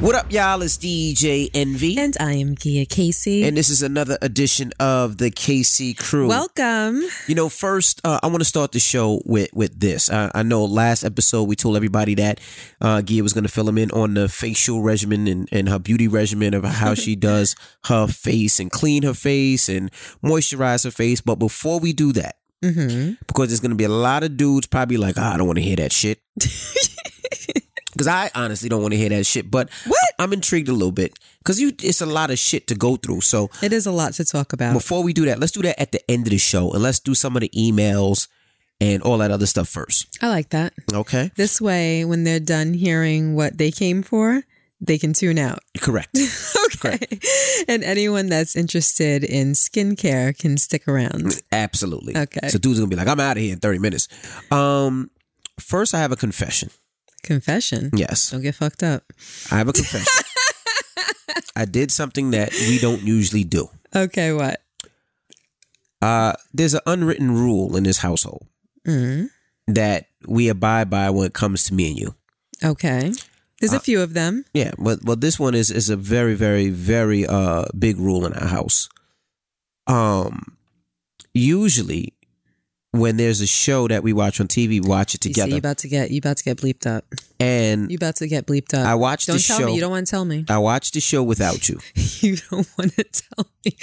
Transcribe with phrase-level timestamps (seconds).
[0.00, 0.62] What up, y'all?
[0.62, 1.98] It's DJ Envy.
[1.98, 3.42] And I am Gia Casey.
[3.42, 6.28] And this is another edition of the Casey Crew.
[6.28, 7.02] Welcome.
[7.26, 10.08] You know, first, uh, I want to start the show with with this.
[10.08, 12.38] Uh, I know last episode we told everybody that
[12.80, 15.80] uh, Gia was going to fill them in on the facial regimen and, and her
[15.80, 17.56] beauty regimen of how she does
[17.86, 19.90] her face and clean her face and
[20.24, 21.20] moisturize her face.
[21.20, 23.12] But before we do that, Mm-hmm.
[23.28, 25.58] because there's going to be a lot of dudes probably like, "Ah, I don't want
[25.58, 26.20] to hear that shit.
[27.92, 29.50] Because I honestly don't want to hear that shit.
[29.50, 29.98] But What?
[30.18, 33.22] I'm intrigued a little bit because you it's a lot of shit to go through.
[33.22, 34.74] So It is a lot to talk about.
[34.74, 37.00] before we do that, let's do that at the end of the show and let's
[37.00, 38.28] do some of the emails
[38.80, 40.06] and all that other stuff first.
[40.22, 40.72] I like that.
[40.92, 41.30] Okay?
[41.36, 44.42] This way, when they're done hearing what they came for,
[44.80, 45.60] they can tune out.
[45.80, 46.16] Correct.
[46.78, 46.98] Okay.
[47.66, 51.40] And anyone that's interested in skincare can stick around.
[51.50, 52.16] Absolutely.
[52.16, 52.48] Okay.
[52.48, 54.06] So dudes gonna be like, I'm out of here in 30 minutes.
[54.52, 55.10] Um
[55.58, 56.70] first I have a confession.
[57.28, 57.90] Confession.
[57.92, 58.30] Yes.
[58.32, 59.04] Don't get fucked up.
[59.52, 60.24] I have a confession.
[61.56, 63.68] I did something that we don't usually do.
[63.94, 64.64] Okay, what?
[66.00, 68.46] Uh there's an unwritten rule in this household
[68.86, 69.28] Mm.
[69.68, 72.14] that we abide by when it comes to me and you.
[72.64, 73.12] Okay.
[73.60, 74.44] There's Uh, a few of them.
[74.54, 78.32] Yeah, but well, this one is is a very, very, very uh big rule in
[78.32, 78.88] our house.
[79.86, 80.56] Um,
[81.34, 82.14] usually
[83.00, 85.44] when there's a show that we watch on TV, we watch it You see, you
[85.46, 87.04] together, about to get you about to get bleeped up.
[87.40, 88.86] and You about to get bleeped up.
[88.86, 89.66] I watched don't the tell show.
[89.66, 89.74] me.
[89.74, 90.44] You don't want to tell me.
[90.48, 91.78] I watched the show without you.
[91.94, 93.76] you don't want to tell me.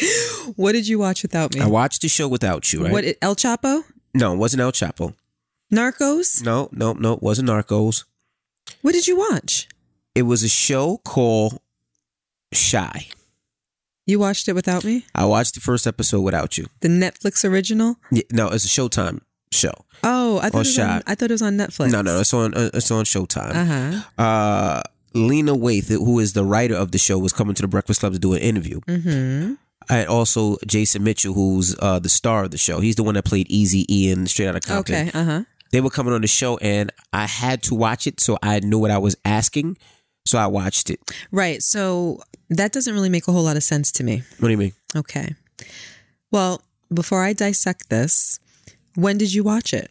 [0.56, 1.62] What did you watch without me?
[1.62, 2.92] I watched the show without you, right?
[2.92, 3.84] What El Chapo?
[4.14, 5.14] no, it wasn't El Chapo.
[5.74, 6.44] Narcos?
[6.44, 8.06] No, no, no, it wasn't Narcos.
[8.82, 9.68] What did you watch?
[10.14, 11.60] It was a show called
[12.54, 13.08] Chi.
[14.06, 15.06] You watched it without me?
[15.16, 16.68] I watched the first episode without you.
[16.82, 17.98] The Netflix original?
[18.12, 19.74] Yeah, no, it's a Showtime show.
[20.04, 21.92] Oh, I thought, it was on, I thought it was on Netflix.
[21.92, 23.56] No, no, it's on uh, it's on Showtime.
[23.56, 24.22] Uh huh.
[24.24, 24.84] uh,
[25.16, 28.14] Lena Waithe, who is the writer of the show, was coming to the Breakfast Club
[28.14, 28.80] to do an interview.
[28.82, 29.54] Mm-hmm.
[29.90, 32.80] And also Jason Mitchell, who's uh, the star of the show.
[32.80, 35.10] He's the one that played Eazy-E in Straight Outta Compton.
[35.10, 35.18] Okay.
[35.18, 35.44] Uh huh.
[35.72, 38.78] They were coming on the show, and I had to watch it, so I knew
[38.78, 39.78] what I was asking.
[40.26, 41.00] So I watched it.
[41.32, 41.62] Right.
[41.62, 44.24] So that doesn't really make a whole lot of sense to me.
[44.40, 44.74] What do you mean?
[44.96, 45.36] Okay.
[46.32, 46.62] Well,
[46.94, 48.40] before I dissect this,
[48.96, 49.90] when did you watch it?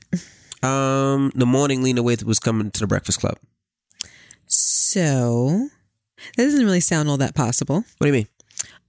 [0.63, 3.39] Um, the morning Lena Waithe was coming to the Breakfast Club.
[4.47, 5.69] So
[6.37, 7.85] that doesn't really sound all that possible.
[7.99, 8.29] What do you mean?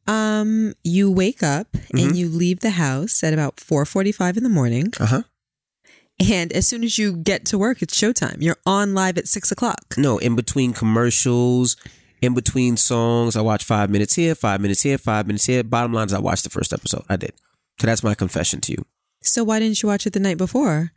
[0.07, 1.97] Um, you wake up Mm-hmm.
[2.07, 5.21] and you leave the house at about four forty-five in the morning, Uh huh.
[6.19, 8.37] And as soon as you get to work, it's showtime.
[8.39, 9.95] You're on live at six o'clock.
[9.97, 11.75] No, in between commercials,
[12.21, 15.63] in between songs, I watch five minutes here, five minutes here, five minutes here.
[15.63, 17.03] Bottom line is, I watched the first episode.
[17.09, 17.33] I did.
[17.79, 18.85] So that's my confession to you.
[19.21, 20.91] So why didn't you watch it the night before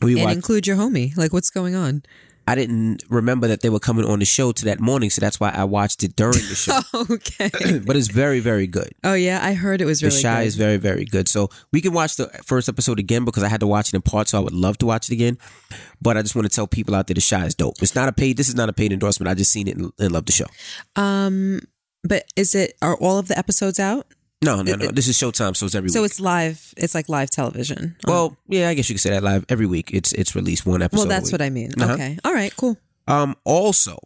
[0.00, 0.36] We and watched.
[0.36, 1.16] include your homie?
[1.16, 2.02] Like, what's going on?
[2.46, 5.40] I didn't remember that they were coming on the show to that morning, so that's
[5.40, 6.78] why I watched it during the show.
[7.10, 7.78] okay.
[7.86, 8.92] but it's very, very good.
[9.02, 10.46] Oh yeah, I heard it was The really Chi good.
[10.46, 11.26] is very, very good.
[11.28, 14.02] So we can watch the first episode again because I had to watch it in
[14.02, 15.38] part, so I would love to watch it again.
[16.02, 17.76] But I just want to tell people out there the Chi is dope.
[17.80, 18.36] It's not a paid.
[18.36, 19.28] This is not a paid endorsement.
[19.30, 20.46] I just seen it and, and love the show.
[20.96, 21.60] um,
[22.06, 24.06] but is it are all of the episodes out?
[24.44, 24.88] No, no, no.
[24.88, 25.92] This is Showtime, so it's every week.
[25.94, 26.10] So week.
[26.10, 26.74] it's live.
[26.76, 27.96] It's like live television.
[28.06, 29.90] well, yeah, I guess you could say that live every week.
[29.92, 31.02] It's it's released one episode.
[31.02, 31.72] well, that's what I mean.
[31.80, 31.94] Uh-huh.
[31.94, 32.18] Okay.
[32.24, 32.54] All right.
[32.56, 32.76] Cool.
[33.08, 33.36] Um.
[33.44, 33.98] Also,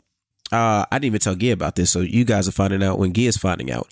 [0.52, 3.12] uh, I didn't even tell Gia about this, so you guys are finding out when
[3.12, 3.88] Gia's finding out.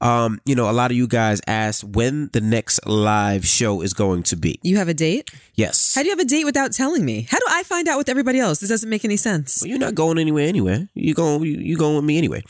[0.00, 3.94] Um, you know, a lot of you guys asked when the next live show is
[3.94, 4.60] going to be.
[4.62, 5.30] You have a date?
[5.54, 5.94] Yes.
[5.94, 7.26] How do you have a date without telling me?
[7.30, 8.60] How do I find out with everybody else?
[8.60, 9.62] This doesn't make any sense.
[9.62, 10.86] Well, you're not going anywhere anyway.
[10.92, 12.42] You going you going with me anyway.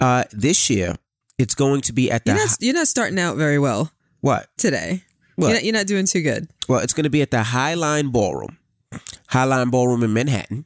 [0.00, 0.96] Uh, this year
[1.42, 4.48] it's going to be at the You're not, you're not starting out very well what?
[4.56, 5.02] today.
[5.36, 5.48] What?
[5.48, 6.48] You're not, you're not doing too good.
[6.68, 8.58] Well, it's going to be at the Highline Ballroom,
[9.30, 10.64] Highline Ballroom in Manhattan.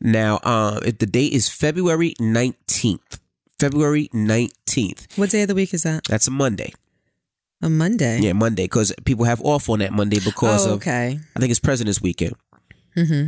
[0.00, 3.20] Now, uh, it, the date is February nineteenth.
[3.58, 5.06] February nineteenth.
[5.16, 6.04] What day of the week is that?
[6.08, 6.72] That's a Monday.
[7.60, 8.20] A Monday.
[8.20, 11.18] Yeah, Monday because people have off on that Monday because Oh, of okay.
[11.36, 12.34] I think it's President's Weekend.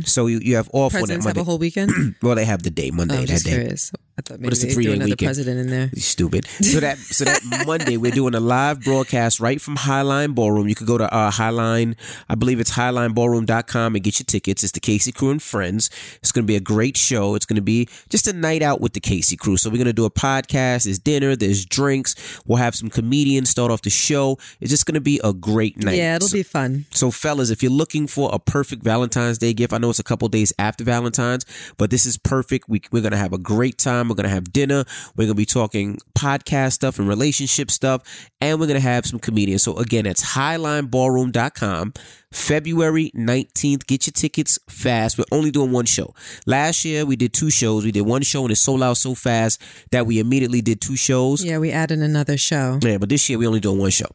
[0.05, 1.45] So you, you have off Presidents on have that a Monday.
[1.45, 2.15] whole weekend.
[2.21, 3.51] well, they have the day Monday Oh, that just day.
[3.51, 3.91] curious.
[4.17, 5.27] I thought maybe they three-day threw another weekend.
[5.27, 5.89] president in there.
[5.93, 6.45] You stupid.
[6.45, 10.67] So that so that Monday we're doing a live broadcast right from Highline Ballroom.
[10.67, 11.95] You could go to uh, Highline,
[12.29, 14.63] I believe it's highlineballroom.com and get your tickets.
[14.63, 15.89] It's the Casey Crew and Friends.
[16.21, 17.35] It's going to be a great show.
[17.35, 19.57] It's going to be just a night out with the Casey Crew.
[19.57, 20.83] So we're going to do a podcast.
[20.83, 21.35] There's dinner.
[21.35, 22.15] There's drinks.
[22.45, 24.37] We'll have some comedians start off the show.
[24.59, 25.95] It's just going to be a great night.
[25.97, 26.85] Yeah, it'll So- be fun.
[26.91, 30.03] so, fellas, if you're looking for a perfect Valentine's Day gift, I know it's a
[30.03, 31.45] couple days after Valentine's,
[31.77, 32.67] but this is perfect.
[32.69, 34.10] We, we're going to have a great time.
[34.11, 34.83] We're going to have dinner.
[35.15, 38.01] We're going to be talking podcast stuff and relationship stuff.
[38.39, 39.63] And we're going to have some comedians.
[39.63, 41.93] So again, it's highlineballroom.com.
[42.33, 43.85] February 19th.
[43.87, 45.17] Get your tickets fast.
[45.17, 46.13] We're only doing one show.
[46.45, 47.83] Last year, we did two shows.
[47.83, 49.61] We did one show and it sold out so fast
[49.91, 51.43] that we immediately did two shows.
[51.43, 52.79] Yeah, we added another show.
[52.81, 54.07] Yeah, but this year, we only doing one show.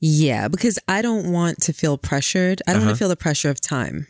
[0.00, 2.62] Yeah, because I don't want to feel pressured.
[2.66, 2.86] I don't Uh-huh.
[2.88, 4.06] want to feel the pressure of time.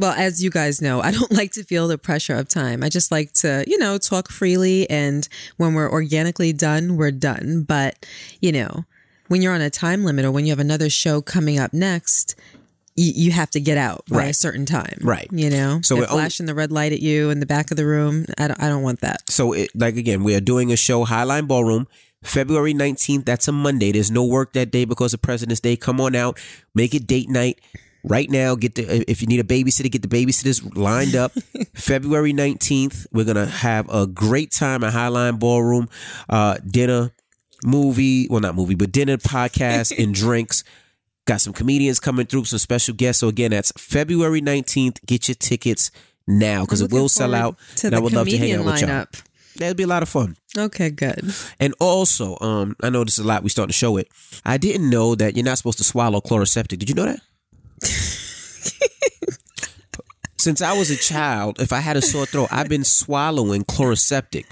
[0.00, 0.06] Right.
[0.08, 2.82] Well, as you guys know, I don't like to feel the pressure of time.
[2.82, 4.88] I just like to, you know, talk freely.
[4.88, 7.64] And when we're organically done, we're done.
[7.66, 8.06] But,
[8.40, 8.84] you know,
[9.28, 12.34] when you're on a time limit or when you have another show coming up next,
[12.96, 14.98] you, you have to get out by a certain time.
[15.00, 15.28] Right.
[15.30, 17.86] You know, So only- flashing the red light at you in the back of the
[17.86, 18.26] room.
[18.38, 19.30] I don't, I don't want that.
[19.30, 21.86] So, it, like again, we are doing a show, Highline Ballroom,
[22.22, 23.24] February 19th.
[23.24, 23.92] That's a Monday.
[23.92, 25.76] There's no work that day because of President's Day.
[25.76, 26.38] Come on out,
[26.74, 27.60] make it date night.
[28.02, 31.32] Right now, get the if you need a babysitter, get the babysitters lined up.
[31.74, 35.88] February 19th, we're gonna have a great time at Highline Ballroom.
[36.28, 37.12] Uh, dinner,
[37.64, 40.64] movie, well not movie, but dinner, podcast, and drinks.
[41.26, 43.20] Got some comedians coming through, some special guests.
[43.20, 45.04] So again, that's February 19th.
[45.06, 45.90] Get your tickets
[46.26, 47.56] now because it will sell out.
[47.84, 48.88] And I would love to hang out with y'all.
[48.88, 49.22] lineup.
[49.56, 50.36] That'd be a lot of fun.
[50.56, 51.22] Okay, good.
[51.58, 53.42] And also, um, I know this is a lot.
[53.42, 54.08] We starting to show it.
[54.44, 56.78] I didn't know that you're not supposed to swallow Chloraseptic.
[56.78, 57.20] Did you know that?
[60.40, 64.46] Since I was a child, if I had a sore throat, I've been swallowing Chloraseptic.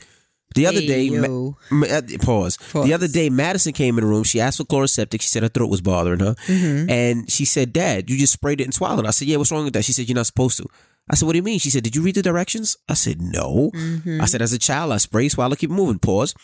[0.55, 2.57] The other day, Ma- Ma- uh, pause.
[2.57, 2.87] Pause.
[2.87, 4.25] The other day, Madison came in the room.
[4.25, 5.21] She asked for Chloraseptic.
[5.21, 6.91] She said her throat was bothering her, Mm-hmm.
[6.91, 9.65] and she said, "Dad, you just sprayed it and swallowed." I said, "Yeah, what's wrong
[9.65, 10.67] with that?" She said, "You're not supposed to."
[11.11, 13.21] I said, "What do you mean?" She said, "Did you read the directions?" I said,
[13.21, 14.21] "No." Mm-hmm.
[14.23, 16.35] I said, "As a child, I spray, swallow, keep moving." Pause.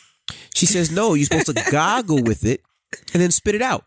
[0.54, 2.60] She says, "No, you're supposed to goggle with it
[3.14, 3.84] and then spit it out."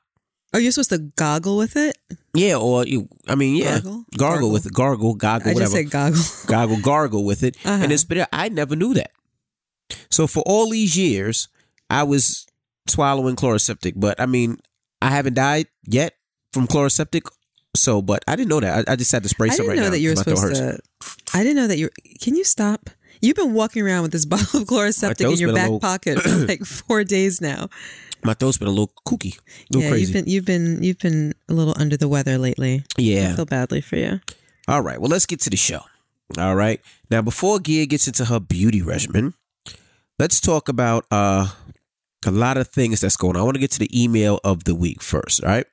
[0.53, 1.97] Are you supposed to goggle with it?
[2.33, 3.07] Yeah, or you.
[3.27, 3.91] I mean, yeah, Gargle?
[3.91, 4.51] gargle, Gargle.
[4.51, 5.71] with it, gargle, goggle, I whatever.
[5.71, 6.21] just said goggle.
[6.47, 7.81] gargle, gargle with it, Uh-huh.
[7.83, 8.21] and then spit it.
[8.21, 8.29] out.
[8.31, 9.11] I never knew that.
[10.09, 11.47] So for all these years,
[11.89, 12.45] I was
[12.87, 14.57] swallowing Chloraseptic, but I mean,
[15.01, 16.13] I haven't died yet
[16.53, 17.23] from Chloraseptic.
[17.75, 18.87] So, but I didn't know that.
[18.89, 19.91] I, I just had to spray I some didn't right know now.
[19.91, 20.81] that you were 'cause my throat supposed
[21.31, 21.37] to.
[21.37, 21.89] I didn't know that you.
[22.21, 22.89] Can you stop?
[23.21, 26.29] You've been walking around with this bottle of Chloraseptic in your back little- pocket for
[26.47, 27.69] like four days now.
[28.23, 29.41] My throat's been a little kooky, a
[29.71, 30.05] little yeah, crazy.
[30.05, 32.83] you've been you've been you've been a little under the weather lately.
[32.97, 34.19] Yeah, I feel badly for you.
[34.67, 34.99] All right.
[34.99, 35.81] Well, let's get to the show.
[36.37, 36.81] All right.
[37.09, 39.33] Now, before Gia gets into her beauty regimen,
[40.19, 41.47] let's talk about uh,
[42.25, 43.41] a lot of things that's going on.
[43.41, 45.43] I want to get to the email of the week first.
[45.43, 45.65] All right.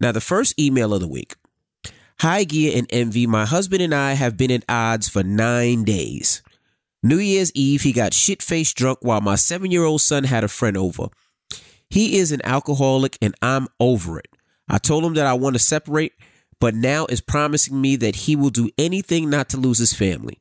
[0.00, 1.34] Now, the first email of the week.
[2.20, 3.26] Hi, Gia and Envy.
[3.26, 6.42] My husband and I have been at odds for nine days.
[7.02, 10.44] New Year's Eve, he got shit faced drunk while my seven year old son had
[10.44, 11.08] a friend over.
[11.90, 14.28] He is an alcoholic and I'm over it.
[14.68, 16.12] I told him that I want to separate,
[16.60, 20.38] but now is promising me that he will do anything not to lose his family.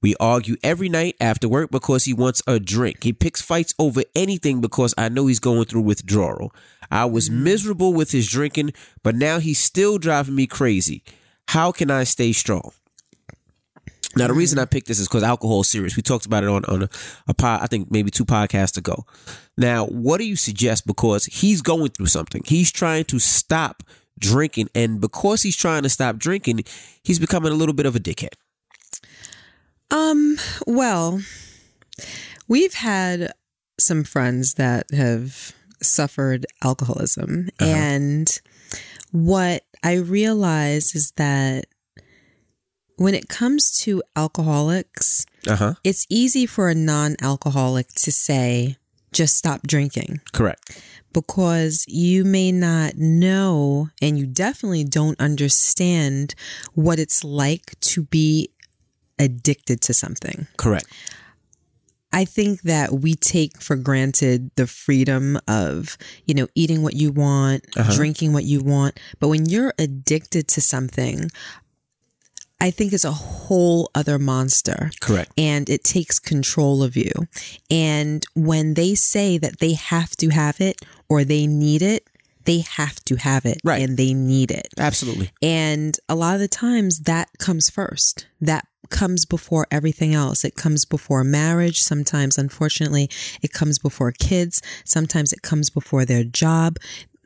[0.00, 3.02] We argue every night after work because he wants a drink.
[3.02, 6.54] He picks fights over anything because I know he's going through withdrawal.
[6.90, 7.44] I was mm-hmm.
[7.44, 8.72] miserable with his drinking,
[9.02, 11.02] but now he's still driving me crazy.
[11.48, 12.72] How can I stay strong?
[14.16, 15.96] Now, the reason I picked this is because alcohol is serious.
[15.96, 16.88] We talked about it on, on a,
[17.28, 19.06] a pod, I think maybe two podcasts ago.
[19.56, 20.86] Now, what do you suggest?
[20.86, 22.42] Because he's going through something.
[22.44, 23.82] He's trying to stop
[24.18, 24.68] drinking.
[24.74, 26.60] And because he's trying to stop drinking,
[27.02, 28.34] he's becoming a little bit of a dickhead.
[29.90, 30.38] Um.
[30.66, 31.20] Well,
[32.48, 33.32] we've had
[33.78, 38.40] some friends that have suffered alcoholism, and
[39.10, 41.66] what I realize is that
[43.02, 45.74] when it comes to alcoholics, Uh huh.
[45.84, 48.76] it's easy for a non-alcoholic to say,
[49.12, 50.80] "Just stop drinking." Correct.
[51.14, 56.34] because you may not know and you definitely don't understand
[56.72, 58.48] what it's like to be
[59.18, 60.46] addicted to something.
[60.56, 60.86] Correct.
[62.14, 67.10] I think that we take for granted the freedom of, you know, eating what you
[67.12, 67.94] want, Uh-huh.
[67.94, 68.98] drinking what you want.
[69.20, 71.30] But when you're addicted to something,
[72.62, 75.32] I think is a whole other monster Correct.
[75.36, 77.12] and it takes control of you.
[77.70, 80.76] And when they say that they have to have it
[81.08, 82.08] or they need it,
[82.44, 83.82] they have to have it Right.
[83.82, 84.68] and they need it.
[84.78, 85.30] Absolutely.
[85.42, 88.26] And a lot of the times that comes first.
[88.40, 90.44] That comes before everything else.
[90.44, 91.80] It comes before marriage.
[91.82, 93.08] Sometimes, unfortunately,
[93.42, 94.60] it comes before kids.
[94.84, 96.76] Sometimes it comes before their job.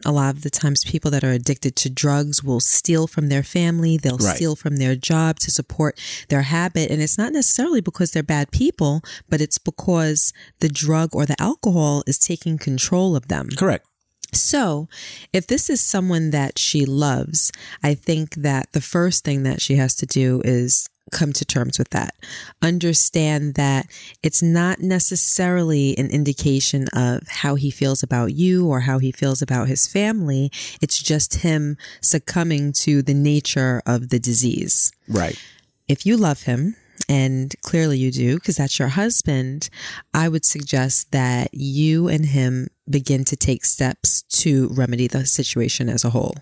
[0.06, 3.42] A lot of the times, people that are addicted to drugs will steal from their
[3.42, 3.96] family.
[3.96, 4.36] They'll Right.
[4.36, 5.98] steal from their job to support
[6.28, 6.92] their habit.
[6.92, 11.40] And it's not necessarily because they're bad people, but it's because the drug or the
[11.42, 13.48] alcohol is taking control of them.
[13.56, 13.84] Correct.
[14.32, 14.88] So,
[15.32, 17.50] if this is someone that she loves,
[17.82, 21.78] I think that the first thing that she has to do is come to terms
[21.78, 22.14] with that.
[22.62, 23.86] Understand that
[24.22, 29.42] it's not necessarily an indication of how he feels about you or how he feels
[29.42, 30.50] about his family.
[30.82, 34.92] It's just him succumbing to the nature of the disease.
[35.08, 35.40] Right.
[35.88, 36.76] If you love him,
[37.08, 39.68] and clearly you do because that's your husband,
[40.14, 45.88] I would suggest that you and him begin to take steps to remedy the situation
[45.88, 46.34] as a whole.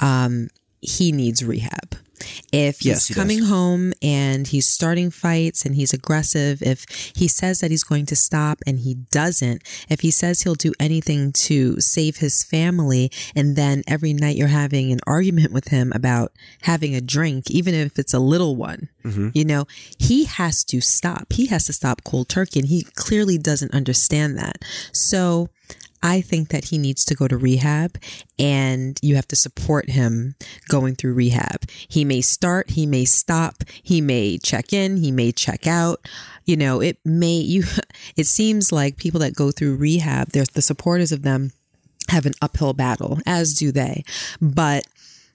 [0.00, 0.48] Um,
[0.80, 1.96] he needs rehab.
[2.52, 3.48] If he's Yes, he coming does.
[3.48, 8.16] home and he's starting fights and he's aggressive, if he says that he's going to
[8.16, 13.56] stop and he doesn't, if he says he'll do anything to save his family, and
[13.56, 17.98] then every night you're having an argument with him about having a drink, even if
[17.98, 19.30] it's a little one, mm-hmm.
[19.34, 19.66] you know,
[19.98, 21.32] he has to stop.
[21.32, 24.58] He has to stop cold turkey, and he clearly doesn't understand that.
[24.92, 25.48] So,
[26.04, 27.96] I think that he needs to go to rehab
[28.38, 30.34] and you have to support him
[30.68, 31.64] going through rehab.
[31.88, 36.06] He may start, he may stop, he may check in, he may check out.
[36.44, 37.64] You know, it may, you,
[38.16, 41.52] it seems like people that go through rehab, there's the supporters of them
[42.10, 44.04] have an uphill battle, as do they.
[44.42, 44.86] But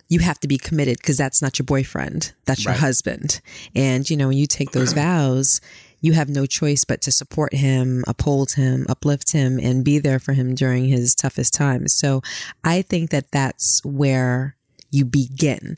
[0.08, 2.32] you have to be committed because that's not your boyfriend.
[2.46, 2.80] That's your Right.
[2.80, 3.42] husband.
[3.76, 5.62] And, you know, when you take those vows,
[6.02, 10.20] you have no choice but to support him, uphold him, uplift him, and be there
[10.20, 11.94] for him during his toughest times.
[11.94, 12.22] So
[12.64, 14.56] I think that that's where
[14.92, 15.78] you begin.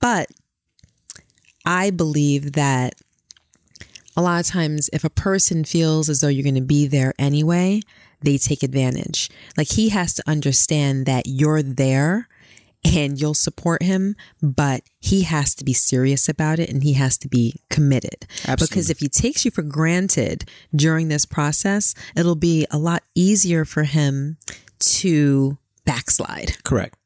[0.00, 0.28] But
[1.64, 2.94] I believe that
[4.16, 7.14] a lot of times if a person feels as though you're going to be there
[7.18, 7.80] anyway,
[8.20, 9.30] they take advantage.
[9.56, 12.28] Like he has to understand that you're there
[12.84, 17.16] and you'll support him, but he has to be serious about it and he has
[17.18, 18.26] to be committed.
[18.46, 18.66] Absolutely.
[18.66, 23.64] Because if he takes you for granted during this process, it'll be a lot easier
[23.64, 24.36] for him
[24.80, 26.96] to backslide Correct.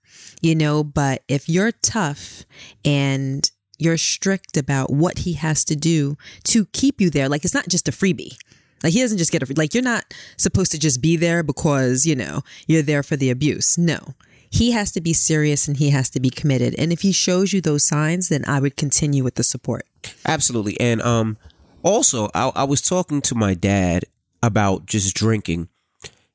[0.41, 2.45] you know, but if you're tough
[2.85, 7.55] and you're strict about what he has to do to keep you there, like it's
[7.55, 8.37] not just a freebie.
[8.83, 12.07] Like he doesn't just get a like you're not supposed to just be there because,
[12.07, 13.77] you know, you're there for the abuse.
[13.79, 14.15] No.
[14.51, 16.75] He has to be serious and he has to be committed.
[16.79, 19.87] And if he shows you those signs, then I would continue with the support.
[20.27, 20.79] Absolutely.
[20.81, 21.37] And um
[21.83, 24.05] also I, I was talking to my dad
[24.43, 25.69] about just drinking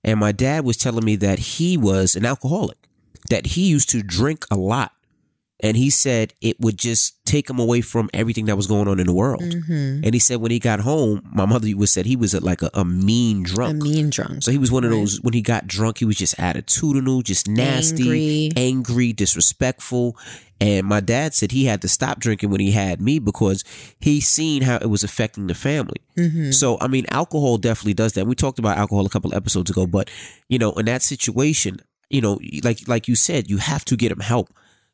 [0.04, 2.78] and my dad was telling me that he was an alcoholic,
[3.30, 4.94] that he used to drink a lot.
[5.64, 9.00] And he said it would just take him away from everything that was going on
[9.00, 9.42] in the world.
[9.44, 10.02] Mm-hmm.
[10.04, 12.62] And he said when he got home, my mother was said he was a, like
[12.64, 13.82] a, a mean drunk.
[13.82, 14.42] A mean drunk.
[14.44, 14.98] So he was one of Right.
[14.98, 18.50] those when he got drunk, he was just attitudinal, just nasty, Angry.
[18.58, 20.18] angry, disrespectful.
[20.60, 23.64] And my dad said he had to stop drinking when he had me because
[24.00, 26.02] he seen how it was affecting the family.
[26.18, 26.52] Mm-hmm.
[26.52, 28.28] So I mean, alcohol definitely does that.
[28.28, 30.10] We talked about alcohol a couple episodes ago, but
[30.50, 34.12] you know, in that situation, you know, like like you said, you have to get
[34.12, 34.50] him help.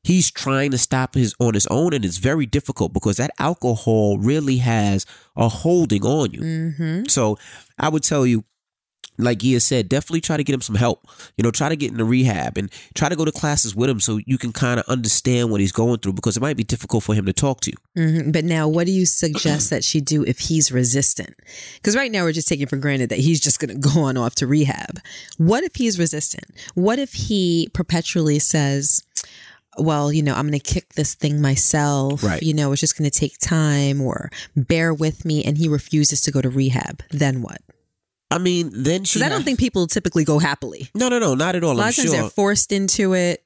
[0.08, 4.18] He's trying to stop his on his own, and it's very difficult because that alcohol
[4.18, 6.40] really has a holding on you.
[6.40, 7.06] Mm-hmm.
[7.10, 7.38] So
[7.78, 8.46] I would tell you,
[9.18, 11.06] like Gia said, definitely try to get him some help.
[11.36, 14.00] You know, try to get into rehab and try to go to classes with him
[14.00, 17.04] so you can kind of understand what he's going through because it might be difficult
[17.04, 17.78] for him to talk to you.
[18.02, 21.36] hmm But now, what do you suggest that she do if he's resistant?
[21.76, 24.16] Because right now we're just taking for granted that he's just going to go on
[24.16, 25.02] off to rehab.
[25.36, 26.46] What if he's resistant?
[26.76, 29.04] What if he perpetually says,
[29.78, 32.24] well, you know, I'm going to kick this thing myself.
[32.24, 32.42] Right.
[32.42, 35.44] You know, it's just going to take time or bear with me.
[35.44, 37.04] And he refuses to go to rehab.
[37.12, 37.62] Then what?
[38.30, 39.22] I mean, then she.
[39.24, 40.90] I don't think people typically go happily.
[40.94, 41.72] No, no, no, not at all.
[41.72, 42.22] A lot I'm of times sure.
[42.22, 43.42] they're forced into it.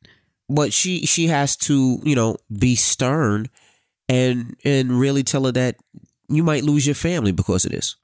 [0.50, 3.47] but she she has to you know be stern
[4.09, 5.75] and and really tell her that
[6.27, 7.95] you might lose your family because of this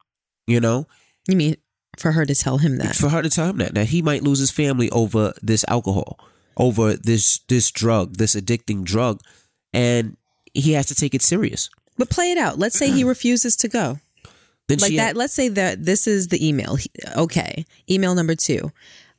[0.46, 0.86] you know
[1.27, 1.55] You mean
[1.98, 2.96] for her to tell him that?
[2.96, 6.19] for her to tell him that that he might lose his family over this alcohol
[6.57, 9.21] over this this drug this addicting drug
[9.73, 10.17] and
[10.53, 11.69] he has to take it serious.
[11.97, 12.57] But play it out.
[12.59, 13.99] Let's say he refuses to go.
[14.67, 16.75] then like she that let's say that this is the email.
[16.75, 18.71] He- okay email number two.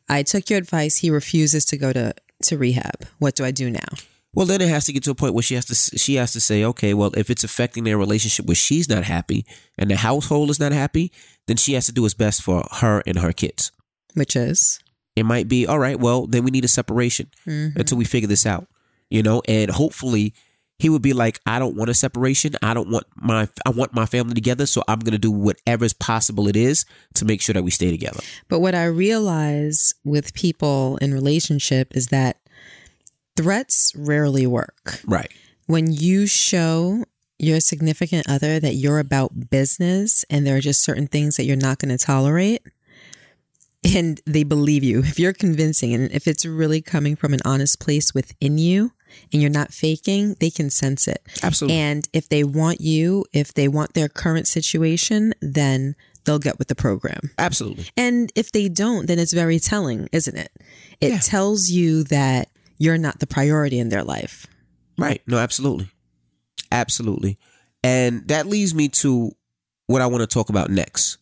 [0.09, 0.99] I took your advice.
[0.99, 3.07] He refuses to go to to rehab.
[3.19, 3.89] What do i do now?
[4.35, 6.33] Well then it has to get to a point where she has to she has
[6.33, 9.45] to say okay well if it's affecting their relationship where she's not happy
[9.77, 11.11] and the household is not happy
[11.47, 13.73] then she has to do what's best for her and her kids.
[14.15, 14.81] Which is
[15.19, 17.77] it might be all right well then we need a separation Mhm.
[17.77, 18.67] until we figure this out
[19.11, 19.41] you know?
[19.49, 20.35] And hopefully
[20.79, 22.51] he would be like i don't want a separation.
[22.63, 25.93] I don't want my i want my family together so i'm going to do whatever's
[25.95, 26.85] possible it is
[27.15, 28.21] to make sure that we stay together.
[28.49, 32.37] But what i realize with people in relationship is that
[33.37, 35.01] threats rarely work.
[35.07, 35.31] Right.
[35.67, 37.05] When you show
[37.39, 41.57] your significant other that you're about business and there are just certain things that you're
[41.57, 42.63] not going to tolerate
[43.85, 47.79] and they believe you if you're convincing and if it's really coming from an honest
[47.81, 48.93] place within you
[49.33, 51.23] and you're not faking, they can sense it.
[51.43, 51.79] Absolutely.
[51.79, 55.95] And if they want you, if they want their current situation, then
[56.25, 57.31] they'll get with the program.
[57.39, 57.87] Absolutely.
[57.97, 60.51] And if they don't, then it's very telling, isn't it?
[61.01, 61.19] It Yeah.
[61.21, 64.47] tells you that you're not the priority in their life.
[64.99, 65.23] Right.
[65.27, 65.89] No, absolutely.
[66.71, 67.39] Absolutely.
[67.83, 69.33] And that leads me to
[69.87, 71.17] what I want to talk about next.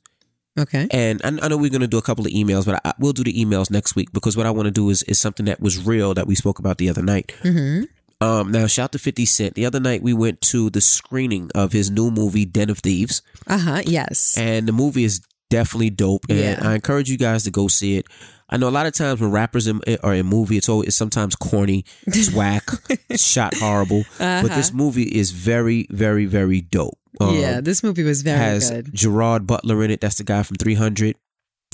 [0.59, 0.87] Okay.
[0.91, 3.13] And I, I know we're going to do a couple of emails, but I, we'll
[3.13, 5.61] do the emails next week because what I want to do is, is something that
[5.61, 7.33] was real that we spoke about the other night.
[7.43, 7.83] hmm
[8.21, 9.55] Um, now, shout to 50 Cent.
[9.55, 13.21] The other night we went to the screening of his new movie, Den of Thieves.
[13.47, 13.83] Uh huh.
[13.87, 14.37] Yes.
[14.39, 15.21] and the movie is
[15.51, 16.25] definitely dope.
[16.31, 16.59] And Yeah.
[16.63, 18.07] I encourage you guys to go see it.
[18.49, 20.89] I know a lot of times when rappers in, are in a movie, it's always
[20.89, 22.63] it's sometimes corny, it's whack,
[23.09, 24.05] it's shot horrible.
[24.19, 26.97] But this movie is very, very, very dope.
[27.21, 28.95] Um, yeah, this movie was very has good.
[28.95, 30.01] Gerard Butler in it.
[30.01, 31.17] That's the guy from 300.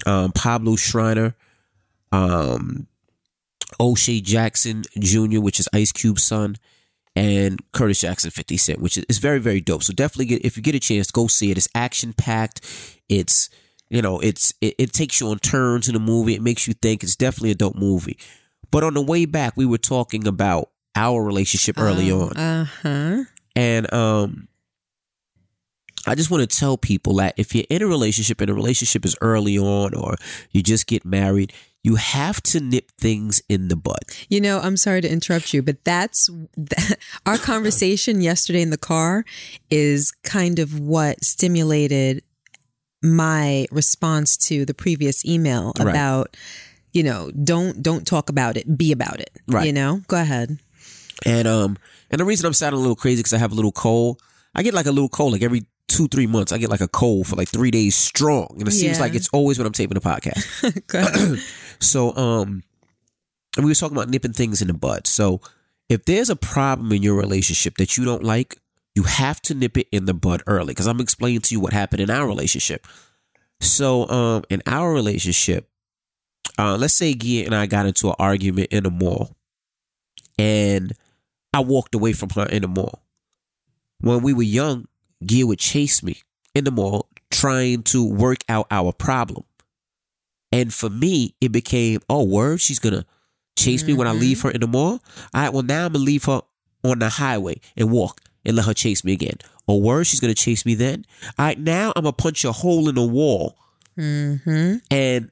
[0.06, 1.34] Um, Pablo Schreiner,
[2.10, 2.86] um,
[3.78, 6.56] O'Shea Jackson Jr., which is Ice Cube's son,
[7.14, 9.82] and Curtis Jackson 50 Cent, which is, is very, very dope.
[9.82, 11.58] So definitely get if you get a chance, go see it.
[11.58, 12.62] It's action packed.
[13.08, 13.48] It's
[13.90, 16.34] you know, it's it, it takes you on turns in the movie.
[16.34, 17.02] It makes you think.
[17.02, 18.18] It's definitely a dope movie.
[18.70, 22.36] But on the way back, we were talking about our relationship early on.
[22.36, 23.24] Uh huh.
[23.54, 24.48] And um
[26.06, 29.04] I just want to tell people that if you're in a relationship and a relationship
[29.04, 30.16] is early on or
[30.50, 31.52] you just get married,
[31.84, 33.98] you have to nip things in the bud.
[34.28, 38.78] You know, I'm sorry to interrupt you, but that's that, our conversation yesterday in the
[38.78, 39.24] car
[39.70, 42.22] is kind of what stimulated
[43.02, 45.88] my response to the previous email Right.
[45.90, 46.36] about
[46.92, 49.66] you know don't don't talk about it be about it Right.
[49.66, 50.58] you know go ahead
[51.26, 51.78] And um
[52.10, 54.20] and the reason I'm sounding a little crazy because I have a little cold.
[54.54, 56.52] I get like a little cold like every two three months.
[56.52, 59.02] I get like a cold for like three days strong, and it seems Yeah.
[59.04, 61.42] like it's always when I'm taping a podcast.
[61.80, 62.62] So, um,
[63.56, 65.06] and we were talking about nipping things in the bud.
[65.08, 65.40] So,
[65.88, 68.56] if there's a problem in your relationship that you don't like,
[68.94, 70.68] you have to nip it in the bud early.
[70.74, 72.86] Because I'm explaining to you what happened in our relationship.
[73.60, 75.68] So, um, in our relationship,
[76.58, 79.34] uh, let's say Gia and I got into an argument in a mall,
[80.38, 80.92] and
[81.52, 83.02] I walked away from her in the mall.
[84.00, 84.86] When we were young,
[85.26, 86.18] Gia would chase me
[86.54, 89.44] in the mall, trying to work out our problem.
[90.50, 93.06] And for me, it became, oh, word, she's gonna
[93.56, 94.92] chase me when I leave her in the mall.
[94.92, 95.00] All
[95.34, 96.42] right, well, now I'm gonna leave her
[96.84, 99.36] on the highway and walk and let her chase me again.
[99.66, 101.06] Oh, word, she's gonna chase me then.
[101.38, 103.56] All right, now I'm gonna punch a hole in the wall.
[103.96, 105.30] mm-hmm And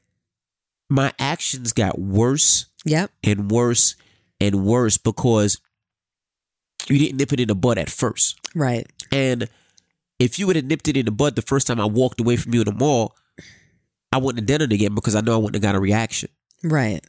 [0.89, 3.95] my actions got worse yep and worse
[4.41, 5.61] and worse because
[6.89, 8.39] you didn't nip it in the bud at first.
[8.55, 9.49] right And
[10.21, 12.37] if you would have nipped it in the bud the first time I walked away
[12.37, 13.17] from you in the mall,
[14.13, 16.29] I wouldn't have done it again because I know I wouldn't have got a reaction.
[16.63, 17.03] right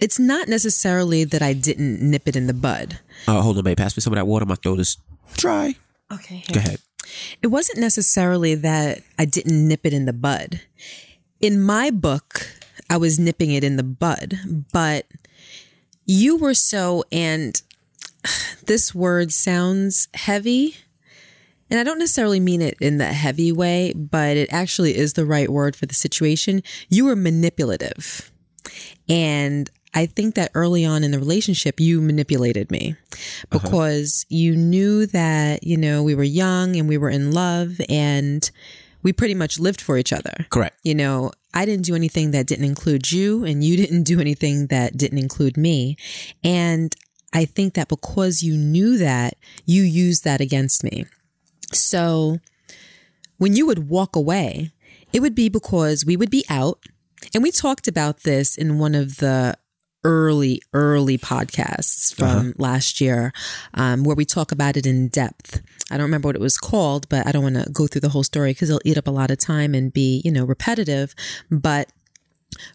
[0.00, 3.76] it's not necessarily that i didn't nip it in the bud Uh, hold on, babe.
[3.78, 4.44] Pass me some of that water.
[4.44, 4.96] My throat is
[5.34, 5.76] dry.
[6.12, 6.80] okay Go ahead.
[7.40, 10.60] It wasn't necessarily that I didn't nip it in the bud.
[11.40, 12.48] In my book,
[12.90, 14.38] I was nipping it in the bud,
[14.72, 15.06] but
[16.04, 17.60] you were so, and
[18.66, 20.76] this word sounds heavy.
[21.72, 25.24] And I don't necessarily mean it in the heavy way, but it actually is the
[25.24, 26.62] right word for the situation.
[26.90, 28.30] You were manipulative.
[29.08, 32.94] And I think that early on in the relationship, you manipulated me
[33.50, 33.58] uh-huh.
[33.58, 38.50] because you knew that, you know, we were young and we were in love and
[39.02, 40.44] we pretty much lived for each other.
[40.50, 40.76] Correct.
[40.82, 44.66] You know, I didn't do anything that didn't include you and you didn't do anything
[44.66, 45.96] that didn't include me.
[46.44, 46.94] And
[47.32, 51.06] I think that because you knew that, you used that against me.
[51.74, 52.38] So
[53.38, 54.70] when you would walk away,
[55.12, 56.80] it would be because we would be out.
[57.34, 59.56] And we talked about this in one of the
[60.04, 63.32] early, early podcasts from last year,
[63.74, 65.62] um, where we talk about it in depth.
[65.90, 68.08] I don't remember what it was called, but I don't want to go through the
[68.08, 71.14] whole story because it'll eat up a lot of time and be, you know, repetitive.
[71.50, 71.90] But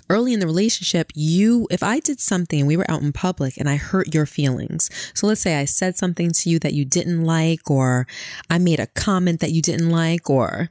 [0.09, 3.57] early in the relationship, you, if I did something and we were out in public
[3.57, 4.89] and I hurt your feelings.
[5.13, 8.07] So let's say I said something to you that you didn't like, or
[8.49, 10.69] I made a comment that you didn't like, or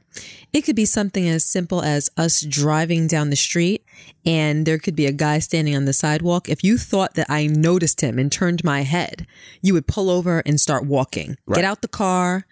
[0.53, 3.83] it could be something as simple as us driving down the street
[4.25, 6.49] and there could be a guy standing on the sidewalk.
[6.49, 9.27] If you thought that I noticed him and turned my head,
[9.61, 11.37] you would pull over and start walking.
[11.53, 12.45] Get out the car.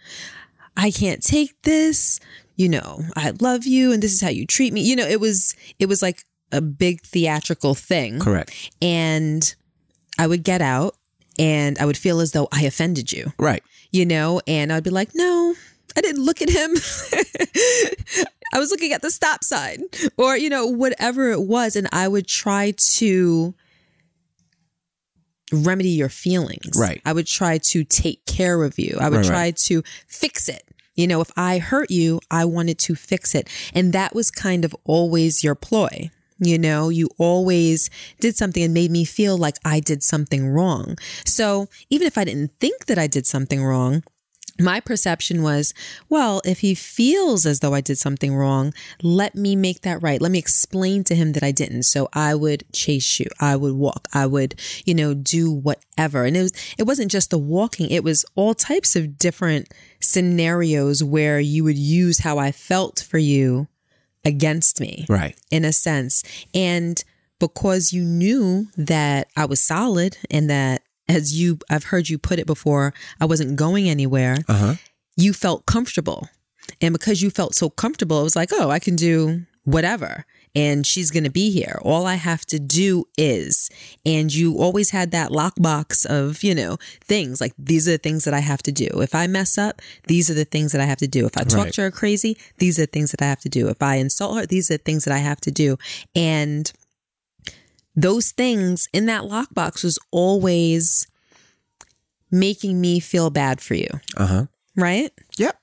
[0.77, 2.19] I can't take this.
[2.55, 4.81] You know, I love you and this is how you treat me.
[4.81, 8.19] You know, it was it was like a big theatrical thing.
[8.19, 8.71] Correct.
[8.81, 9.53] And
[10.17, 10.95] I would get out
[11.37, 13.63] and I would feel as though I offended you, Right.
[13.91, 15.53] you know, and I'd be like, no,
[15.97, 16.71] I didn't look at him.
[18.53, 19.83] I was looking at the stop sign
[20.17, 21.75] or, you know, whatever it was.
[21.75, 23.53] And I would try to
[25.51, 26.77] remedy your feelings.
[26.77, 27.01] Right.
[27.05, 28.97] I would try to take care of you.
[28.99, 29.57] I would Right, try right.
[29.57, 30.63] to fix it.
[30.95, 33.49] You know, if I hurt you, I wanted to fix it.
[33.73, 36.09] And that was kind of always your ploy.
[36.39, 40.97] You know, you always did something and made me feel like I did something wrong.
[41.25, 44.03] So even if I didn't think that I did something wrong,
[44.59, 45.73] my perception was,
[46.07, 50.21] well, if he feels as though I did something wrong, let me make that right.
[50.21, 51.83] Let me explain to him that I didn't.
[51.83, 53.27] So I would chase you.
[53.39, 54.07] I would walk.
[54.13, 56.23] I would, you know, do whatever.
[56.23, 57.89] And it was, it wasn't just the walking.
[57.89, 63.17] It was all types of different scenarios where you would use how I felt for
[63.17, 63.67] you
[64.25, 65.35] against me Right.
[65.51, 66.23] in a sense.
[66.53, 67.03] And
[67.39, 72.39] because you knew that I was solid and that as you I've heard you put
[72.39, 74.75] it before, I wasn't going anywhere, Uh huh.
[75.15, 76.27] you felt comfortable.
[76.81, 80.25] And because you felt so comfortable, it was like, oh, I can do whatever.
[80.55, 81.77] And she's going to be here.
[81.83, 83.69] All I have to do is.
[84.05, 88.23] And you always had that lockbox of, you know, things like these are the things
[88.23, 88.87] that I have to do.
[89.01, 91.25] If I mess up, these are the things that I have to do.
[91.25, 91.73] If I talk Right.
[91.73, 93.67] to her crazy, these are the things that I have to do.
[93.67, 95.77] If I insult her, these are the things that I have to do.
[96.15, 96.71] And
[97.95, 101.07] those things in that lockbox was always
[102.31, 103.87] making me feel bad for you,
[104.17, 104.45] Uh huh.
[104.75, 105.11] right?
[105.37, 105.57] Yep.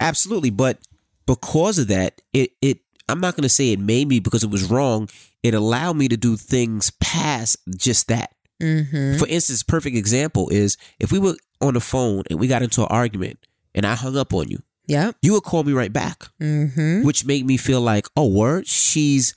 [0.00, 0.50] Absolutely.
[0.50, 0.78] But
[1.26, 4.64] because of that, it it I'm not gonna say it made me because it was
[4.64, 5.08] wrong.
[5.42, 8.30] It allowed me to do things past just that.
[8.62, 9.18] Mm-hmm.
[9.18, 12.80] For instance, perfect example is if we were on the phone and we got into
[12.82, 13.38] an argument
[13.74, 15.12] and I hung up on you, Yeah.
[15.20, 17.02] you would call me right back, Mm-hmm.
[17.04, 19.34] which made me feel like, oh, word, she's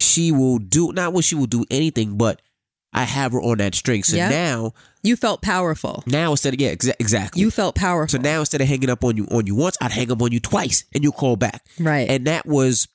[0.00, 2.40] she will do not what she will do anything, but
[2.94, 4.02] I have her on that string.
[4.04, 4.30] So Yep.
[4.30, 6.02] now, You felt powerful.
[6.06, 7.40] now instead of yeah, exa- exactly.
[7.42, 8.18] You felt powerful.
[8.18, 10.32] so now instead of hanging up on you on you once, I'd hang up on
[10.32, 11.64] you twice, and you call back.
[11.78, 12.08] right.
[12.08, 12.88] And that was,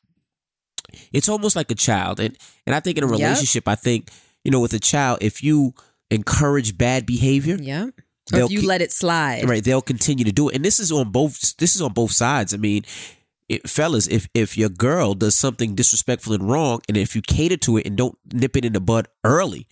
[1.13, 2.35] it's almost like a child, and
[2.65, 3.19] and I think in a Yep.
[3.19, 4.09] relationship, I think
[4.43, 5.73] you know with a child, if you
[6.09, 7.87] encourage bad behavior, yeah.
[8.33, 9.49] Or if you let it slide.
[9.49, 12.11] right they'll continue to do it and this is on both this is on both
[12.11, 12.83] sides i mean
[13.47, 17.57] it, fellas if if your girl does something disrespectful and wrong and if you cater
[17.57, 19.65] to it and don't nip it in the bud early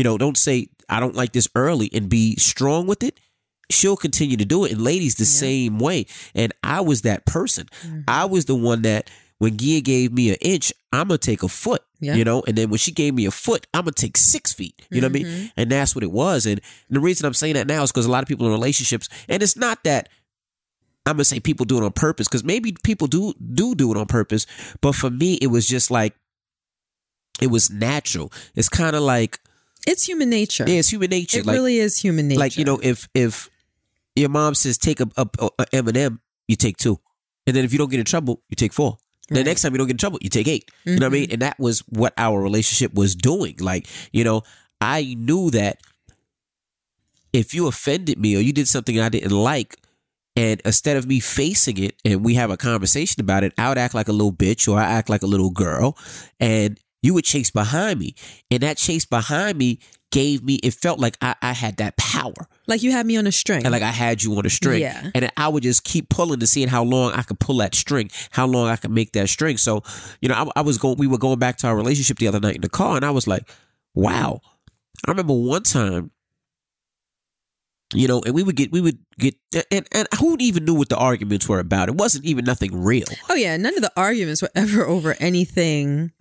[0.00, 3.20] you know don't say i don't like this early and be strong with it
[3.70, 5.40] she'll continue to do it and ladies the Yeah.
[5.46, 8.04] same way and i was that person Mhm.
[8.08, 11.48] i was the one that when Gia gave me an inch, I'm gonna take a
[11.48, 12.14] foot, Yeah.
[12.14, 14.74] you know, and then when she gave me a foot, I'm gonna take six feet,
[14.90, 15.34] you know what I Mm-hmm.
[15.40, 15.52] mean?
[15.56, 16.44] And that's what it was.
[16.44, 18.52] And, and the reason I'm saying that now is because a lot of people in
[18.52, 20.10] relationships, and it's not that
[21.06, 23.96] I'm gonna say people do it on purpose, because maybe people do do do it
[23.96, 24.44] on purpose,
[24.82, 26.14] but for me, it was just like
[27.40, 28.30] it was natural.
[28.54, 29.40] It's kind of like
[29.86, 30.64] It's human nature.
[30.66, 31.38] yeah, it's human nature.
[31.40, 32.38] it like really is human nature.
[32.40, 33.48] like you know, if if
[34.16, 35.26] your mom says take a, a,
[35.58, 36.98] a M&M, you take two,
[37.46, 38.98] and then if you don't get in trouble, you take four.
[39.28, 39.46] The Right.
[39.46, 40.68] next time you don't get in trouble, you take eight.
[40.84, 41.30] You know what I mean?
[41.30, 43.56] And that was what our relationship was doing.
[43.60, 44.42] Like, you know,
[44.80, 45.78] I knew that
[47.32, 49.76] if you offended me or you did something I didn't like,
[50.36, 53.78] and instead of me facing it and we have a conversation about it, I would
[53.78, 55.96] act like a little bitch or I act like a little girl,
[56.40, 58.14] and you would chase behind me.
[58.50, 59.78] And that chase behind me
[60.10, 62.48] gave me, it felt like I, I had that power.
[62.66, 63.64] Like you had me on a string.
[63.64, 64.82] And like I had you on a string.
[64.82, 65.10] Yeah.
[65.14, 68.10] And I would just keep pulling to seeing how long I could pull that string,
[68.30, 69.56] how long I could make that string.
[69.56, 69.82] So,
[70.20, 72.40] you know, I, I was going, we were going back to our relationship the other
[72.40, 73.48] night in the car, and I was like,
[73.94, 74.40] wow.
[75.06, 76.10] I remember one time,
[77.94, 79.34] you know, and we would get, we would get,
[79.70, 81.88] and, and who even knew what the arguments were about?
[81.88, 83.06] It wasn't even nothing real.
[83.28, 86.12] oh yeah, none of the arguments were ever over anything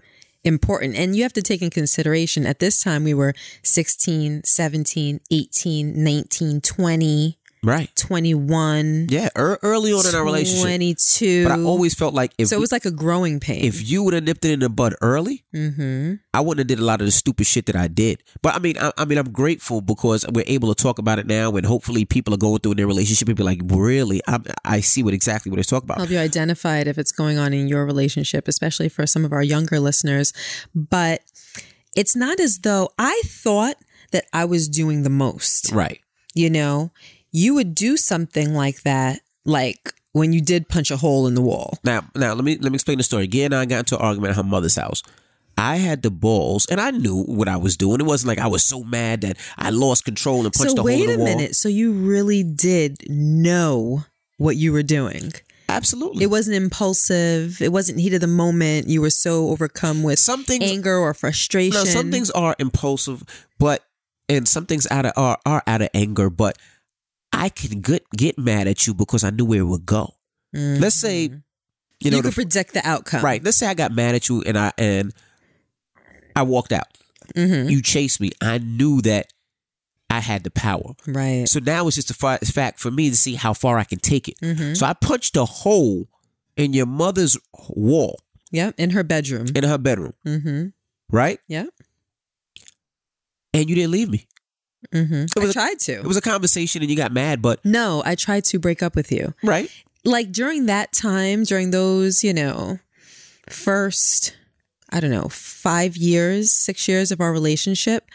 [0.43, 0.95] important.
[0.95, 6.03] And you have to take in consideration at this time we were 16, 17, 18,
[6.03, 7.93] 19, 20, Right.
[7.95, 9.29] 21, Yeah.
[9.37, 10.63] ear- early on in our relationship.
[10.63, 11.43] 22.
[11.43, 13.63] But I always felt like if, so it was like a growing pain.
[13.65, 16.15] if you would have nipped it in the bud early, mm-hmm.
[16.33, 18.23] I wouldn't have did a lot of the stupid shit that I did.
[18.41, 21.27] But I mean, I, I mean, I'm grateful because we're able to talk about it
[21.27, 24.39] now, and hopefully, people are going through in their relationship and be like, "Really, I,
[24.63, 27.37] I see what exactly what they're talking about." help you identify it if it's going
[27.37, 30.33] on in your relationship, especially for some of our younger listeners.
[30.73, 31.21] But
[31.95, 33.75] it's not as though I thought
[34.11, 35.71] that I was doing the most.
[35.71, 35.99] Right?
[36.35, 36.91] You know,
[37.31, 41.41] you would do something like that, like when you did punch a hole in the
[41.41, 41.77] wall.
[41.83, 43.23] Now, now let me let me explain the story.
[43.23, 45.03] Again, I got into an argument at her mother's house.
[45.57, 47.99] I had the balls, and I knew what I was doing.
[47.99, 50.81] It wasn't like I was so mad that I lost control and punched so the
[50.81, 51.25] hole in the wall.
[51.25, 51.55] wait a minute.
[51.55, 54.05] So you really did know
[54.37, 55.33] what you were doing.
[55.67, 56.23] Absolutely.
[56.23, 57.61] It wasn't impulsive.
[57.61, 58.87] It wasn't heat of the moment.
[58.87, 61.73] You were so overcome with some things anger or frustration.
[61.73, 63.23] No, some things are impulsive,
[63.59, 63.85] but
[64.27, 66.29] and some things out of are, are out of anger.
[66.29, 66.57] But
[67.31, 70.13] I can get get mad at you because I knew where it would go.
[70.53, 71.37] Let's say, you Mm-hmm.
[72.05, 73.23] you, know, could the, predict the outcome.
[73.23, 73.43] right.
[73.43, 75.13] Let's say I got mad at you and I and
[76.35, 76.87] I walked out.
[77.35, 77.69] Mm-hmm.
[77.69, 78.31] You chased me.
[78.41, 79.27] I knew that
[80.09, 80.95] I had the power.
[81.05, 81.47] Right.
[81.47, 83.99] So now it's just a fa- fact for me to see how far I can
[83.99, 84.39] take it.
[84.41, 84.73] Mm-hmm.
[84.73, 86.07] So I punched a hole
[86.57, 87.37] in your mother's
[87.69, 88.19] wall
[88.51, 88.71] yeah.
[88.77, 89.45] In her bedroom.
[89.55, 90.67] in her bedroom, Mm-hmm.
[91.15, 91.39] right?
[91.47, 91.65] Yeah.
[93.53, 94.27] And you didn't leave me.
[94.93, 95.25] Mm-hmm.
[95.37, 95.93] I was a- tried to.
[95.93, 98.95] It was a conversation and you got mad, but no, I tried to break up
[98.95, 99.33] with you.
[99.43, 99.69] right?
[100.05, 102.79] Like during that time, during those, you know,
[103.49, 104.35] first,
[104.89, 108.05] I don't know, five years, six years of our relationship,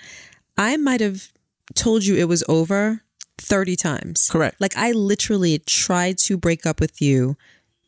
[0.56, 1.28] I might have
[1.74, 3.02] told you it was over
[3.38, 4.28] 30 times.
[4.30, 4.60] Correct.
[4.60, 7.36] Like I literally tried to break up with you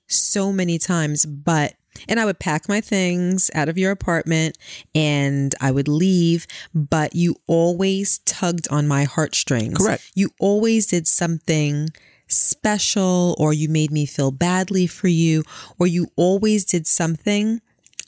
[0.08, 1.74] so many times, but
[2.08, 4.58] and I would pack my things out of your apartment
[4.94, 9.78] and I would leave, but you always tugged on my heartstrings.
[9.78, 10.10] Correct.
[10.14, 11.88] You always did something
[12.28, 15.42] special or you made me feel badly for you
[15.78, 17.60] or you always did something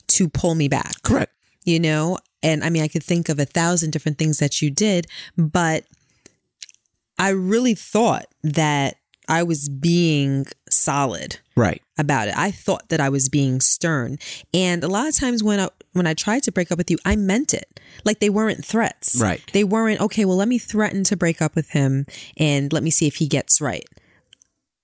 [0.07, 1.31] to pull me back Correct.
[1.63, 4.69] you know and i mean i could think of a thousand different things that you
[4.69, 5.85] did but
[7.17, 8.95] i really thought that
[9.29, 10.45] i was being
[10.79, 11.81] solid Right.
[11.97, 14.17] about it i thought that i was being stern
[14.53, 16.97] and a lot of times when i when i tried to break up with you
[17.05, 19.41] i meant it like they weren't threats Right.
[19.53, 22.05] they weren't okay well let me threaten to break up with him
[22.37, 23.85] and let me see if he gets right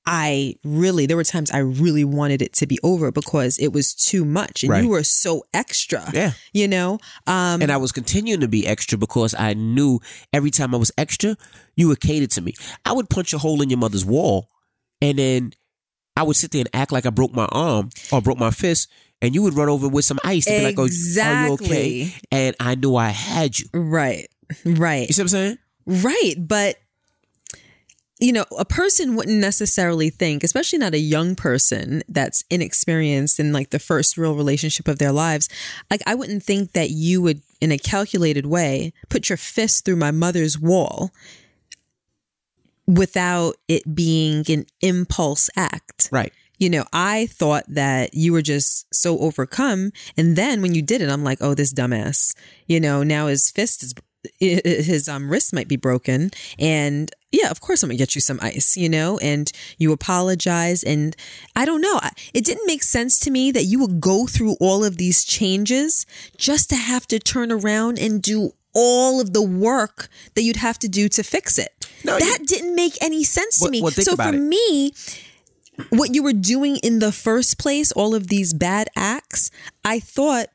[0.08, 3.96] I really, there were times I really wanted it to be over because it was
[3.96, 4.84] too much and Right.
[4.84, 6.34] you were so extra Yeah.
[6.54, 10.00] you know um And I was continuing to be extra because I knew
[10.32, 11.38] every time I was extra,
[11.76, 12.54] you would cater to me.
[12.86, 14.48] I would punch a hole in your mother's wall
[15.02, 15.54] and then
[16.18, 18.90] I would sit there and act like I broke my arm or broke my fist
[19.22, 20.84] and you would run over with some ice and be like, oh,
[21.24, 22.14] are you okay?
[22.32, 23.66] And I knew I had you.
[23.74, 24.28] right
[24.66, 25.58] right You see what I'm saying?
[25.88, 26.76] right but
[28.20, 33.52] you know a person wouldn't necessarily think especially not a young person that's inexperienced in
[33.54, 35.50] like the first real relationship of their lives
[35.92, 39.96] like i wouldn't think that you would in a calculated way put your fist through
[39.98, 41.12] my mother's wall
[42.88, 46.32] without it being an impulse act Right.
[46.60, 49.92] you know, I thought that you were just so overcome.
[50.16, 52.36] And then when you did it, I'm like, oh, this dumbass,
[52.68, 53.94] you know, now his fist is,
[54.40, 56.32] his um, wrist might be broken.
[56.58, 60.84] And yeah, of course I'm gonna get you some ice, you know, and you apologize.
[60.84, 61.16] And
[61.56, 62.00] I don't know,
[62.34, 66.06] it didn't make sense to me that you would go through all of these changes
[66.38, 70.78] just to have to turn around and do all of the work that you'd have
[70.80, 71.70] to do to fix it.
[72.04, 73.82] No, that didn't make any sense to Well- me.
[73.82, 74.38] well, so for it.
[74.40, 74.94] me,
[75.90, 79.50] what you were doing in the first place, all of these bad acts,
[79.84, 80.48] I thought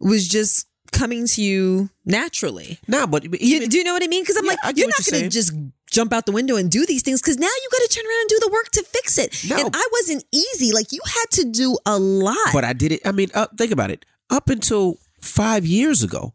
[0.00, 2.78] was just coming to you naturally.
[2.88, 4.22] Nah, but but You, do you know what I mean?
[4.22, 5.52] Because I'm Yeah, like, you're not going to just
[5.90, 8.20] jump out the window and do these things because now you got to turn around
[8.20, 9.44] and do the work to fix it.
[9.48, 9.56] No.
[9.58, 10.72] And I wasn't easy.
[10.72, 12.36] Like you had to do a lot.
[12.52, 13.00] but I did it.
[13.04, 14.04] I mean, uh, think about it.
[14.30, 16.32] Up until five years ago,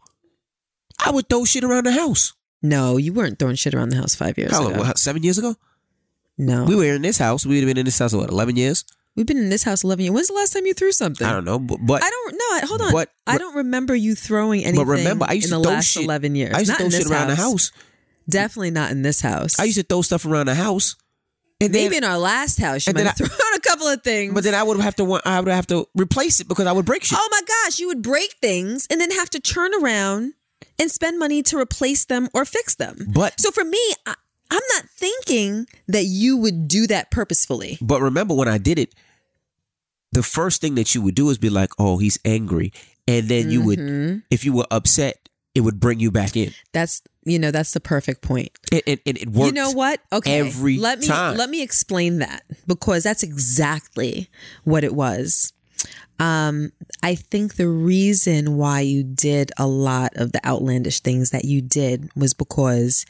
[1.06, 2.34] I would throw shit around the house.
[2.62, 4.74] no, you weren't throwing shit around the house five years How long?
[4.74, 4.82] ago.
[4.84, 5.56] what, seven years ago?
[6.38, 7.46] no, We were in this house.
[7.46, 8.84] We'd have been in this house, what, 11 years?
[9.16, 10.14] we've been in this house 11 years.
[10.14, 11.28] When's the last time you threw something?
[11.28, 11.60] I don't know.
[11.60, 12.68] But, but I don't know.
[12.68, 12.92] Hold on.
[12.94, 14.86] But- I don't remember you throwing anything.
[14.86, 16.04] But remember, I used in to the throw last shit.
[16.06, 16.54] eleven years.
[16.56, 17.72] I used to Not throw in shit this around the house.
[18.30, 19.60] Definitely not in this house.
[19.60, 20.96] I used to throw stuff around the house.
[21.60, 23.88] And Maybe then, in our last house, you and might then have thrown a couple
[23.88, 24.34] of things.
[24.34, 26.72] but then I would have to want, I would have to replace it because I
[26.72, 27.18] would break shit.
[27.22, 30.34] oh my gosh, you would break things and then have to turn around
[30.82, 32.98] and spend money to replace them or fix them.
[33.14, 34.16] But So for me, I,
[34.50, 37.78] I'm not thinking that you would do that purposefully.
[37.80, 38.96] but remember when I did it,
[40.12, 42.74] the first thing that you would do is be like, "Oh, he's angry,"
[43.08, 44.24] and then you would, Mhm.
[44.30, 46.52] if you were upset, it would bring you back in.
[46.74, 48.52] That's you know that's the perfect point.
[48.72, 49.48] It it, it, it works.
[49.48, 50.02] You know what?
[50.12, 50.40] Okay.
[50.40, 51.38] every let me time.
[51.38, 54.28] let me explain that because that's exactly
[54.66, 55.54] what it was.
[56.22, 61.46] Um, I think the reason why you did a lot of the outlandish things that
[61.46, 63.06] you did was because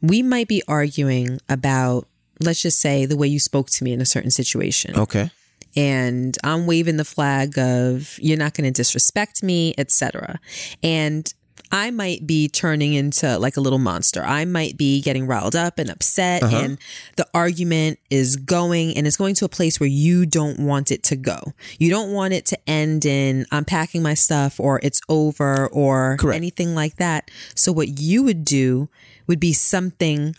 [0.00, 2.08] we might be arguing about,
[2.40, 5.30] let's just say, the way you spoke to me in a certain situation Okay.
[5.76, 10.40] and I'm waving the flag of you're not going to disrespect me, etc.
[10.82, 11.32] And
[11.72, 14.22] I might be turning into like a little monster.
[14.22, 16.56] I might be getting riled up and upset Uh-huh.
[16.56, 16.78] and
[17.16, 21.02] the argument is going and it's going to a place where you don't want it
[21.04, 21.54] to go.
[21.78, 26.16] You don't want it to end in I'm packing my stuff or it's over or
[26.18, 26.36] Correct.
[26.36, 27.30] anything like that.
[27.54, 28.88] So what you would do
[29.26, 30.36] would be something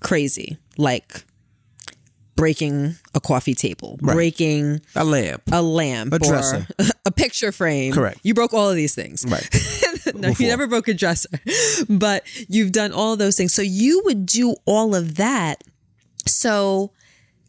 [0.00, 1.24] crazy like
[2.36, 5.42] breaking a coffee table, breaking A lamp.
[5.52, 6.66] a lamp, A or dresser.
[7.06, 7.92] a picture frame.
[7.92, 8.18] Correct.
[8.24, 9.24] You broke all of these things.
[9.26, 9.48] Right.
[10.14, 10.42] no, Before.
[10.44, 11.28] you never broke a dresser,
[11.88, 13.52] but you've done all those things.
[13.54, 15.62] So you would do all of that.
[16.26, 16.92] So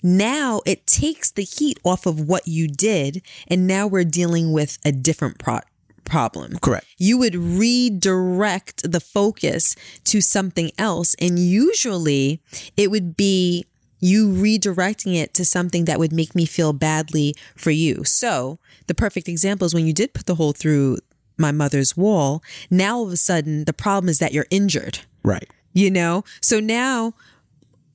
[0.03, 4.77] now it takes the heat off of what you did, and now we're dealing with
[4.85, 5.61] a different pro-
[6.05, 6.57] problem.
[6.59, 6.85] Correct.
[6.97, 11.15] You would redirect the focus to something else.
[11.19, 12.41] And usually
[12.77, 13.65] it would be
[13.99, 18.03] you redirecting it to something that would make me feel badly for you.
[18.03, 20.99] So the perfect example is when you did put the hole through
[21.37, 22.41] my mother's wall.
[22.69, 25.49] Now all of a sudden the problem is that you're injured Right.
[25.73, 26.23] you know?
[26.41, 27.13] So now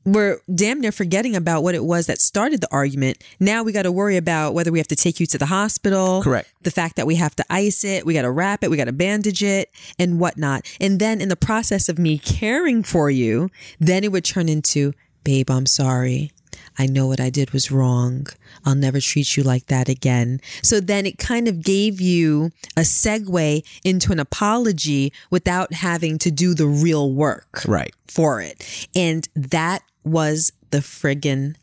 [0.04, 3.22] we're damn near forgetting about what it was that started the argument.
[3.38, 6.22] Now we got to worry about whether we have to take you to the hospital.
[6.22, 6.48] Correct.
[6.62, 8.86] The fact that we have to ice it, we got to wrap it, we got
[8.86, 10.66] to bandage it, and whatnot.
[10.80, 14.94] And then in the process of me caring for you, then it would turn into,
[15.22, 16.32] babe, I'm sorry.
[16.80, 18.26] I know what I did was wrong.
[18.64, 20.40] I'll never treat you like that again.
[20.62, 26.30] So then it kind of gave you a segue into an apology without having to
[26.30, 27.92] do the real work Right.
[28.08, 28.88] for it.
[28.94, 31.56] And that was the friggin'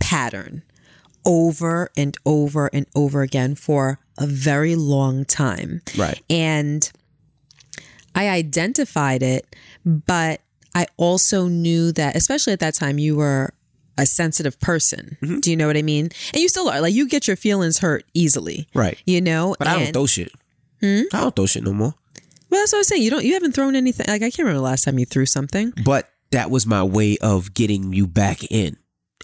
[0.00, 0.62] pattern
[1.24, 5.82] over and over and over again for a very long time.
[5.96, 6.20] Right.
[6.28, 6.90] And
[8.12, 10.40] I identified it, but
[10.74, 13.54] I also knew that, especially at that time, you were
[13.98, 15.16] a sensitive person.
[15.22, 15.40] Mm-hmm.
[15.40, 16.10] Do you know what I mean?
[16.32, 16.80] And you still are.
[16.80, 18.66] Like, you get your feelings hurt easily.
[18.74, 18.98] Right.
[19.06, 19.54] You know?
[19.58, 20.32] But I don't throw shit.
[20.80, 21.02] Hmm?
[21.12, 21.94] I don't throw shit no more.
[22.50, 23.02] Well, that's what I was saying.
[23.02, 23.24] You don't.
[23.24, 24.06] You haven't thrown anything.
[24.08, 25.72] Like I can't remember the last time you threw something.
[25.84, 28.76] But that was my way of getting you back in.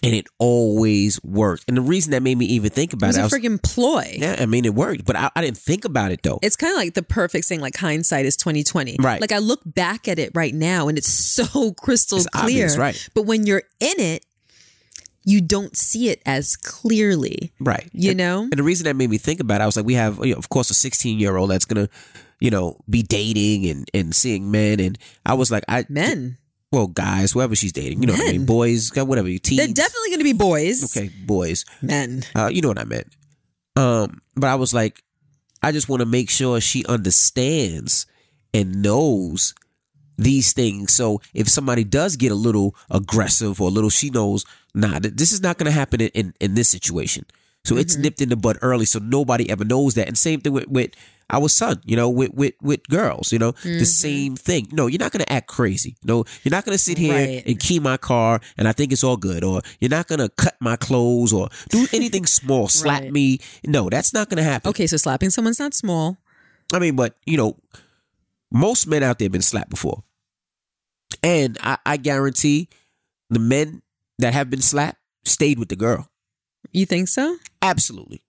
[0.03, 1.65] And it always worked.
[1.67, 4.15] And the reason that made me even think It about was it, a freaking ploy.
[4.17, 6.39] yeah, I mean, it worked, but I, I didn't think about it though.
[6.41, 7.59] It's kind of like the perfect thing.
[7.59, 8.97] like hindsight is twenty twenty.
[8.99, 9.21] Right.
[9.21, 12.43] Like I look back at it right now, and it's so crystal It's clear.
[12.43, 13.09] obvious, right.
[13.13, 14.25] But when you're in it,
[15.23, 17.51] you don't see it as clearly.
[17.59, 17.89] right.
[17.93, 18.41] You And- know.
[18.43, 20.31] And the reason that made me think about it, I was like, we have, you
[20.33, 21.93] know, of course, a 16 year old that's going to,
[22.39, 24.79] you know, be dating and, and seeing men.
[24.79, 26.37] And I was like, I, Men.
[26.71, 28.37] well, guys, whoever she's dating, you know what I mean?
[28.41, 28.45] Men.
[28.47, 29.57] Boys, whatever, you teens.
[29.59, 30.97] They're definitely going to be boys.
[30.97, 31.65] Okay, boys.
[31.83, 32.23] Men.
[32.35, 33.07] Uh, you know what I meant.
[33.75, 35.03] Um, but I was like,
[35.61, 38.07] I just want to make sure she understands
[38.53, 39.53] and knows
[40.23, 40.93] these things.
[40.93, 45.31] So if somebody does get a little aggressive or a little, she knows, nah, this
[45.31, 47.25] is not going to happen in, in, in this situation.
[47.63, 48.01] So it's mm-hmm.
[48.01, 50.07] nipped in the bud early, so nobody ever knows that.
[50.07, 50.91] And same thing with, with
[51.29, 53.83] our son, you know, with with, with girls, you know, the mm-hmm.
[53.83, 54.67] same thing.
[54.71, 55.95] No, you're not going to act crazy.
[56.03, 57.43] No, you're not going to sit here Right.
[57.45, 60.29] and key my car and I think it's all good, or you're not going to
[60.29, 63.11] cut my clothes or do anything small, slap Right.
[63.11, 63.39] me.
[63.65, 64.69] No, that's not going to happen.
[64.69, 66.17] Okay, so slapping someone's not small.
[66.73, 67.57] I mean, but you know,
[68.51, 70.03] most men out there have been slapped before,
[71.23, 72.69] and I, I guarantee
[73.29, 73.81] the men
[74.19, 76.09] that have been slapped stayed with the girl.
[76.71, 77.37] You think so?
[77.61, 78.21] Absolutely,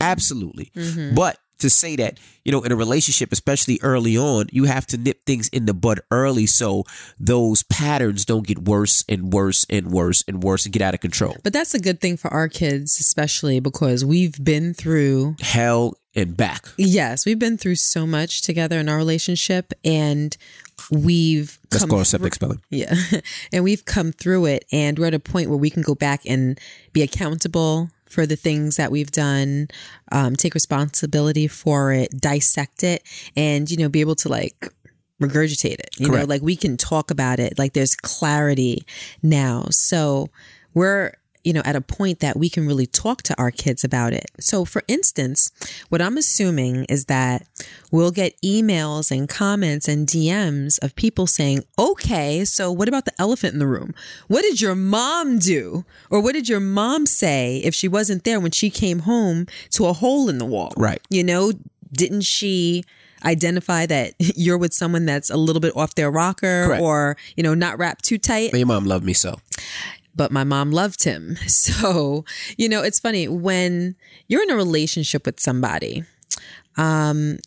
[0.00, 0.70] absolutely.
[0.76, 1.14] Mm-hmm.
[1.14, 4.96] But to say that you know, in a relationship, especially early on, you have to
[4.96, 6.84] nip things in the bud early so
[7.18, 11.00] those patterns don't get worse and worse and worse and worse and get out of
[11.00, 11.36] control.
[11.44, 16.36] But that's a good thing for our kids, especially because we've been through Hell and
[16.36, 16.66] back.
[16.76, 20.36] Yes, we've been through so much together in our relationship and
[20.90, 22.60] we've Let's come call it through- septic spelling.
[22.70, 22.94] Yeah.
[23.52, 26.22] and we've come through it and we're at a point where we can go back
[26.26, 26.58] and
[26.92, 29.68] be accountable for the things that we've done,
[30.10, 33.02] um, take responsibility for it, dissect it,
[33.36, 34.68] and, you know, be able to like
[35.22, 35.90] regurgitate it.
[35.98, 37.58] You know, like we can talk about it.
[37.58, 38.84] Like there's clarity
[39.22, 39.66] now.
[39.70, 40.28] So
[40.74, 41.12] we're,
[41.44, 44.26] you know, at a point that we can really talk to our kids about it.
[44.38, 45.50] So for instance,
[45.88, 47.46] what I'm assuming is that
[47.90, 53.12] we'll get emails and comments and DMs of people saying, okay, so what about the
[53.18, 53.94] elephant in the room?
[54.28, 55.84] What did your mom do?
[56.10, 59.86] Or what did your mom say if she wasn't there when she came home to
[59.86, 60.72] a hole in the wall?
[60.76, 61.00] Right.
[61.08, 61.52] You know,
[61.92, 62.84] didn't she
[63.24, 66.82] identify that you're with someone that's a little bit off their rocker Correct.
[66.82, 68.50] or, you know, not wrapped too tight?
[68.50, 69.40] But your mom loved me so.
[70.14, 71.36] But my mom loved him.
[71.46, 72.24] So,
[72.56, 73.96] you know, it's funny when
[74.28, 76.04] you're in a relationship with somebody.
[76.76, 77.38] Um,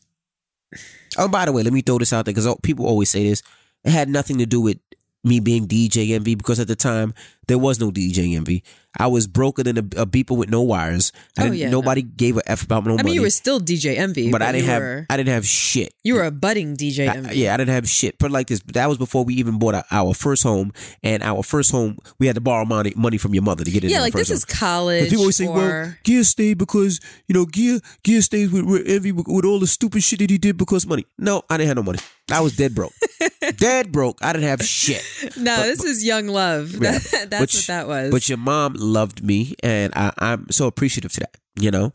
[1.18, 3.44] Oh, by the way, let me throw this out there because people always say this.
[3.84, 4.80] It had nothing to do with
[5.24, 7.14] me being DJ Envy because at the time
[7.48, 8.64] there was no DJ Envy.
[8.98, 11.12] I was broker than a, a beeper with no wires.
[11.38, 13.06] I Oh, didn't, yeah, nobody gave a f about no I money.
[13.06, 15.94] mean, you were still DJ Envy, but I didn't have Were, I didn't have shit.
[16.04, 18.20] you were a budding DJ I- yeah, I didn't have shit.
[18.20, 18.62] Put it like this.
[18.74, 22.28] That was before we even bought our, our first home, and our first home we
[22.28, 23.90] had to borrow money money from your mother to get in.
[23.90, 25.06] Yeah, like this is college.
[25.10, 29.12] People always say, well, Gia stayed because, you know, Gia Gia stays with, with Envy
[29.12, 31.06] with, with all the stupid shit that he did because money.
[31.18, 32.00] No, I didn't have no money.
[32.32, 32.94] I was dead broke.
[33.64, 34.18] dead broke.
[34.22, 35.04] I didn't have shit.
[35.38, 36.72] no, this is young love.
[36.74, 37.00] Yeah.
[37.14, 38.12] That- that's But what that was.
[38.12, 41.92] But your mom loved me, and I, I'm so appreciative to that, you know?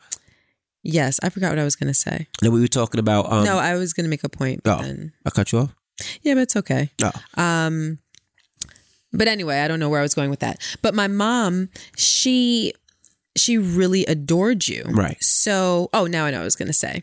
[0.83, 2.29] yes, I forgot what I was going to say.
[2.43, 3.31] No, we were talking about.
[3.31, 4.63] Um, no, I was going to make a point.
[4.65, 4.83] But oh.
[4.83, 5.75] then, I cut you off?
[6.23, 6.91] yeah, but it's okay.
[7.01, 7.11] No.
[7.35, 7.99] Um,
[9.13, 10.61] but anyway, I don't know where I was going with that.
[10.83, 12.73] But my mom, she
[13.39, 14.83] she really adored you.
[14.87, 15.23] Right.
[15.23, 17.03] So, oh, now I know what I was going to say.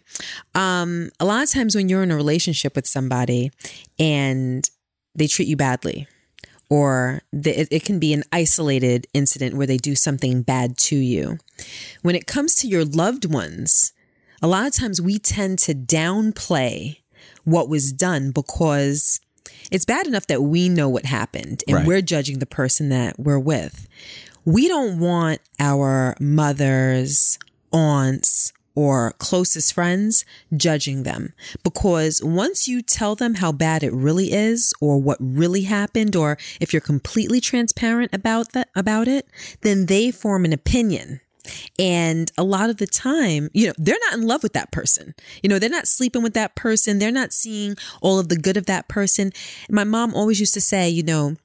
[0.53, 3.51] Um, a lot of times when you're in a relationship with somebody
[3.99, 4.69] and
[5.15, 6.07] they treat you badly,
[6.69, 10.95] or the, it, it can be an isolated incident where they do something bad to
[10.95, 11.37] you.
[12.01, 13.93] When it comes to your loved ones,
[14.41, 16.97] a lot of times we tend to downplay
[17.43, 19.19] what was done because
[19.71, 21.85] it's bad enough that we know what happened and Right.
[21.87, 23.87] we're judging the person that we're with.
[24.45, 27.39] We don't want our mothers,
[27.71, 30.23] aunts, or closest friends
[30.55, 31.33] judging them
[31.63, 36.37] because once you tell them how bad it really is or what really happened or
[36.59, 39.27] if you're completely transparent about that about it
[39.61, 41.21] then they form an opinion
[41.77, 45.13] and a lot of the time, you know, they're not in love with that person.
[45.43, 46.97] You know, they're not sleeping with that person.
[46.97, 49.31] They're not seeing all of the good of that person.
[49.69, 51.35] My mom always used to say, you know,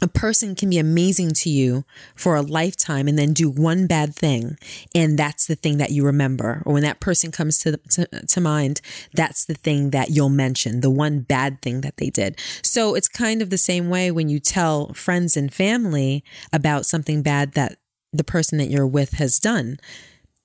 [0.00, 1.84] a person can be amazing to you
[2.14, 4.56] for a lifetime and then do one bad thing.
[4.94, 6.62] And that's the thing that you remember.
[6.64, 8.80] Or when that person comes to, to, to mind,
[9.12, 12.38] that's the thing that you'll mention, the one bad thing that they did.
[12.62, 17.22] So it's kind of the same way when you tell friends and family about something
[17.22, 17.78] bad that
[18.12, 19.78] the person that you're with has done.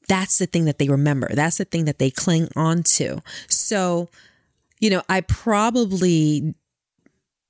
[0.07, 1.29] That's the thing that they remember.
[1.33, 3.21] That's the thing that they cling on to.
[3.47, 4.09] So,
[4.79, 6.55] you know, I probably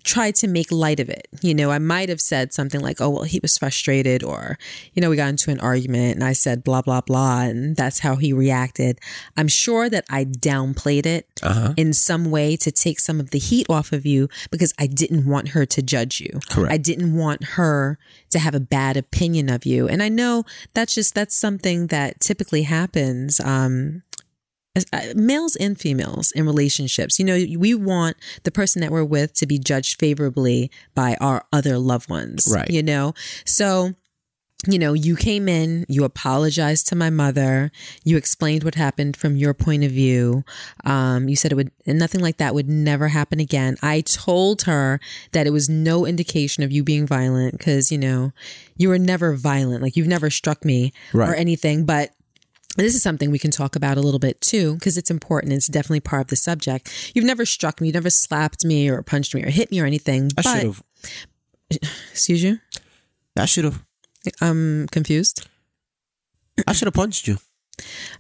[0.04, 1.28] tried to make light of it.
[1.42, 4.58] You know, I might have said something like, oh, well, he was frustrated, or,
[4.94, 8.00] you know, we got into an argument and I said blah, blah, blah, and that's
[8.00, 9.00] how he reacted.
[9.38, 11.74] I'm sure that I downplayed it Uh-huh.
[11.78, 15.26] in some way to take some of the heat off of you because I didn't
[15.28, 16.40] want her to judge you.
[16.50, 16.72] Correct.
[16.74, 17.98] I didn't want her
[18.32, 19.88] to have a bad opinion of you.
[19.88, 20.44] And I know
[20.74, 23.40] that's just, that's something that typically happens.
[23.40, 24.04] Um,
[25.16, 27.20] males and females in relationships.
[27.20, 31.46] You know, we want the person that we're with to be judged favorably by our
[31.52, 32.52] other loved ones.
[32.52, 32.70] Right.
[32.70, 33.14] You know,
[33.46, 33.94] so
[34.66, 37.70] you know, you came in, you apologized to my mother,
[38.06, 40.46] you explained what happened from your point of view.
[40.86, 43.76] Um, you said it would, nothing like that would never happen again.
[43.82, 45.02] I told her
[45.34, 48.32] that it was no indication of you being violent because, you know,
[48.78, 49.82] you were never violent.
[49.82, 52.12] Like you've never struck me or anything, but
[52.76, 55.54] this is something we can talk about a little bit too, because it's important.
[55.54, 57.12] It's definitely part of the subject.
[57.14, 59.86] You've never struck me, you've never slapped me or punched me or hit me or
[59.86, 60.32] anything.
[60.38, 60.84] I should have.
[62.12, 62.60] excuse you,
[63.38, 63.84] I should have.
[64.42, 65.48] I'm confused.
[66.68, 67.38] I should have punched you.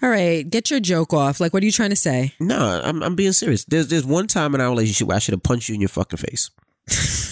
[0.01, 1.39] All right, get your joke off.
[1.39, 2.34] Like, what are you trying to say?
[2.39, 3.64] No, I'm, I'm being serious.
[3.66, 5.89] There's there's one time in our relationship where I should have punched you in your
[5.89, 6.49] fucking face.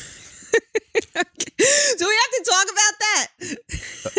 [2.43, 3.27] Do we have to talk about that?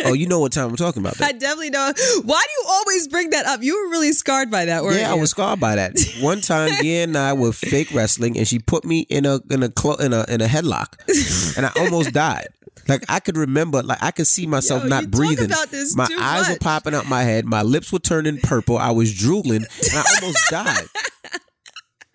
[0.05, 1.21] Uh, oh, you know what time I'm talking about.
[1.23, 1.99] I definitely don't.
[2.25, 3.63] Why do you always bring that up?
[3.63, 5.95] You were really scarred by that, weren't Yeah, I was scarred by that.
[6.21, 9.63] One time, Gia and I were fake wrestling, and she put me in a in
[9.63, 10.95] a clo- in a in a headlock,
[11.57, 12.49] and I almost died.
[12.89, 15.51] Like I could remember, like I could see myself Yo, not you breathing.
[15.95, 17.45] my eyes were popping out my head.
[17.45, 18.77] My lips were turning purple.
[18.77, 20.87] I was drooling, and I almost died.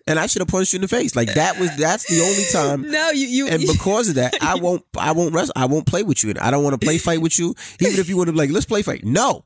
[0.08, 1.14] And I should have punched you in the face.
[1.14, 3.48] Like that was that's the only time No, you you.
[3.48, 5.52] and because of that, I won't I won't wrestle.
[5.56, 6.30] I won't play with you.
[6.30, 7.54] And I don't want to play fight with you.
[7.80, 9.04] Even if you to be like, let's play fight.
[9.04, 9.44] No,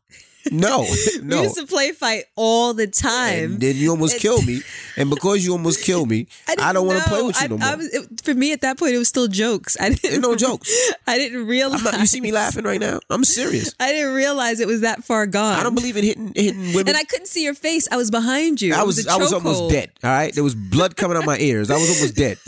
[0.51, 1.43] no, we no.
[1.43, 3.53] used to play fight all the time.
[3.53, 4.61] And then you almost killed me,
[4.97, 7.49] and because you almost killed me, I, didn't don't want to play with you I,
[7.49, 7.69] no more.
[7.69, 9.77] I was, it, for me at that point, it was still jokes.
[9.81, 10.21] I didn't.
[10.23, 10.71] No jokes.
[11.07, 11.83] I didn't realize.
[11.85, 13.01] Not, you see me laughing right now?
[13.11, 13.75] I'm serious.
[13.79, 15.59] I didn't realize it was that far gone.
[15.59, 16.89] I don't believe in hitting hitting women.
[16.89, 17.89] and I couldn't see your face.
[17.91, 18.75] I was behind you.
[18.75, 19.91] I was a I was almost dead.
[20.03, 21.71] All right, there was blood coming out my ears.
[21.71, 22.39] I was almost dead.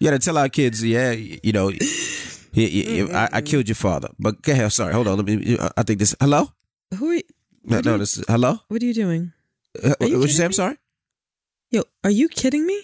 [0.00, 3.74] You got to tell our kids, yeah, you know, he, he- I, I killed your
[3.74, 4.08] father.
[4.18, 4.72] But go ahead.
[4.72, 5.16] Sorry, hold on.
[5.18, 5.58] Let me.
[5.76, 6.14] I think this.
[6.20, 6.48] Hello.
[6.98, 7.22] Who are you?
[7.64, 7.98] No, no.
[7.98, 8.58] This is hello.
[8.68, 9.32] What are you doing?
[9.82, 10.32] Uh, Are you what you say?
[10.34, 10.76] kidding I'm sorry.
[11.70, 12.82] Yo, are you kidding me?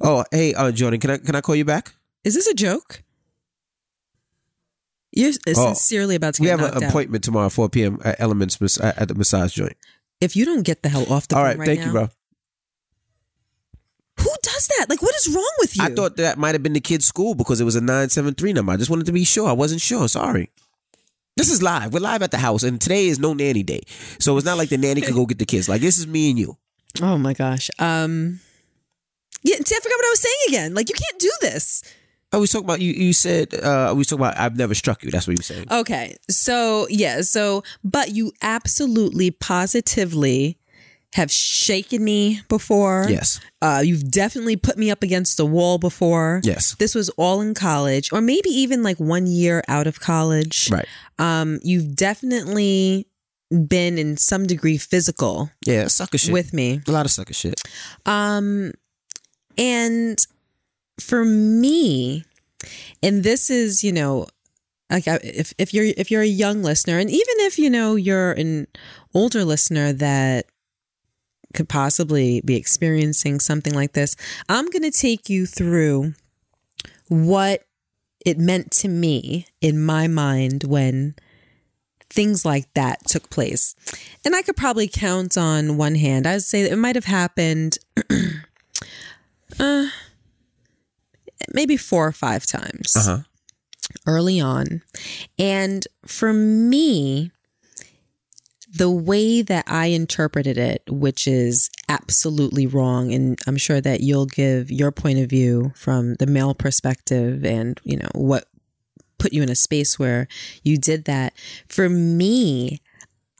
[0.00, 1.94] Oh, hey, uh, Jordan, can I can I call you back?
[2.24, 3.02] Is this a joke?
[5.12, 6.82] You're Oh, sincerely about to We have an out.
[6.82, 7.98] appointment tomorrow, 4 p.m.
[8.04, 9.76] at Elements mas- at the massage joint.
[10.20, 11.92] If you don't get the hell off the All phone right, right thank now, you,
[11.92, 12.08] bro.
[14.20, 14.86] Who does that?
[14.90, 15.84] Like, what is wrong with you?
[15.84, 18.72] I thought that might have been the kid's school because it was a 973 number.
[18.72, 19.48] I just wanted to be sure.
[19.48, 20.06] I wasn't sure.
[20.08, 20.50] Sorry.
[21.36, 21.92] This is live.
[21.92, 23.82] We're live at the house, and today is no nanny day.
[24.18, 25.68] So it's not like the nanny could go get the kids.
[25.68, 26.56] Like, this is me and you.
[27.02, 27.70] Oh my gosh.
[27.78, 28.40] Um.
[29.42, 30.74] Yeah, see, I forgot what I was saying again.
[30.74, 31.82] Like, you can't do this.
[32.32, 32.90] I was talking about you.
[32.92, 35.10] You said uh, we was talking about I've never struck you.
[35.10, 35.66] That's what you were saying.
[35.70, 36.16] Okay.
[36.30, 37.20] So, yeah.
[37.20, 40.58] So, but you absolutely, positively
[41.14, 43.06] have shaken me before.
[43.08, 43.40] Yes.
[43.62, 46.40] Uh, you've definitely put me up against the wall before.
[46.44, 46.74] Yes.
[46.78, 50.70] This was all in college, or maybe even like one year out of college.
[50.70, 50.86] Right.
[51.18, 53.06] Um, you've definitely
[53.68, 55.86] been in some degree physical Yeah.
[55.86, 56.32] Sucker shit.
[56.32, 56.80] with me.
[56.86, 57.60] a lot of sucker shit.
[58.04, 58.72] Um,
[59.56, 60.18] and
[61.00, 62.24] for me,
[63.02, 64.26] and this is, you know,
[64.90, 68.32] like if if you're if you're a young listener, and even if you know you're
[68.32, 68.66] an
[69.14, 70.46] older listener that
[71.56, 74.14] could possibly be experiencing something like this,
[74.48, 76.14] I'm going to take you through
[77.08, 77.64] what
[78.24, 81.14] it meant to me in my mind when
[82.10, 83.74] things like that took place.
[84.24, 86.26] And I could probably count on one hand.
[86.26, 87.78] I'd say it might have happened
[89.60, 89.88] uh,
[91.52, 93.18] maybe four or five times Uh huh.
[94.06, 94.82] early on.
[95.38, 97.30] And for me,
[98.76, 104.26] the way that I interpreted it, which is absolutely wrong, and I'm sure that you'll
[104.26, 108.48] give your point of view from the male perspective and, you know, what
[109.18, 110.28] put you in a space where
[110.62, 111.32] you did that.
[111.68, 112.80] For me,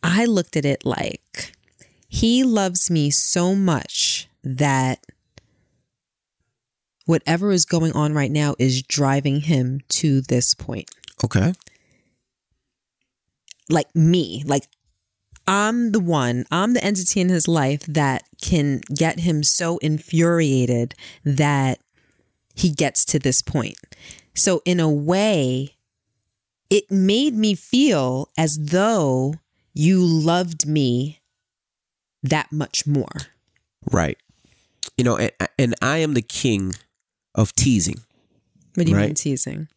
[0.03, 1.53] I looked at it like
[2.09, 5.05] he loves me so much that
[7.05, 10.91] whatever is going on right now is driving him to this point.
[11.24, 11.53] Okay.
[13.68, 14.68] Like me, like
[15.47, 20.94] I'm the one, I'm the entity in his life that can get him so infuriated
[21.24, 21.78] that
[22.55, 23.78] he gets to this point.
[24.34, 25.76] So, in a way,
[26.68, 29.34] it made me feel as though
[29.72, 31.20] you loved me
[32.22, 33.12] that much more.
[33.90, 34.18] Right.
[34.97, 36.74] You know, and, and I am the king
[37.34, 38.01] of teasing.
[38.74, 39.68] What do you mean teasing?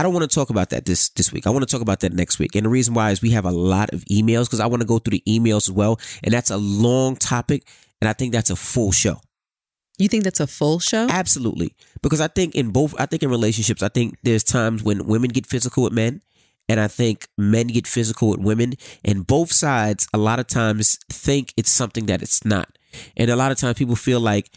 [0.00, 1.46] I don't want to talk about that this this week.
[1.46, 2.54] I want to talk about that next week.
[2.54, 4.86] And the reason why is we have a lot of emails because I want to
[4.86, 6.00] go through the emails as well.
[6.24, 7.68] And that's a long topic.
[8.00, 9.20] And I think that's a full show.
[9.98, 11.06] You think that's a full show?
[11.10, 11.74] Absolutely.
[12.00, 15.28] Because I think in both, I think in relationships, I think there's times when women
[15.28, 16.22] get physical with men.
[16.66, 18.72] And I think men get physical with women.
[19.04, 22.78] And both sides, a lot of times, think it's something that it's not.
[23.18, 24.48] And a lot of times people feel like,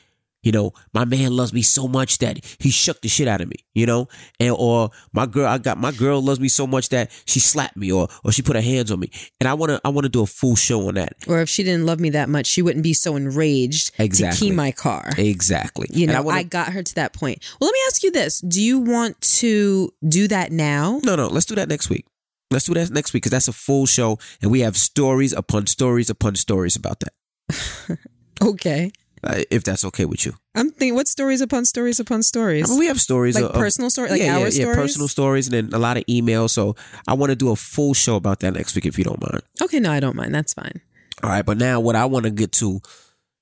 [0.44, 3.50] you know, my man loves me so much that he shook the shit out of
[3.50, 4.08] me, you know?
[4.40, 7.78] And or my girl, I got my girl loves me so much that she slapped
[7.78, 9.10] me or or she put her hands on me.
[9.40, 11.14] And I wanna I wanna do a full show on that.
[11.28, 14.50] Or if she didn't love me that much, she wouldn't be so enraged to Exactly.
[14.50, 15.12] key my car.
[15.18, 15.88] Exactly.
[15.92, 17.40] You know, I I, wanna, got her to that point.
[17.60, 21.00] Well, let me ask you this: Do you want to do that now?
[21.04, 22.06] No, no, let's do that next week.
[22.52, 25.66] Let's do that next week because that's a full show and we have stories upon
[25.66, 27.98] stories upon stories about that.
[28.42, 28.92] Okay.
[29.24, 30.34] Uh, if that's okay with you.
[30.54, 32.66] I'm thinking, what stories upon stories upon stories?
[32.66, 34.60] I mean, we have stories like of- personal stories, like yeah, our yeah, stories.
[34.60, 36.50] yeah, personal stories and then a lot of emails.
[36.50, 36.76] So
[37.08, 39.42] I want to do a full show about that next week if you don't mind.
[39.62, 40.36] Okay, no, I don't mind.
[40.36, 40.82] That's fine.
[41.24, 42.82] All right, but now what I want to get to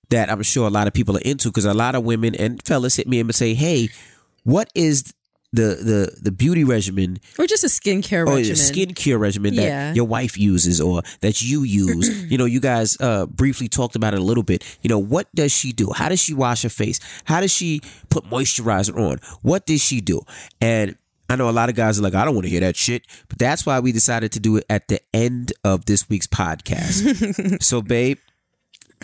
[0.10, 2.62] that I'm sure a lot of people are into because a lot of women and
[2.64, 3.90] fellas hit me and say, "Hey,
[4.44, 5.14] what is
[5.54, 8.56] the the the beauty regimen Or just a skincare or regimen.
[8.58, 9.94] the skincare regimen that Yeah.
[9.94, 14.14] your wife uses or that you use?" you know, you guys uh, briefly talked about
[14.14, 14.64] it a little bit.
[14.82, 15.92] You know, what does she do?
[15.94, 17.00] How does she wash her face?
[17.26, 19.20] How does she put moisturizer on?
[19.42, 20.22] What does she do?
[20.62, 20.96] And
[21.30, 23.04] I know a lot of guys are like, I don't want to hear that shit,
[23.30, 27.62] but that's why we decided to do it at the end of this week's podcast.
[27.64, 28.18] so, babe,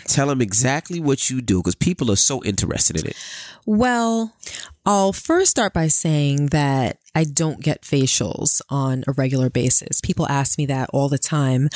[0.04, 3.16] tell them exactly what you do because people are so interested in it.
[3.66, 4.32] Well,
[4.86, 10.00] I'll first start by saying that I don't get facials on a regular basis.
[10.00, 11.68] People ask me that all the time,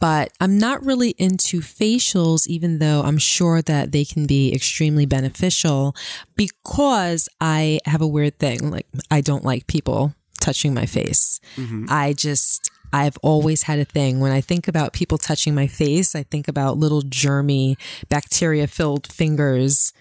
[0.00, 5.06] but I'm not really into facials, even though I'm sure that they can be extremely
[5.06, 5.94] beneficial
[6.34, 8.70] because I have a weird thing.
[8.70, 11.40] Like, I don't like people touching my face.
[11.56, 11.86] Mm-hmm.
[11.88, 14.20] I just, I've always had a thing.
[14.20, 17.76] When I think about people touching my face, I think about little germy,
[18.08, 19.92] bacteria filled fingers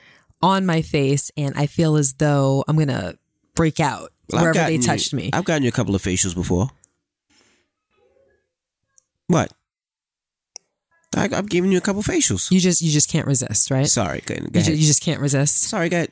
[0.41, 3.17] on my face, and I feel as though I'm going to
[3.55, 5.29] break out Well, wherever they gotten touched me.
[5.33, 6.69] I've gotten you a couple of facials before.
[9.27, 9.51] What?
[11.15, 12.51] I, I've given you a couple facials.
[12.51, 13.87] You just, you just can't resist, right?
[13.87, 15.63] Sorry, go, go You, ju- you just can't resist.
[15.63, 16.11] Sorry, go ahead.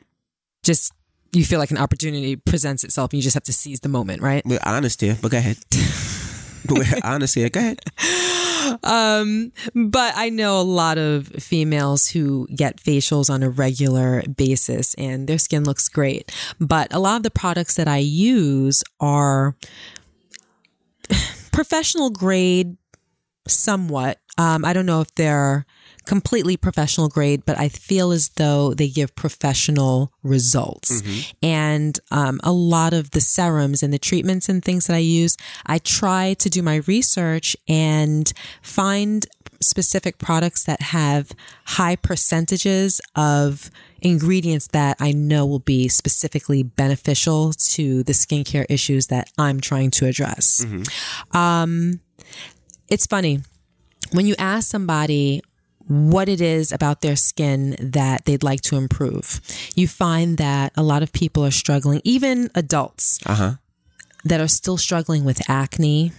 [0.64, 0.94] Just,
[1.34, 4.22] you feel like an opportunity presents itself, and you just have to seize the moment,
[4.22, 4.42] right?
[4.46, 5.58] We're honest here, but go ahead.
[6.70, 7.00] We're.
[7.50, 7.82] Go ahead.
[8.82, 14.94] Um, but I know a lot of females who get facials on a regular basis
[14.96, 16.32] and their skin looks great.
[16.60, 19.56] But a lot of the products that I use are
[21.52, 22.78] professional grade
[23.48, 24.20] somewhat.
[24.38, 25.66] Um, I don't know if they're
[26.06, 31.02] completely professional grade, but I feel as though they give professional results.
[31.42, 35.38] And um, a lot of the serums and the treatments and things that I use,
[35.66, 38.32] I try to do my research and
[38.62, 39.26] find
[39.62, 41.32] specific products that have
[41.66, 49.08] high percentages of ingredients that I know will be specifically beneficial to the skincare issues
[49.08, 50.66] that I'm trying to address.
[51.32, 52.02] Um,
[52.90, 53.40] it's funny
[54.12, 55.42] when you ask somebody
[55.88, 59.42] what it is about their skin that they'd like to improve,
[59.76, 63.20] you find that a lot of people are struggling, even adults.
[63.26, 63.52] Uh huh.
[64.26, 66.14] that are still struggling with acne,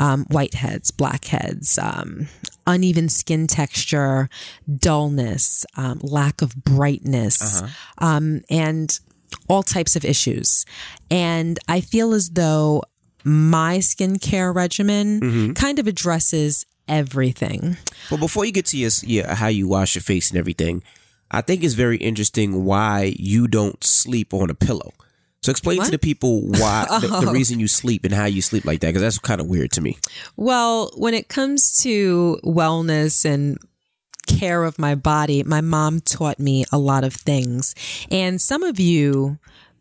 [0.00, 2.28] um, whiteheads, blackheads, um,
[2.66, 4.28] uneven skin texture,
[4.76, 7.62] dullness, um, lack of brightness,
[7.98, 9.00] um, and
[9.48, 10.66] all types of issues.
[11.10, 12.82] And I feel as though
[13.24, 17.76] my skincare regimen kind of addresses everything.
[18.10, 20.82] But before you get to your, yeah, how you wash your face and everything,
[21.30, 24.92] I think it's very interesting why you don't sleep on a pillow.
[25.42, 28.64] So explain to the people why the, the reason you sleep and how you sleep
[28.64, 29.98] like that because that's kind of weird to me.
[30.36, 33.58] Well, when it comes to wellness and
[34.26, 37.74] care of my body, my mom taught me a lot of things.
[38.10, 39.38] And some of you,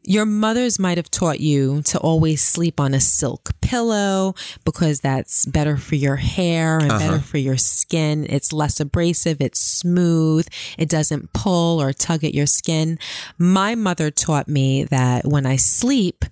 [0.07, 5.45] your mothers might have taught you to always sleep on a silk pillow because that's
[5.45, 6.99] better for your hair and uh-huh.
[6.99, 8.25] better for your skin.
[8.29, 10.47] It's less abrasive, it's smooth,
[10.77, 12.99] it doesn't pull or tug at your skin.
[13.37, 16.23] My mother taught me that when I sleep,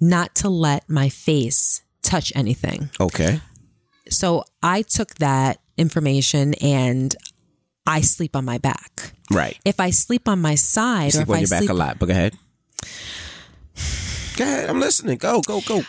[0.00, 2.90] not to let my face touch anything.
[3.00, 3.40] Okay.
[4.08, 7.14] So I took that information and
[7.88, 9.12] I sleep on my back.
[9.32, 9.58] Right.
[9.64, 11.74] If I sleep on my side Sleep or on if your I back sleep, a
[11.74, 12.36] lot, but go ahead.
[14.36, 14.68] Go ahead.
[14.68, 15.18] I'm listening.
[15.18, 15.82] Go, go, go.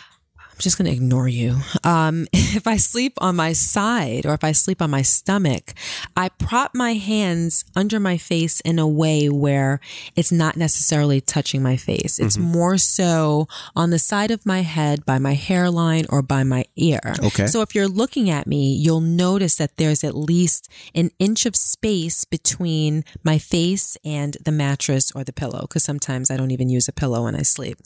[0.58, 1.58] I'm just going to ignore you.
[1.84, 5.72] Um, if I sleep on my side or if I sleep on my stomach,
[6.16, 9.78] I prop my hands under my face in a way where
[10.16, 12.18] it's not necessarily touching my face.
[12.18, 13.46] It's more so
[13.76, 17.14] on the side of my head by my hairline or by my ear.
[17.22, 17.46] Okay.
[17.46, 21.54] So if you're looking at me, you'll notice that there's at least an inch of
[21.54, 26.68] space between my face and the mattress or the pillow because sometimes I don't even
[26.68, 27.78] use a pillow when I sleep.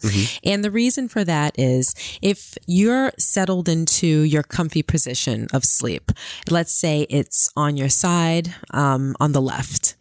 [0.42, 6.12] And the reason for that is if you're settled into your comfy position of sleep,
[6.50, 9.91] let's say it's on your side, um, on the left.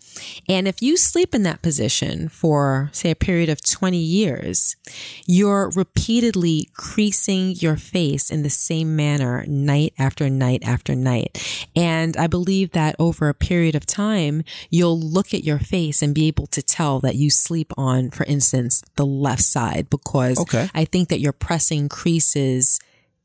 [0.48, 4.76] And if you sleep in that position for, say, a period of 20 years,
[5.26, 11.68] you're repeatedly creasing your face in the same manner night after night after night.
[11.76, 16.16] And I believe that over a period of time, you'll look at your face and
[16.16, 20.70] be able to tell that you sleep on, for instance, the left side, because Okay.
[20.74, 22.80] I think that you're pressing creases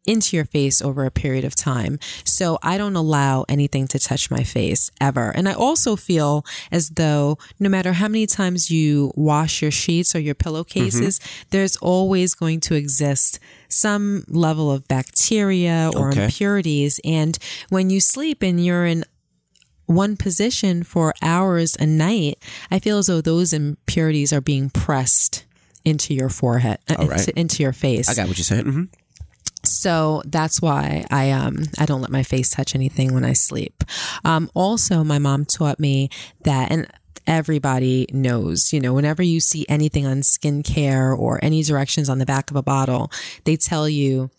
[0.07, 1.99] into your face over a period of time.
[2.25, 5.31] So I don't allow anything to touch my face ever.
[5.31, 10.15] And I also feel as though no matter how many times you wash your sheets
[10.15, 13.39] or your pillowcases, there's always going to exist
[13.69, 16.25] some level of bacteria or Okay.
[16.25, 17.01] impurities.
[17.05, 17.37] And
[17.69, 19.05] when you sleep and you're in
[19.87, 22.39] one position for hours a night,
[22.71, 25.45] I feel as though those impurities are being pressed
[25.85, 27.21] into your forehead, uh, right.
[27.21, 28.09] into, into your face.
[28.09, 28.65] I got what you're saying.
[28.65, 28.83] hmm
[29.67, 33.85] So that's why I um I don't let my face touch anything when I sleep.
[34.25, 36.09] Um, also, my mom taught me
[36.43, 36.87] that, and
[37.27, 42.27] everybody knows, you know, whenever you see anything on skincare or any directions on the
[42.27, 43.11] back of a bottle,
[43.45, 44.31] they tell you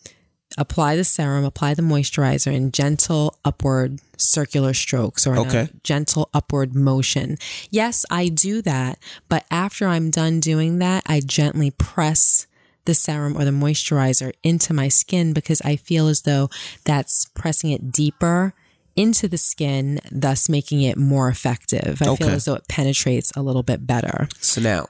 [0.56, 5.58] apply the serum, apply the moisturizer in gentle upward circular strokes or Okay.
[5.64, 7.36] a gentle upward motion.
[7.70, 8.98] Yes, I do that,
[9.28, 12.46] but after I'm done doing that, I gently press
[12.88, 16.48] the serum or the moisturizer into my skin because I feel as though
[16.84, 18.54] that's pressing it deeper
[18.96, 22.02] into the skin, thus making it more effective.
[22.02, 24.26] I feel as though it penetrates a little bit better.
[24.40, 24.86] So now,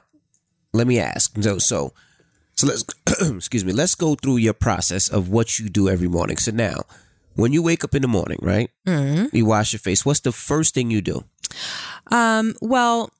[0.73, 1.35] let me ask.
[1.43, 1.93] So, so,
[2.55, 2.85] so let's
[3.35, 3.73] excuse me.
[3.73, 6.37] Let's go through your process of what you do every morning.
[6.37, 6.85] So now,
[7.35, 8.71] when you wake up in the morning, right?
[8.87, 9.35] Mm-hmm.
[9.35, 10.05] You wash your face.
[10.05, 11.25] What's the first thing you do?
[12.07, 13.11] Um, well,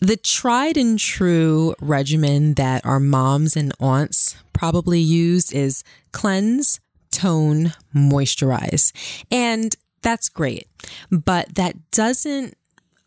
[0.00, 6.80] the tried and true regimen that our moms and aunts probably use is cleanse,
[7.10, 8.92] tone, moisturize.
[9.30, 10.68] And that's great.
[11.10, 12.54] But that doesn't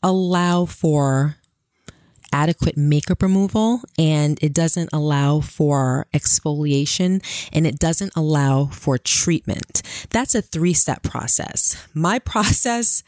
[0.01, 1.35] allow for
[2.31, 9.81] adequate makeup removal and it doesn't allow for exfoliation and it doesn't allow for treatment.
[10.09, 11.75] That's a three step process.
[11.93, 13.03] My process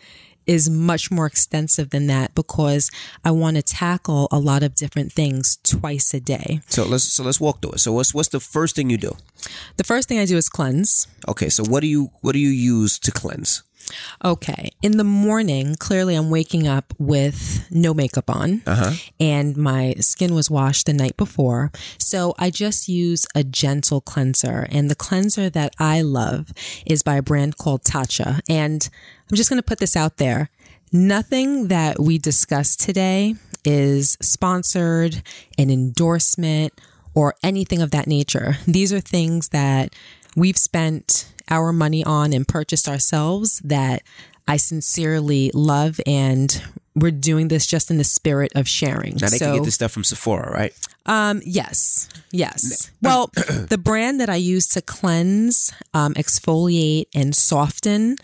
[0.48, 2.90] is much more extensive than that because
[3.24, 6.62] I want to tackle a lot of different things twice a day.
[6.68, 7.80] So let's so let's walk through it.
[7.80, 9.16] So what's what's the first thing you do?
[9.78, 11.08] The first thing I do is cleanse.
[11.28, 13.64] Okay, so what do you what do you use to cleanse?
[14.24, 14.72] Okay.
[14.82, 18.94] In the morning, clearly I'm waking up with no makeup on uh-huh.
[19.20, 21.72] and my skin was washed the night before.
[21.98, 26.52] So I just use a gentle cleanser and the cleanser that I love
[26.86, 28.42] is by a brand called Tatcha.
[28.50, 28.90] And
[29.30, 30.50] I'm just going to put this out there.
[30.92, 35.22] Nothing that we discuss today is sponsored,
[35.58, 36.74] an endorsement,
[37.14, 38.58] or anything of that nature.
[38.68, 39.94] These are things that
[40.36, 44.02] we've spent our money on and purchased ourselves that
[44.48, 46.62] I sincerely love and
[46.96, 49.16] we're doing this just in the spirit of sharing.
[49.22, 50.74] Now they so, can get this stuff from Sephora, right?
[51.06, 52.92] um, yes, yes.
[53.02, 58.18] Well, the brand that I use to cleanse, um, exfoliate, and soften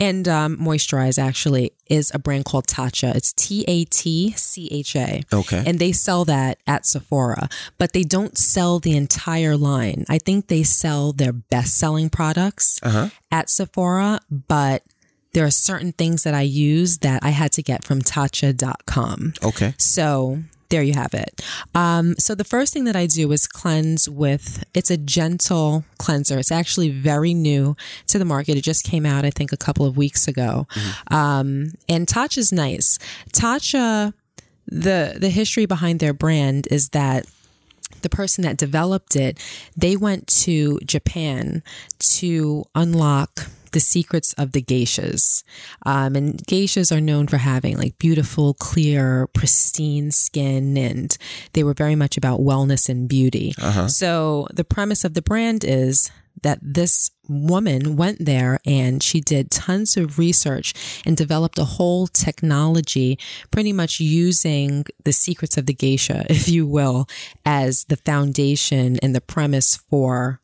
[0.00, 3.14] and um, moisturize actually is a brand called Tatcha.
[3.14, 5.22] It's T A T C H A.
[5.32, 5.62] Okay.
[5.66, 10.04] And they sell that at Sephora, but they don't sell the entire line.
[10.08, 13.08] I think they sell their best selling products Uh-huh.
[13.30, 14.82] at Sephora, but
[15.32, 19.34] there are certain things that I use that I had to get from Tatcha.com.
[19.42, 19.74] Okay.
[19.78, 20.38] So
[20.68, 21.42] there you have it.
[21.74, 26.38] Um, so the first thing that I do is cleanse with, it's a gentle cleanser.
[26.38, 27.76] It's actually very new
[28.08, 28.56] to the market.
[28.56, 30.66] It just came out, I think, a couple of weeks ago.
[31.10, 32.98] Um, and Tatcha's nice.
[33.32, 34.12] Tatcha,
[34.66, 37.26] the, the history behind their brand is that
[38.02, 39.38] the person that developed it,
[39.76, 41.62] they went to Japan
[41.98, 45.42] to unlock the secrets of the geishas.
[45.84, 51.16] Um, and geishas are known for having like beautiful, clear, pristine skin, and
[51.52, 53.52] they were very much about wellness and beauty.
[53.88, 56.10] So the premise of the brand is
[56.42, 60.74] that this woman went there and she did tons of research
[61.06, 63.18] and developed a whole technology
[63.50, 67.06] pretty much using the secrets of the geisha if you will
[67.46, 70.40] as the foundation and the premise for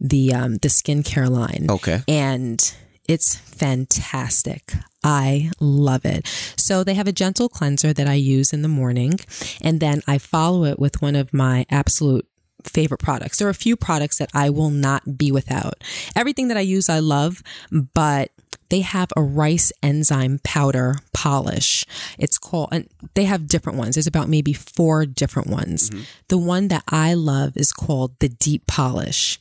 [0.00, 2.00] the um the skincare line Okay.
[2.08, 2.74] and
[3.08, 4.72] it's fantastic.
[5.02, 6.26] I love it.
[6.56, 9.18] So they have a gentle cleanser that I use in the morning,
[9.60, 12.26] and then I follow it with one of my absolute
[12.62, 13.38] favorite products.
[13.38, 15.82] There are a few products that I will not be without.
[16.14, 17.42] Everything that I use, I love,
[17.72, 18.30] but
[18.68, 21.84] they have a rice enzyme powder polish.
[22.18, 23.94] It's called, and they have different ones.
[23.94, 25.90] There's about maybe four different ones.
[25.90, 26.02] Mm-hmm.
[26.28, 29.40] The one that I love is called the deep polish,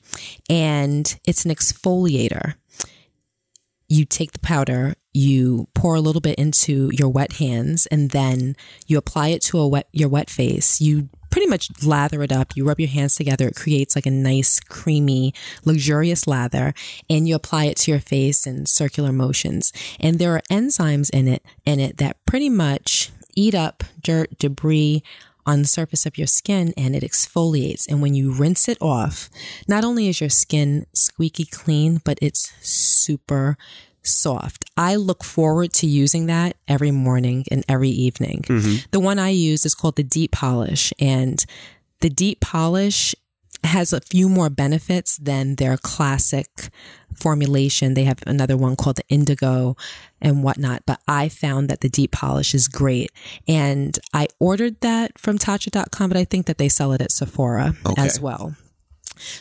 [0.50, 2.56] and it's an exfoliator
[3.90, 8.56] you take the powder, you pour a little bit into your wet hands, and then
[8.86, 10.80] you apply it to a wet your wet face.
[10.80, 12.56] You pretty much lather it up.
[12.56, 13.48] You rub your hands together.
[13.48, 15.34] It creates like a nice, creamy,
[15.66, 16.74] luxurious lather,
[17.10, 19.72] and you apply it to your face in circular motions.
[20.00, 25.04] And there are enzymes in it in it that pretty much eat up dirt, debris,
[25.46, 27.88] on the surface of your skin and it exfoliates.
[27.88, 29.32] And when you rinse it off,
[29.68, 33.58] not only is your skin squeaky clean, but it's super
[34.04, 34.66] soft.
[34.78, 38.42] I look forward to using that every morning and every evening.
[38.44, 38.86] Mm-hmm.
[38.92, 41.44] The one I use is called the Deep Polish and
[42.02, 43.14] the Deep Polish
[43.64, 46.70] has a few more benefits than their classic
[47.14, 47.94] formulation.
[47.94, 49.76] They have another one called the Indigo
[50.22, 53.12] and whatnot, but I found that the deep polish is great.
[53.48, 57.74] And I ordered that from Tatcha.com, but I think that they sell it at Sephora
[57.86, 58.02] Okay.
[58.02, 58.56] as well.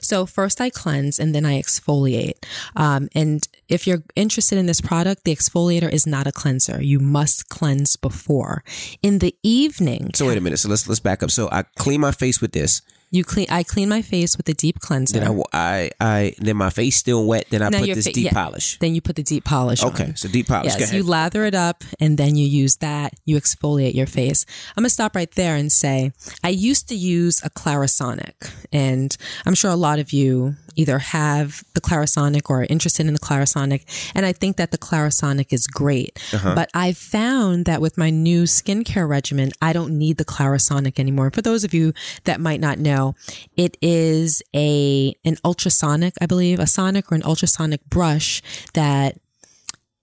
[0.01, 2.45] So first I cleanse and then I exfoliate.
[2.77, 6.83] Um, and if you're interested in this product, the exfoliator is not a cleanser.
[6.83, 8.65] You must cleanse before.
[9.03, 10.59] In the evening, So wait a minute.
[10.59, 11.31] So let's let's back up.
[11.31, 12.83] So I clean my face with this.
[13.11, 13.47] You clean.
[13.51, 15.21] I clean my face with a deep cleanser.
[15.21, 17.47] Then I, I, I then my face still wet.
[17.51, 18.33] Then I Now put this fa- deep yeah.
[18.33, 18.79] polish.
[18.79, 19.93] Then you put the deep polish on.
[19.93, 20.13] Okay.
[20.15, 20.75] So deep polish.
[20.79, 23.15] Yes, you lather it up and then you use that.
[23.25, 24.45] You exfoliate your face.
[24.77, 26.13] I'm gonna stop right there and say
[26.45, 31.65] I used to use a Clarisonic, and I'm sure a lot of you either have
[31.75, 35.67] the Clarisonic or are interested in the Clarisonic, and I think that the Clarisonic is
[35.67, 36.19] great.
[36.33, 36.55] Uh-huh.
[36.55, 41.31] But I've found that with my new skincare regimen, I don't need the Clarisonic anymore.
[41.31, 41.93] For those of you
[42.25, 43.15] that might not know,
[43.57, 48.41] it is a an ultrasonic, I believe, a sonic or an ultrasonic brush
[48.75, 49.19] that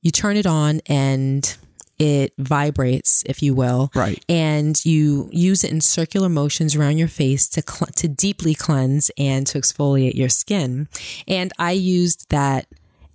[0.02, 1.58] you turn it on and
[1.98, 3.92] it vibrates, if you will.
[3.96, 4.24] Right.
[4.28, 9.12] And you use it in circular motions around your face to cl- to deeply cleanse
[9.18, 10.88] and to exfoliate your skin.
[11.28, 12.68] And I used that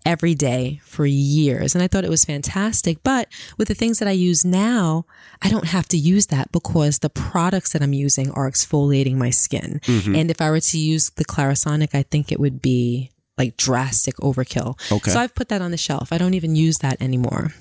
[0.07, 3.03] every day for years and I thought it was fantastic.
[3.03, 3.28] But
[3.59, 5.05] with the things that I use now,
[5.43, 9.31] I don't have to use that because the products that I'm using are exfoliating my
[9.31, 9.81] skin.
[9.85, 10.14] Mm-hmm.
[10.14, 14.16] And if I were to use the Clarisonic, I think it would be like drastic
[14.16, 14.78] overkill.
[14.93, 15.11] Okay.
[15.11, 16.12] So I've put that on the shelf.
[16.12, 17.55] I don't even use that anymore.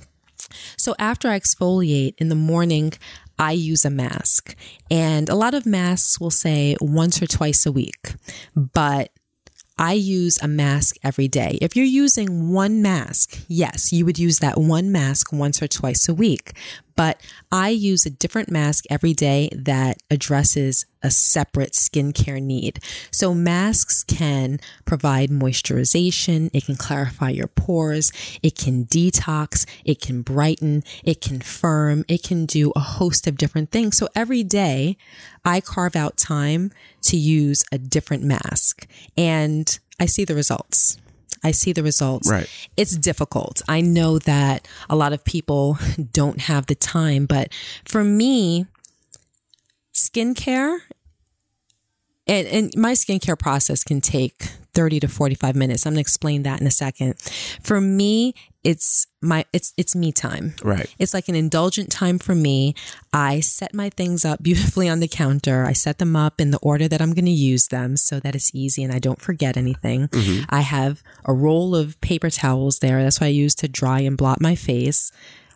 [0.78, 2.94] So after I exfoliate in the morning,
[3.38, 4.56] I use a mask.
[4.92, 8.14] And a lot of masks will say once or twice a week,
[8.56, 9.12] but
[9.78, 11.58] I use a mask every day.
[11.62, 16.10] If you're using one mask, yes, you would use that one mask once or twice
[16.10, 16.52] a week.
[17.00, 22.84] But I use a different mask every day that addresses a separate skincare need.
[23.10, 26.50] So masks can provide moisturization.
[26.52, 28.12] It can clarify your pores.
[28.44, 29.66] It can detox.
[29.86, 30.84] It can brighten.
[31.06, 32.04] It can firm.
[32.10, 33.96] It can do a host of different things.
[33.96, 34.98] So every day
[35.46, 36.70] I carve out time
[37.04, 38.86] to use a different mask
[39.16, 40.98] and I see the results.
[41.44, 42.30] I see the results.
[42.30, 42.50] Right.
[42.76, 43.62] It's difficult.
[43.68, 45.78] I know that a lot of people
[46.12, 47.54] don't have the time, but
[47.86, 48.66] for me,
[49.94, 50.80] skincare
[52.30, 55.86] and, and my skincare process can take 30 to 45 minutes.
[55.86, 57.20] I'm going to explain that in a second.
[57.62, 60.54] For me, it's my it's it's me time.
[60.64, 60.94] Right.
[61.00, 62.76] It's like an indulgent time for me.
[63.14, 65.66] I set my things up beautifully on the counter.
[65.66, 68.36] I set them up in the order that I'm going to use them so that
[68.36, 70.10] it's easy and I don't forget anything.
[70.10, 70.44] Mm-hmm.
[70.50, 73.02] I have a roll of paper towels there.
[73.02, 75.12] That's what I use to dry and blot my face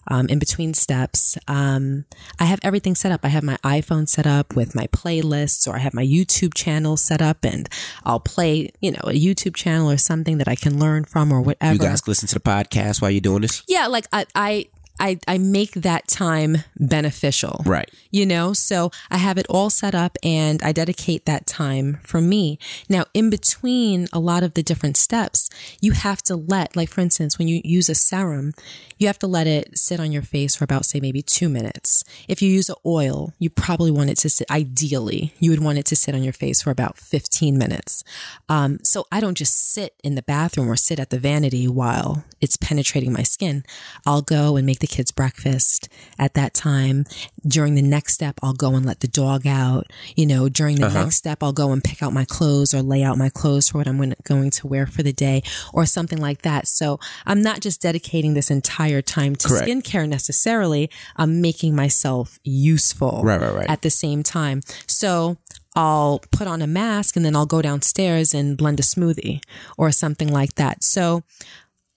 [0.07, 1.37] um, in between steps.
[1.47, 2.05] Um,
[2.39, 3.21] I have everything set up.
[3.23, 6.97] I have my iPhone set up with my playlists, or I have my YouTube channel
[6.97, 7.69] set up, and
[8.03, 11.41] I'll play, you know, a YouTube channel or something that I can learn from, or
[11.41, 11.73] whatever.
[11.73, 13.63] You guys listen to the podcast while you're doing this.
[13.67, 14.67] yeah, like I, I,
[14.99, 17.63] I, I make that time beneficial.
[17.65, 17.89] Right.
[18.11, 22.21] You know, so I have it all set up and I dedicate that time for
[22.21, 22.59] me.
[22.87, 25.49] Now, in between a lot of the different steps,
[25.81, 28.53] you have to let, like, for instance, when you use a serum,
[28.97, 32.03] you have to let it sit on your face for about, say, maybe two minutes.
[32.27, 35.79] If you use an oil, you probably want it to sit, ideally, you would want
[35.79, 38.03] it to sit on your face for about 15 minutes.
[38.47, 42.23] Um, so I don't just sit in the bathroom or sit at the vanity while
[42.39, 43.63] it's penetrating my skin.
[44.05, 45.87] I'll go and make the kids breakfast
[46.19, 47.05] at that time.
[47.47, 49.87] During the next step, I'll go and let the dog out.
[50.15, 51.03] You know, during the uh-huh.
[51.03, 53.77] next step, I'll go and pick out my clothes or lay out my clothes for
[53.77, 55.41] what I'm going to wear for the day
[55.73, 56.67] or something like that.
[56.67, 59.67] So I'm not just dedicating this entire time to Correct.
[59.67, 60.89] skincare necessarily.
[61.15, 63.69] I'm making myself useful Right, right, right.
[63.69, 64.61] at the same time.
[64.85, 65.37] So
[65.75, 69.41] I'll put on a mask and then I'll go downstairs and blend a smoothie
[69.77, 70.83] or something like that.
[70.83, 71.23] So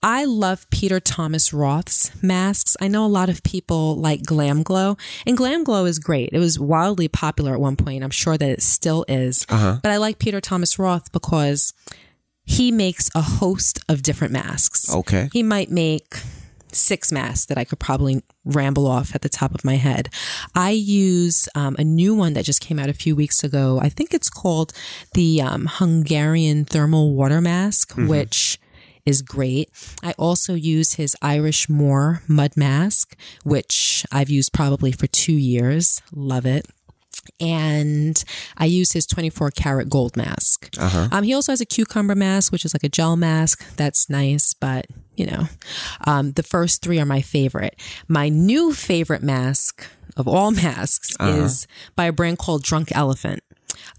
[0.03, 2.77] I love Peter Thomas Roth's masks.
[2.79, 4.95] I know a lot of people like Glam Glow,
[5.25, 6.29] and Glam Glow is great.
[6.33, 8.03] It was wildly popular at one point.
[8.03, 9.45] I'm sure that it still is.
[9.81, 11.73] But I like Peter Thomas Roth because
[12.45, 14.93] he makes a host of different masks.
[14.93, 15.29] Okay.
[15.33, 16.15] He might make
[16.71, 20.09] six masks that I could probably ramble off at the top of my head.
[20.53, 23.79] I use um, a new one that just came out a few weeks ago.
[23.81, 24.73] I think it's called
[25.13, 28.59] the um, Hungarian Thermal Water Mask, which
[29.07, 29.69] is great.
[30.03, 36.01] I also use his Irish Moor mud mask, which I've used probably for two years.
[36.13, 36.67] Love it
[37.39, 38.23] and
[38.57, 40.69] I use his 24 karat gold mask.
[41.11, 43.65] Um, he also has a cucumber mask, which is like a gel mask.
[43.75, 45.47] That's nice, but you know,
[46.05, 47.75] um, the first three are my favorite.
[48.07, 49.85] My new favorite mask
[50.15, 53.41] of all masks is by a brand called Drunk Elephant.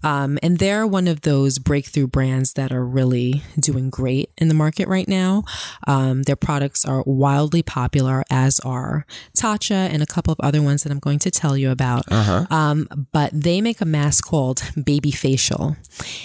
[0.03, 4.53] Um, and they're one of those breakthrough brands that are really doing great in the
[4.53, 5.43] market right now.
[5.87, 9.05] Um, their products are wildly popular, as are
[9.37, 12.09] Tatcha and a couple of other ones that I'm going to tell you about.
[12.51, 15.75] Um, but they make a mask called Baby Facial.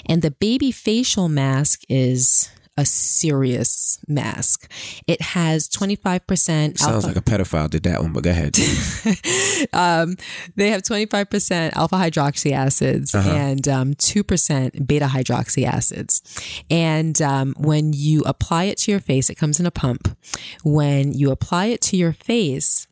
[0.06, 4.70] And the Baby Facial mask is a serious mask.
[5.06, 7.06] It has 25% Sounds alpha.
[7.06, 8.56] like a pedophile did that one, but go ahead.
[9.72, 10.16] um,
[10.56, 16.22] they have 25% alpha hydroxy acids and um, 2% beta hydroxy acids.
[16.68, 20.16] And um, when you apply it to your face, it comes in a pump.
[20.64, 22.88] When you apply it to your face,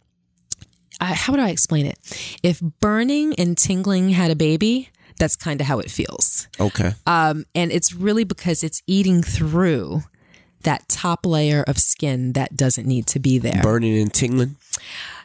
[1.00, 1.98] I, how would I explain it?
[2.44, 4.90] If burning and tingling had a baby,
[5.22, 6.48] that's kind of how it feels.
[6.58, 6.90] Okay.
[7.06, 10.02] Um, and it's really because it's eating through
[10.62, 13.62] that top layer of skin that doesn't need to be there.
[13.62, 14.56] Burning and tingling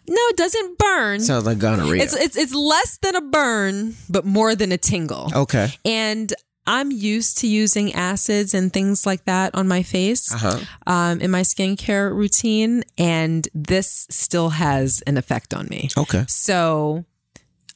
[0.09, 1.19] no, it doesn't burn.
[1.19, 2.01] sounds like gonorrhea.
[2.01, 5.29] It's it's it's less than a burn, but more than a tingle.
[5.43, 5.67] okay.
[5.83, 6.33] And
[6.65, 10.59] I'm used to using acids and things like that on my face Uh-huh.
[10.85, 15.89] um, in my skincare routine, and this still has an effect on me.
[15.97, 16.23] Okay.
[16.29, 17.03] So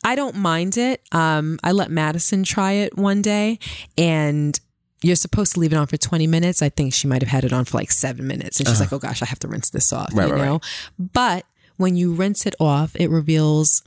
[0.03, 1.01] I don't mind it.
[1.11, 3.59] Um, I let Madison try it one day,
[3.97, 4.59] and
[5.03, 6.61] you're supposed to leave it on for 20 minutes.
[6.61, 8.93] I think she might have had it on for like seven minutes, and she's like,
[8.93, 10.59] "Oh gosh, I have to rinse this off." Right, you right, know,
[10.97, 11.45] but
[11.77, 13.83] when you rinse it off, it reveals.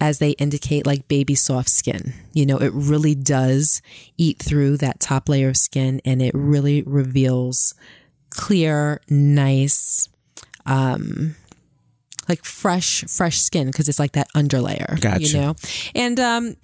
[0.00, 2.12] As they indicate, like baby soft skin.
[2.32, 3.80] You know, it really does
[4.18, 7.72] eat through that top layer of skin and it really reveals
[8.30, 10.08] clear, nice,
[10.66, 11.36] um,
[12.28, 15.00] like fresh, fresh skin because it's like that underlayer.
[15.00, 15.22] Gotcha.
[15.24, 15.54] You know,
[15.94, 16.56] and um,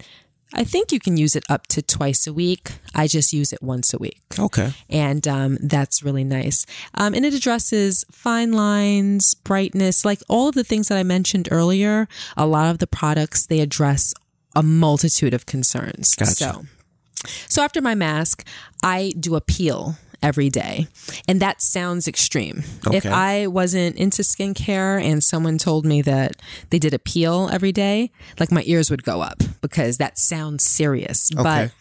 [0.53, 2.71] I think you can use it up to twice a week.
[2.95, 4.73] I just use it once a week, Okay.
[4.89, 6.65] and um, that's really nice.
[6.95, 11.49] Um, and it addresses fine lines, brightness, like all of the things that I mentioned
[11.51, 12.07] earlier.
[12.35, 14.13] A lot of the products they address
[14.55, 16.15] a multitude of concerns.
[16.15, 16.33] Gotcha.
[16.33, 16.65] So,
[17.47, 18.43] so after my mask,
[18.81, 20.87] I do a peel every day.
[21.27, 22.63] And that sounds extreme.
[22.91, 26.35] If I wasn't into skincare and someone told me that
[26.69, 30.63] they did a peel every day, like my ears would go up because that sounds
[30.63, 31.31] serious.
[31.31, 31.71] But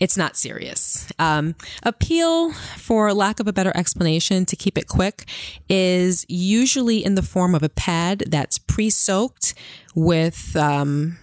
[0.00, 1.10] it's not serious.
[1.18, 5.24] Um, a peel, for lack of a better explanation, to keep it quick,
[5.68, 9.54] is usually in the form of a pad that's pre soaked
[9.94, 11.18] with um,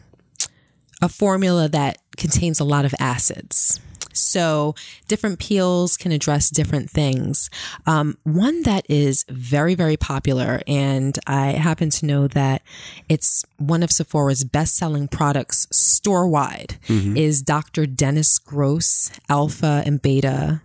[1.01, 3.79] a formula that contains a lot of acids.
[4.17, 4.75] So
[5.07, 7.49] different peels can address different things.
[7.85, 12.61] Um, one that is very, very popular, and I happen to know that
[13.09, 17.17] it's one of Sephora's best selling products store wide, mm-hmm.
[17.17, 17.85] is Dr.
[17.85, 20.61] Dennis Gross Alpha and Beta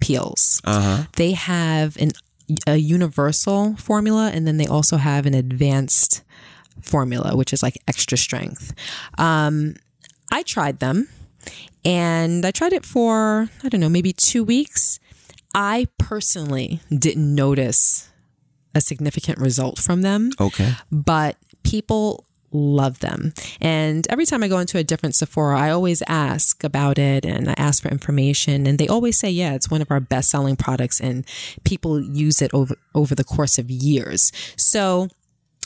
[0.00, 0.60] peels.
[0.64, 1.04] Uh-huh.
[1.16, 2.10] They have an,
[2.66, 6.22] a universal formula, and then they also have an advanced
[6.80, 8.74] formula, which is like extra strength.
[9.18, 9.76] Um,
[10.30, 11.08] I tried them
[11.84, 15.00] and I tried it for, I don't know, maybe two weeks.
[15.54, 18.08] I personally didn't notice
[18.74, 20.30] a significant result from them.
[20.40, 20.72] Okay.
[20.90, 23.32] But people love them.
[23.60, 27.48] And every time I go into a different Sephora, I always ask about it and
[27.48, 30.56] I ask for information and they always say, yeah, it's one of our best selling
[30.56, 31.26] products and
[31.64, 34.32] people use it over over the course of years.
[34.56, 35.08] So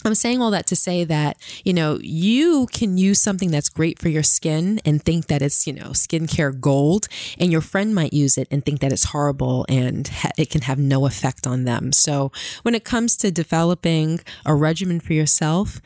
[0.07, 3.99] I'm saying all that to say that, you know, you can use something that's great
[3.99, 8.13] for your skin and think that it's, you know, skincare gold, and your friend might
[8.13, 11.65] use it and think that it's horrible and ha- it can have no effect on
[11.65, 11.93] them.
[11.93, 12.33] So
[12.63, 15.81] when it comes to developing a regimen for yourself,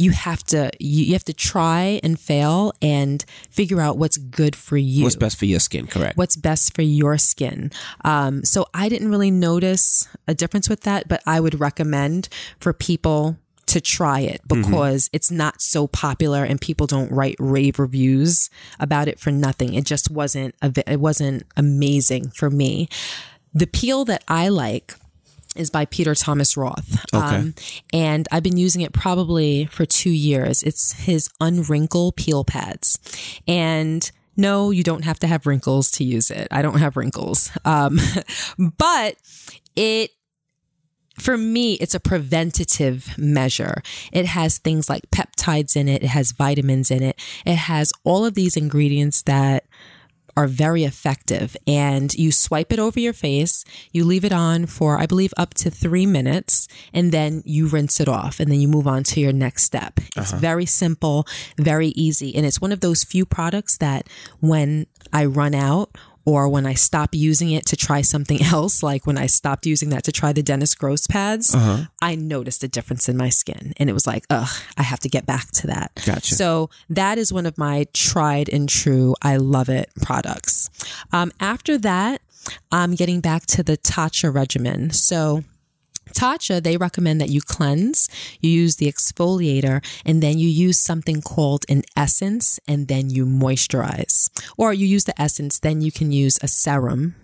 [0.00, 4.56] you have to you, you have to try and fail and figure out what's good
[4.56, 5.04] for you.
[5.04, 6.16] What's best for your skin, correct?
[6.16, 7.70] What's best for your skin.
[8.02, 12.30] Um, so I didn't really notice a difference with that, but I would recommend
[12.60, 13.36] for people
[13.66, 14.62] to try it mm-hmm.
[14.62, 15.16] because mm-hmm.
[15.16, 18.48] it's not so popular and people don't write rave reviews
[18.80, 19.74] about it for nothing.
[19.74, 22.88] It just wasn't a, it wasn't amazing for me.
[23.52, 24.94] The peel that I like
[25.56, 27.04] is by Peter Thomas Roth.
[27.14, 27.36] Okay.
[27.36, 27.54] Um,
[27.92, 30.62] and I've been using it probably for two years.
[30.62, 32.98] It's his unwrinkle peel pads.
[33.48, 36.48] And no, you don't have to have wrinkles to use it.
[36.50, 37.50] I don't have wrinkles.
[37.64, 37.98] Um,
[38.78, 39.16] but
[39.76, 40.10] it
[41.18, 43.82] for me, it's a preventative measure.
[44.10, 46.02] It has things like peptides in it.
[46.02, 47.20] It has vitamins in it.
[47.44, 49.64] It has all of these ingredients that
[50.36, 53.64] are very effective and you swipe it over your face.
[53.92, 58.00] You leave it on for, I believe, up to three minutes and then you rinse
[58.00, 59.98] it off and then you move on to your next step.
[60.16, 60.38] It's uh-huh.
[60.38, 61.26] very simple,
[61.56, 62.34] very easy.
[62.34, 64.08] And it's one of those few products that
[64.40, 69.06] when I run out or when I stop using it to try something else, like
[69.06, 71.84] when I stopped using that to try the Dennis Gross pads, uh-huh.
[72.02, 73.72] I noticed a difference in my skin.
[73.76, 75.92] And it was like, ugh, I have to get back to that.
[76.04, 76.34] Gotcha.
[76.34, 80.70] So that is one of my tried and true, I love it products.
[81.12, 82.20] Um, after that,
[82.72, 84.90] I'm getting back to the Tatcha regimen.
[84.90, 85.44] So
[86.12, 88.08] Tatcha, they recommend that you cleanse,
[88.40, 93.26] you use the exfoliator, and then you use something called an essence, and then you
[93.26, 94.28] moisturize.
[94.56, 97.14] Or you use the essence, then you can use a serum,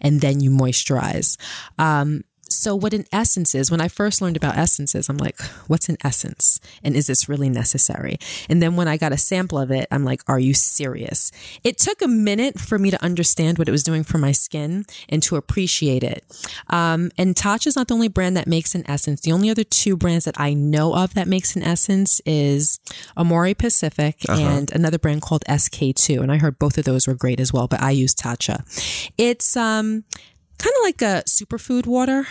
[0.00, 1.36] and then you moisturize.
[1.78, 5.88] Um, so, what an essence is, when I first learned about essences, I'm like, what's
[5.88, 6.60] an essence?
[6.82, 8.18] And is this really necessary?
[8.48, 11.32] And then when I got a sample of it, I'm like, are you serious?
[11.64, 14.84] It took a minute for me to understand what it was doing for my skin
[15.08, 16.24] and to appreciate it.
[16.68, 19.20] Um, and Tatcha is not the only brand that makes an essence.
[19.20, 22.80] The only other two brands that I know of that makes an essence is
[23.16, 24.40] Amore Pacific uh-huh.
[24.40, 26.20] and another brand called SK2.
[26.20, 28.62] And I heard both of those were great as well, but I use Tatcha.
[29.18, 30.04] It's, um,
[30.62, 32.26] kind of like a superfood water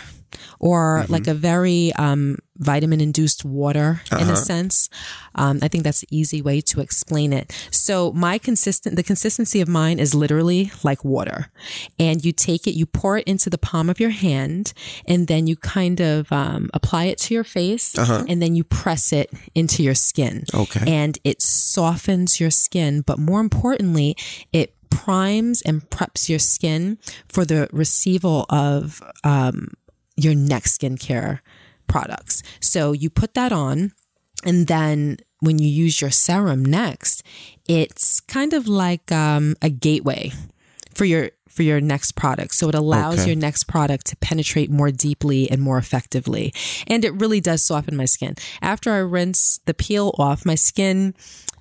[0.58, 1.12] or mm-hmm.
[1.12, 4.22] like a very um, vitamin induced water uh-huh.
[4.22, 4.36] in a uh-huh.
[4.36, 4.88] sense.
[5.34, 7.52] Um, I think that's the easy way to explain it.
[7.70, 11.50] So my consistent, the consistency of mine is literally like water
[11.98, 14.72] and you take it, you pour it into the palm of your hand
[15.06, 18.24] and then you kind of um, apply it to your face uh-huh.
[18.28, 20.44] and then you press it into your skin.
[20.54, 20.84] Okay.
[20.86, 24.16] And it softens your skin, but more importantly,
[24.54, 29.72] it primes and preps your skin for the receival of um,
[30.16, 31.40] your next skincare
[31.86, 32.42] products.
[32.60, 33.92] So you put that on,
[34.44, 37.22] and then when you use your serum next,
[37.68, 40.32] it's kind of like um, a gateway
[40.94, 42.54] for your for your next product.
[42.54, 43.26] So it allows okay.
[43.26, 46.54] your next product to penetrate more deeply and more effectively.
[46.86, 48.36] And it really does soften my skin.
[48.62, 51.14] After I rinse the peel off, my skin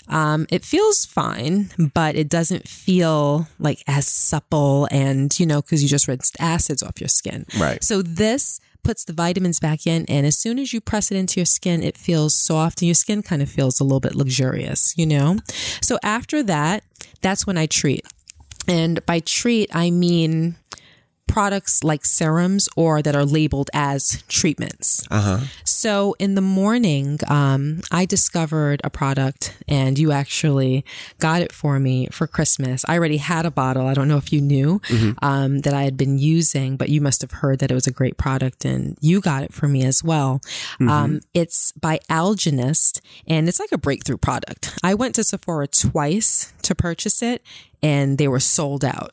[0.07, 5.81] um, it feels fine, but it doesn't feel like as supple and, you know, because
[5.81, 7.45] you just rinsed acids off your skin.
[7.59, 7.83] Right.
[7.83, 10.05] So this puts the vitamins back in.
[10.07, 12.95] And as soon as you press it into your skin, it feels soft and your
[12.95, 15.37] skin kind of feels a little bit luxurious, you know?
[15.81, 16.83] So after that,
[17.21, 18.05] that's when I treat.
[18.67, 20.55] And by treat, I mean
[21.31, 25.05] products like serums or that are labeled as treatments.
[25.09, 25.39] Uh huh.
[25.63, 30.83] So in the morning, um, I discovered a product and you actually
[31.19, 32.83] got it for me for Christmas.
[32.87, 33.87] I already had a bottle.
[33.87, 34.81] I don't know if you knew
[35.21, 37.91] um, that I had been using, but you must have heard that it was a
[37.91, 40.41] great product and you got it for me as well.
[40.81, 44.77] Um, it's by Algenist and it's like a breakthrough product.
[44.83, 47.41] I went to Sephora twice to purchase it
[47.83, 49.11] and they were sold out.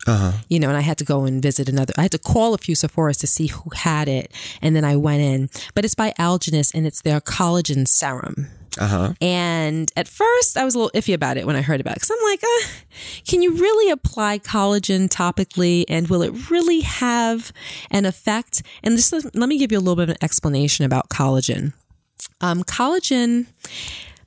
[0.48, 1.94] You know, and I had to go and visit another.
[1.96, 4.96] I had to call a few Sephora's to see who had it, and then I
[4.96, 5.50] went in.
[5.74, 8.48] But it's by Algenist, and it's their collagen serum.
[8.78, 9.12] Uh huh.
[9.20, 12.00] And at first, I was a little iffy about it when I heard about it
[12.00, 12.66] because I'm like, uh,
[13.26, 17.52] can you really apply collagen topically, and will it really have
[17.90, 18.62] an effect?
[18.82, 21.72] And just let let me give you a little bit of an explanation about collagen.
[22.40, 23.46] Um, collagen,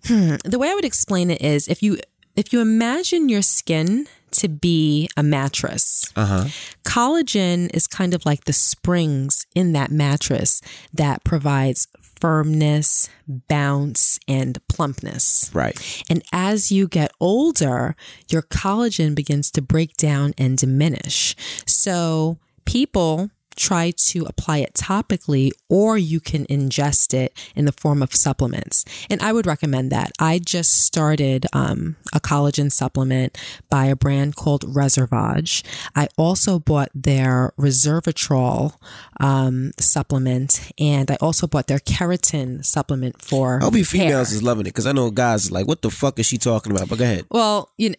[0.05, 1.99] hmm, the way I would explain it is if you
[2.35, 6.45] if you imagine your skin to be a mattress, Uh huh.
[6.84, 10.61] collagen is kind of like the springs in that mattress
[10.93, 11.88] that provides
[12.19, 15.49] firmness, bounce, and plumpness.
[15.53, 15.75] Right.
[16.09, 17.95] And as you get older,
[18.29, 21.36] your collagen begins to break down and diminish.
[21.65, 28.02] So people try to apply it topically or you can ingest it in the form
[28.02, 28.86] of supplements.
[29.10, 30.12] And I would recommend that.
[30.20, 33.38] I just started um, a collagen supplement
[33.70, 35.64] by a brand called Reservage.
[35.95, 38.76] I also bought their Reservatrol
[39.20, 44.08] um, supplement and I also bought their keratin supplement for I hope you hair.
[44.08, 46.38] females is loving it because I know guys is like, what the fuck is she
[46.38, 46.89] talking about?
[46.89, 47.26] But go ahead.
[47.30, 47.95] Well, you know,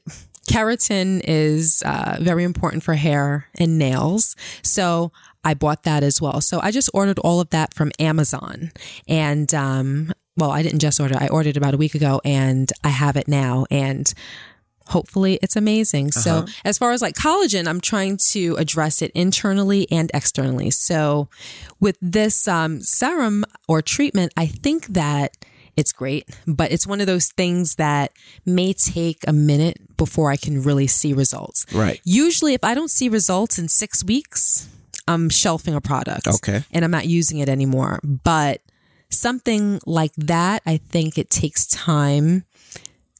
[0.49, 4.37] keratin is uh, very important for hair and nails.
[4.63, 5.13] So
[5.45, 6.40] I bought that as well.
[6.40, 8.72] So I just ordered all of that from Amazon.
[9.09, 12.88] And, um, well, I didn't just order, I ordered about a week ago and I
[12.88, 13.66] have it now.
[13.70, 14.12] And
[14.86, 16.12] hopefully it's amazing.
[16.12, 20.70] So as far as like collagen, I'm trying to address it internally and externally.
[20.70, 21.28] So
[21.80, 25.36] with this um, serum or treatment, I think that
[25.76, 28.12] it's great, but it's one of those things that
[28.45, 31.64] may take a minute before I can really see results.
[31.72, 32.01] Right.
[32.05, 34.68] Usually, if I don't see results in six weeks,
[35.09, 36.28] I'm shelving a product.
[36.28, 36.64] Okay.
[36.70, 38.01] And I'm not using it anymore.
[38.03, 38.62] But
[39.11, 42.45] something like that, I think it takes time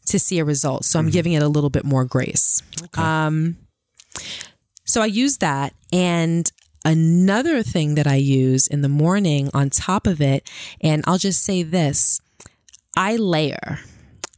[0.07, 0.85] to see a result.
[0.85, 2.63] So I'm giving it a little bit more grace.
[2.95, 3.57] Um,
[4.85, 5.75] so I use that.
[5.93, 6.51] And
[6.85, 10.49] another thing that I use in the morning on top of it,
[10.81, 12.21] and I'll just say this
[12.97, 13.81] I layer.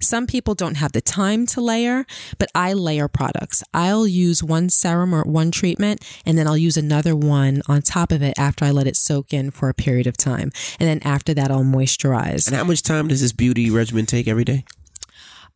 [0.00, 2.04] Some people don't have the time to layer,
[2.38, 3.62] but I layer products.
[3.72, 8.12] I'll use one serum or one treatment, and then I'll use another one on top
[8.12, 10.52] of it after I let it soak in for a period of time.
[10.78, 12.46] And then after that, I'll moisturize.
[12.46, 14.64] And how much time does this beauty regimen take every day?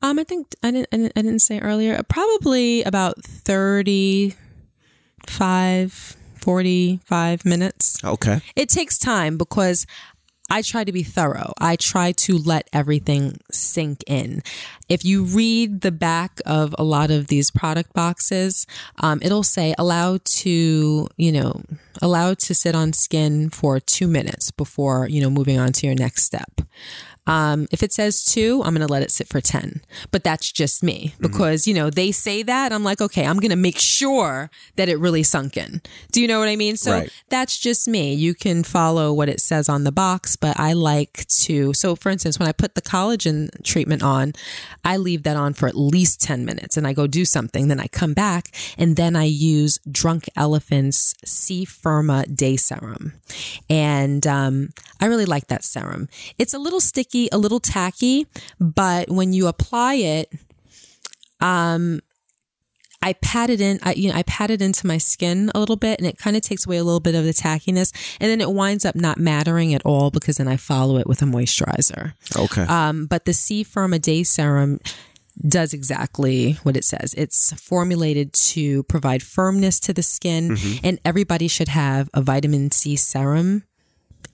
[0.01, 7.45] Um, I think I didn't, I didn't, I didn't say earlier, probably about 35, 45
[7.45, 8.05] minutes.
[8.05, 8.41] Okay.
[8.55, 9.87] It takes time because
[10.51, 11.53] I try to be thorough.
[11.59, 14.43] I try to let everything sink in.
[14.89, 18.67] If you read the back of a lot of these product boxes,
[19.01, 21.63] um, it'll say allow to, you know,
[22.01, 25.95] allow to sit on skin for two minutes before, you know, moving on to your
[25.95, 26.63] next step.
[27.29, 29.83] Um, if it says two, I'm going to let it sit for 10.
[30.11, 32.73] But that's just me because, you know, they say that.
[32.73, 35.83] I'm like, okay, I'm going to make sure that it really sunk in.
[36.11, 36.77] Do you know what I mean?
[36.77, 37.11] So Right.
[37.29, 38.15] that's just me.
[38.15, 41.73] You can follow what it says on the box, but I like to.
[41.75, 44.33] So, for instance, when I put the collagen treatment on,
[44.85, 47.69] I leave that on for at least 10 minutes and I go do something.
[47.69, 53.13] Then I come back and then I use Drunk Elephant's C Firma Day Serum.
[53.69, 54.71] And um,
[55.01, 56.09] I really like that serum.
[56.39, 58.27] It's a little sticky, a little tacky,
[58.61, 60.33] but when you apply it,
[61.41, 62.01] um,
[63.01, 65.77] I pat it in, I, you know, I pat it into my skin a little
[65.77, 68.41] bit and it kind of takes away a little bit of the tackiness and then
[68.41, 72.15] it winds up not mattering at all because then I follow it with a moisturizer.
[72.37, 72.63] Okay.
[72.63, 74.81] Um, but the C Firma Day Serum
[75.47, 77.15] does exactly what it says.
[77.17, 82.97] It's formulated to provide firmness to the skin and everybody should have a vitamin C
[82.97, 83.63] serum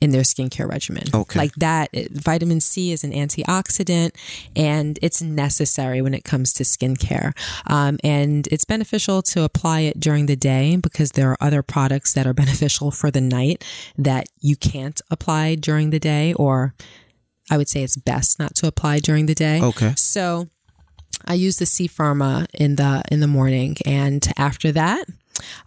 [0.05, 1.05] in their skincare regimen.
[1.13, 1.39] Okay.
[1.39, 4.11] Like that, it- vitamin C is an antioxidant
[4.55, 7.33] and it's necessary when it comes to skincare.
[7.67, 12.13] Um, and it's beneficial to apply it during the day because there are other products
[12.15, 13.65] that are beneficial for the night
[13.99, 16.75] that you can't apply during the day, or
[17.51, 19.61] I would say it's best not to apply during the day.
[19.63, 19.93] okay.
[19.97, 20.49] So
[21.27, 25.05] I use the C Firma in the in the morning, and after that,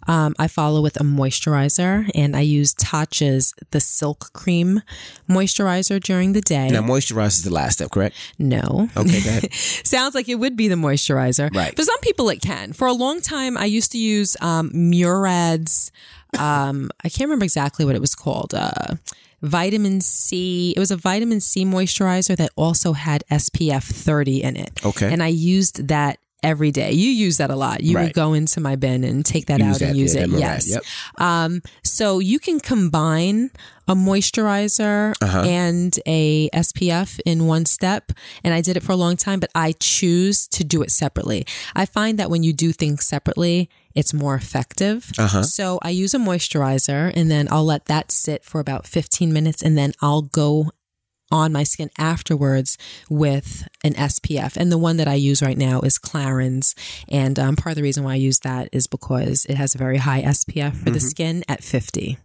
[0.06, 4.82] um, I follow with a moisturizer, and I use Tatcha's the Silk Cream
[5.28, 6.68] moisturizer during the day.
[6.68, 8.16] Now, moisturize is the last step, correct?
[8.38, 9.52] no, Okay, go ahead.
[9.52, 11.54] sounds like it would be the moisturizer.
[11.54, 11.74] Right.
[11.76, 12.72] For some people, it can.
[12.72, 15.90] For a long time, I used to use um, Murad's
[16.38, 18.52] um, I can't remember exactly what it was called.
[18.54, 18.96] Uh,
[19.40, 20.72] vitamin C.
[20.76, 24.84] It was a vitamin C moisturizer that also had SPF 30 in it.
[24.84, 25.10] Okay.
[25.12, 26.92] And I used that every day.
[26.92, 27.82] You use that a lot.
[27.82, 28.04] You Right.
[28.04, 30.30] would go into my bin and take that Use out and use yeah, it.
[30.30, 30.68] that Yes.
[30.70, 30.82] yep.
[31.18, 33.50] Um, so you can combine
[33.88, 35.42] a moisturizer Uh-huh.
[35.42, 38.12] and a SPF in one step.
[38.44, 41.46] And I did it for a long time, but I choose to do it separately.
[41.74, 45.10] I find that when you do things separately, it's more effective.
[45.18, 45.42] Uh-huh.
[45.42, 49.62] So I use a moisturizer and then I'll let that sit for about 15 minutes
[49.62, 50.70] and then I'll go
[51.30, 52.78] on my skin afterwards
[53.08, 54.56] with an SPF.
[54.56, 56.74] And the one that I use right now is Clarins.
[57.08, 59.78] And um, part of the reason why I use that is because it has a
[59.78, 62.18] very high SPF for the skin at 50.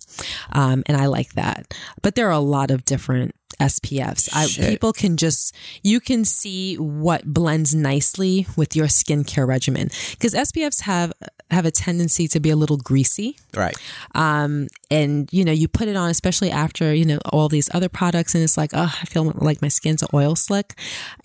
[0.52, 1.74] Um, and I like that.
[2.02, 4.30] But there are a lot of different SPFs.
[4.34, 9.90] I, people can just, you can see what blends nicely with your skincare regimen.
[10.12, 11.14] Because SPFs have,
[11.52, 13.76] have a tendency to be a little greasy Right.
[14.16, 17.90] um, and you know you put it on especially after you know all these other
[17.90, 20.74] products and it's like oh i feel like my skin's oil slick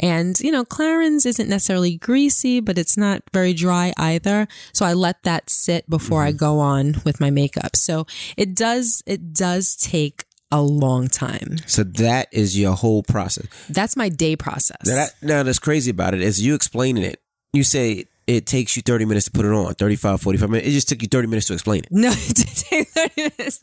[0.00, 4.92] and you know clarins isn't necessarily greasy but it's not very dry either so i
[4.92, 8.06] let that sit before i go on with my makeup so
[8.36, 13.46] it does it does take a long time So that is your whole process.
[13.68, 17.20] that's my day process Now, that, now that's crazy about it is you explaining it.
[17.52, 20.68] You say it takes you 30 minutes to put it on, 35, 45 minutes.
[20.68, 21.88] It just took you 30 minutes to explain it.
[21.90, 23.60] No, it did take 30 minutes.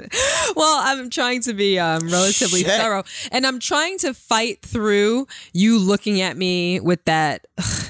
[0.55, 2.71] Well, I'm trying to be um, relatively Shit.
[2.81, 7.45] thorough and I'm trying to fight through you looking at me with that,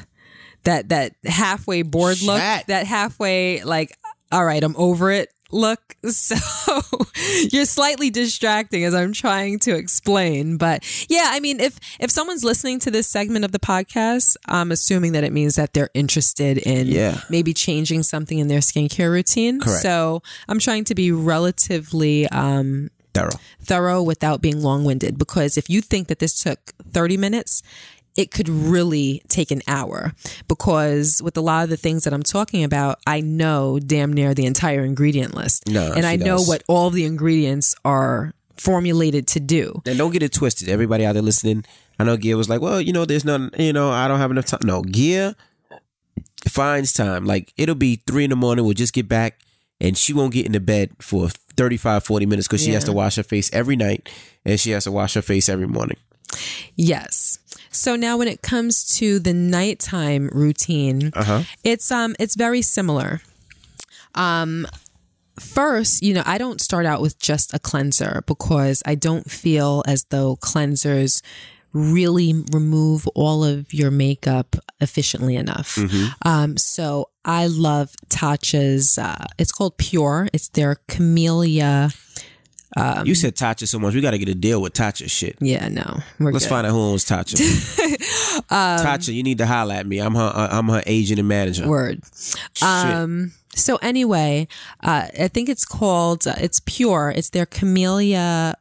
[0.63, 3.97] that, that halfway bored look, that halfway like,
[4.31, 5.95] all right, I'm over it look.
[6.05, 6.35] So
[7.51, 10.57] you're slightly distracting as I'm trying to explain.
[10.57, 14.71] But yeah, I mean, if, if someone's listening to this segment of the podcast, I'm
[14.71, 17.21] assuming that it means that they're interested in Yeah.
[17.29, 19.59] maybe changing something in their skincare routine.
[19.59, 19.81] Correct.
[19.81, 23.39] So I'm trying to be relatively um, Thorough.
[23.61, 26.59] thorough without being long winded because if you think that this took
[26.91, 27.63] 30 minutes,
[28.15, 30.13] it could really take an hour
[30.47, 34.33] because with a lot of the things that I'm talking about, I know damn near
[34.33, 35.67] the entire ingredient list.
[35.67, 39.81] No, and I know what all the ingredients are formulated to do.
[39.85, 40.69] And don't get it twisted.
[40.69, 41.65] Everybody out there listening,
[41.99, 44.31] I know Gia was like, well, you know, there's nothing, you know, I don't have
[44.31, 44.61] enough time.
[44.63, 45.35] No, Gia
[46.47, 47.25] finds time.
[47.25, 48.65] Like, it'll be three in the morning.
[48.65, 49.39] We'll just get back
[49.79, 53.15] and she won't get into bed for 35, 40 minutes because she has to wash
[53.15, 54.09] her face every night
[54.45, 55.97] and she has to wash her face every morning.
[56.75, 57.39] Yes.
[57.75, 61.43] So now when it comes to the nighttime routine, Uh-huh.
[61.63, 63.21] it's um it's very similar.
[64.15, 64.65] Um
[65.39, 69.83] first, you know, I don't start out with just a cleanser because I don't feel
[69.85, 71.21] as though cleansers
[71.73, 75.77] really remove all of your makeup efficiently enough.
[76.23, 80.29] Um so I love Tatcha's uh it's called Pure.
[80.31, 81.89] It's their Camellia
[82.77, 83.93] Um, you said Tatcha so much.
[83.93, 85.37] We got to get a deal with Tatcha shit.
[85.39, 85.99] yeah, no.
[86.19, 86.49] We're Let's good.
[86.49, 87.35] find out who owns Tatcha.
[88.49, 89.99] Tatcha, you need to holler at me.
[89.99, 90.31] I'm her.
[90.33, 91.67] uh, I'm her agent and manager.
[91.67, 92.01] Word.
[92.53, 92.63] Shit.
[92.63, 94.47] Um, so anyway,
[94.81, 97.13] uh, I think it's called, uh, it's pure.
[97.15, 98.55] It's their Camellia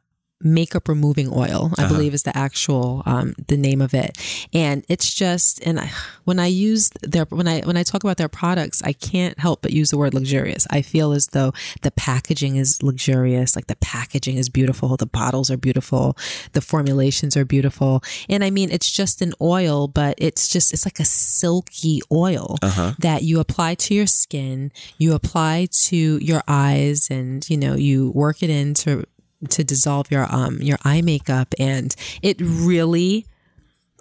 [0.44, 4.16] makeup removing oil, I believe is the actual, um, the name of it.
[4.52, 5.90] And it's just, and I,
[6.24, 9.62] when I use their, when I, when I talk about their products, I can't help
[9.62, 10.66] but use the word luxurious.
[10.70, 11.52] I feel as though
[11.82, 13.56] the packaging is luxurious.
[13.56, 14.96] Like the packaging is beautiful.
[14.96, 16.16] The bottles are beautiful.
[16.52, 18.02] The formulations are beautiful.
[18.28, 22.58] And I mean, it's just an oil, but it's just, it's like a silky oil
[22.98, 28.10] that you apply to your skin, you apply to your eyes and, you know, you
[28.10, 28.74] work it in
[29.48, 33.26] to, dissolve your, um, your eye makeup and it really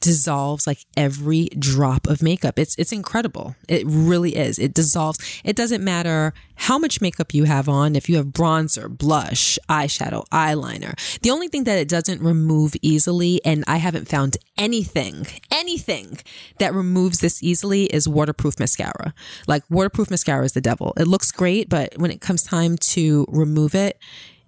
[0.04, 2.60] dissolves like every drop of makeup.
[2.60, 3.56] It's it's incredible.
[3.70, 4.60] It really is.
[4.60, 5.18] It dissolves.
[5.46, 10.28] It doesn't matter how much makeup you have on, if you have bronzer, blush, eyeshadow,
[10.28, 10.94] eyeliner.
[11.22, 16.20] The only thing that it doesn't remove easily and I haven't found anything, anything
[16.60, 19.14] that removes this easily is waterproof mascara.
[19.48, 20.94] Like waterproof mascara is the devil.
[20.98, 23.98] It looks great, but when it comes time to remove it,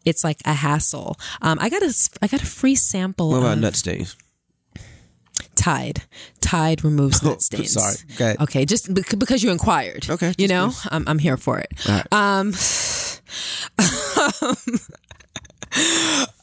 [0.06, 1.18] it's like a hassle.
[1.42, 4.16] Um, I got a I got a free sample What about of nut stains?
[5.56, 6.04] Tide.
[6.42, 7.74] Tide removes nut stains.
[7.74, 7.96] sorry.
[8.20, 8.40] Ahead.
[8.42, 10.10] Okay, just bec- because you inquired.
[10.10, 11.72] Okay, You know, I'm, I'm here for it.
[11.88, 12.06] Right.
[12.14, 12.54] Um,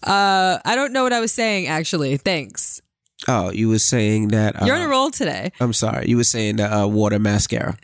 [0.02, 2.16] uh, I don't know what I was saying actually.
[2.16, 2.80] Thanks.
[3.28, 4.60] Oh, you were saying that.
[4.60, 5.52] Uh, You're on a roll today.
[5.60, 6.08] I'm sorry.
[6.08, 7.76] You were saying that uh, water mascara.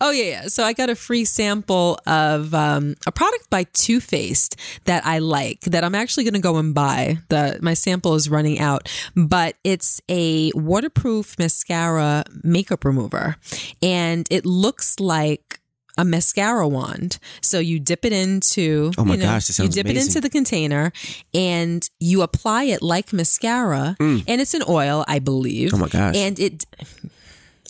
[0.00, 0.42] Oh yeah, yeah.
[0.48, 5.18] So I got a free sample of um, a product by Too Faced that I
[5.18, 5.60] like.
[5.60, 7.18] That I'm actually going to go and buy.
[7.28, 13.36] The my sample is running out, but it's a waterproof mascara makeup remover,
[13.82, 15.60] and it looks like
[15.98, 17.18] a mascara wand.
[17.40, 20.28] So you dip it into Oh my you know, gosh, you dip it into the
[20.28, 20.92] container
[21.32, 25.70] and you apply it like mascara and it's an oil, I believe.
[25.70, 25.74] Mm.
[25.74, 26.16] Oh my gosh.
[26.16, 26.66] And it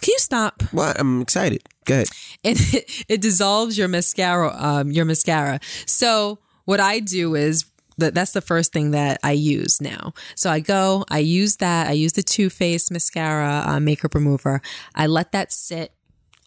[0.01, 0.63] can you stop?
[0.73, 1.63] Well, I'm excited.
[1.87, 2.09] Go ahead.
[2.45, 7.65] and it, it dissolves your mascara um, your mascara so what i do is
[7.97, 11.87] that that's the first thing that i use now so i go i use that
[11.87, 14.61] i use the Too Faced mascara uh, makeup remover
[14.97, 15.93] i let that sit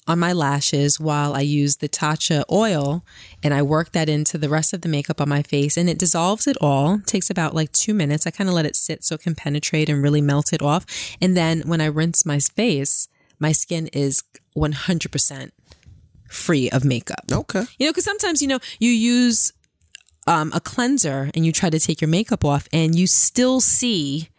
[0.08, 3.06] on my lashes while I use the Tatcha oil
[3.44, 6.00] and I work that into the rest of the makeup on my face and it
[6.00, 6.96] dissolves it all.
[6.96, 8.26] It takes about like two minutes.
[8.26, 10.84] I kind of let it sit so it can penetrate and really melt it off.
[11.22, 13.08] And then when I rinse my face,
[13.40, 14.24] my skin is
[14.56, 15.52] 100%
[16.30, 17.26] free of makeup.
[17.32, 17.64] Okay.
[17.78, 19.52] You know, because sometimes, you know, you use
[20.28, 24.30] um, a cleanser and you try to take your makeup off and you still see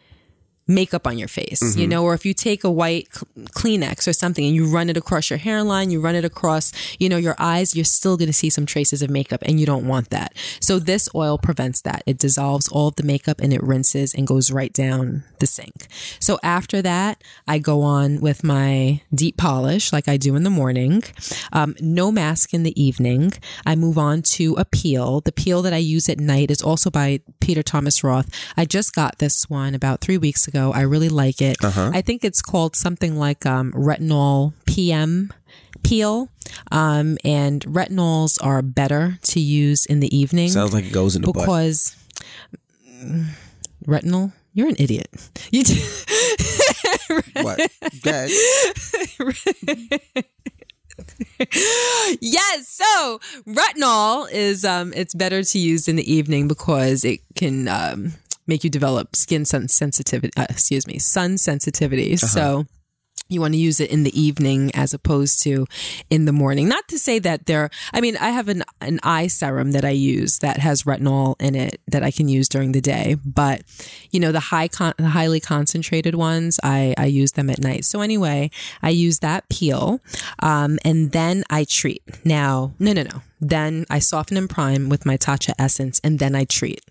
[0.70, 4.44] makeup on your face, you know, or if you take a white Kleenex or something
[4.44, 7.74] and you run it across your hairline, you run it across, you know, your eyes,
[7.74, 10.32] you're still going to see some traces of makeup and you don't want that.
[10.60, 12.02] So this oil prevents that.
[12.06, 15.88] It dissolves all of the makeup and it rinses and goes right down the sink.
[16.20, 20.50] So after that, I go on with my deep polish like I do in the
[20.50, 21.02] morning.
[21.52, 23.32] Um, no mask in the evening.
[23.66, 25.20] I move on to a peel.
[25.20, 28.28] The peel that I use at night is also by Peter Thomas Roth.
[28.56, 30.59] I just got this one about three weeks ago.
[30.72, 31.56] I really like it.
[31.94, 35.32] I think it's called something like um, retinol PM
[35.82, 36.28] peel.
[36.72, 41.22] Um, and retinols are better to use in the evening Sounds like it goes in
[41.22, 41.96] the because
[42.88, 43.26] mm,
[43.86, 44.32] retinol.
[44.52, 45.08] You're an idiot.
[45.52, 45.62] You
[47.42, 47.70] What?
[52.20, 52.68] Yes.
[52.68, 58.14] So retinol is um, it's better to use in the evening because it can um,
[58.46, 60.32] make you develop skin sun sensitivity.
[60.36, 62.16] Uh, excuse me, sun sensitivity.
[62.16, 62.66] So.
[63.32, 65.66] You want to use it in the evening as opposed to
[66.10, 66.68] in the morning.
[66.68, 69.90] Not to say that there, I mean, I have an, an eye serum that I
[69.90, 73.14] use that has retinol in it that I can use during the day.
[73.24, 73.62] But,
[74.10, 77.84] you know, the high, con- the highly concentrated ones, I, I use them at night.
[77.84, 78.50] So anyway,
[78.82, 80.00] I use that peel.
[80.40, 82.02] Um, and then I treat.
[82.24, 83.22] Now, no, no, no.
[83.40, 86.82] Then I soften and prime with my Tatcha essence and then I treat.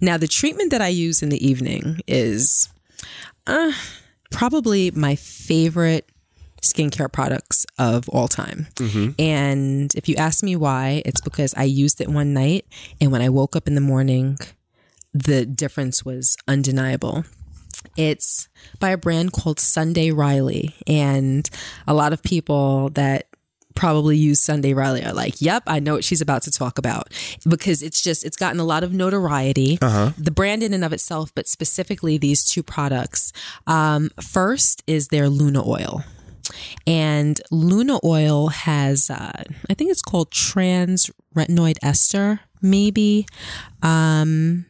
[0.00, 2.68] Now, the treatment that I use in the evening is,
[3.46, 3.72] uh,
[4.30, 6.10] probably my favorite
[6.62, 8.66] skincare products of all time.
[9.18, 12.66] And if you ask me why, it's because I used it one night
[13.00, 14.38] and when I woke up in the morning,
[15.12, 17.24] the difference was undeniable.
[17.96, 18.48] It's
[18.80, 20.74] by a brand called Sunday Riley.
[20.86, 21.48] And
[21.86, 23.28] a lot of people that
[23.76, 27.12] probably use Sunday Riley are like, yep, I know what she's about to talk about
[27.48, 29.78] because it's just, it's gotten a lot of notoriety.
[30.18, 33.32] The brand in and of itself, but specifically these two products.
[33.66, 36.02] Um, first is their Luna oil.
[36.86, 43.26] And Luna oil has, uh, I think it's called trans retinoid ester, maybe.
[43.82, 44.66] Um,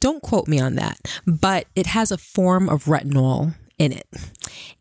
[0.00, 4.06] don't quote me on that, but it has a form of retinol in it.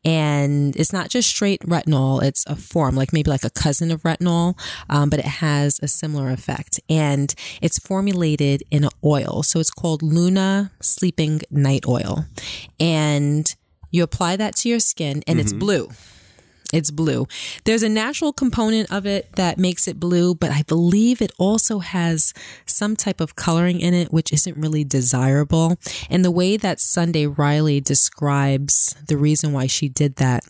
[0.04, 4.04] And it's not just straight retinol, it's a form, like maybe like a cousin of
[4.04, 4.58] retinol,
[4.90, 6.80] um, but it has a similar effect.
[6.90, 9.44] And it's formulated in an oil.
[9.44, 12.26] So it's called Luna Sleeping Night Oil.
[12.80, 13.54] And
[13.92, 15.90] you apply that to your skin and it's blue.
[16.74, 17.28] It's blue.
[17.64, 21.80] There's a natural component of it that makes it blue, but I believe it also
[21.80, 22.34] has
[22.66, 25.78] some type of coloring in it, which isn't really desirable.
[26.10, 30.44] And the way that Sunday Riley describes the reason why she did that,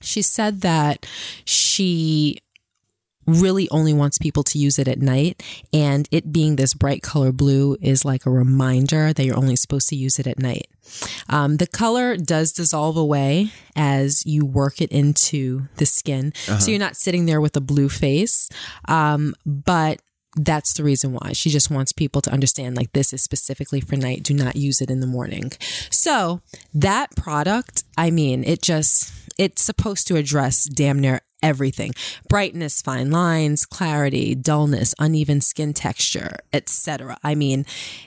[0.00, 1.06] she said that
[1.44, 2.38] she
[3.28, 5.42] really only wants people to use it at night.
[5.72, 9.88] And it being this bright color blue is like a reminder that you're only supposed
[9.90, 10.68] to use it at night.
[11.28, 16.32] Um, the color does dissolve away as you work it into the skin.
[16.58, 18.48] So you're not sitting there with a blue face.
[18.88, 20.00] Um, but
[20.36, 21.32] that's the reason why.
[21.32, 24.22] She just wants people to understand like this is specifically for night.
[24.22, 25.52] Do not use it in the morning.
[25.90, 26.40] So
[26.72, 31.92] that product, I mean, it just, it's supposed to address damn near everything.
[32.28, 37.64] Brightness fine lines clarity dullness uneven skin texture etc i mean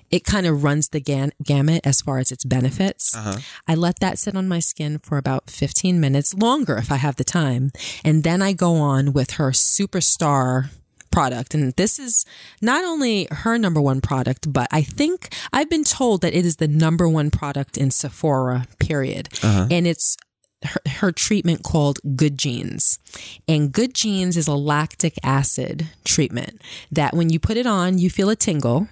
[0.09, 3.15] it kind of runs the gan- gamut as far as its benefits.
[3.15, 3.37] Uh-huh.
[3.67, 7.15] I let that sit on my skin for about 15 minutes longer if i have
[7.15, 7.71] the time
[8.03, 10.69] and then i go on with her superstar
[11.11, 11.53] product.
[11.53, 12.25] And this is
[12.61, 16.55] not only her number one product, but I think I've been told that it is
[16.55, 19.27] the number one product in Sephora, period.
[19.43, 19.67] Uh-huh.
[19.69, 20.15] And it's
[20.63, 22.99] her, her treatment called Good Genes.
[23.47, 26.61] And Good Genes is a lactic acid treatment
[26.91, 28.87] that when you put it on, you feel a tingle,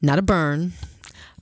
[0.00, 0.72] not a burn,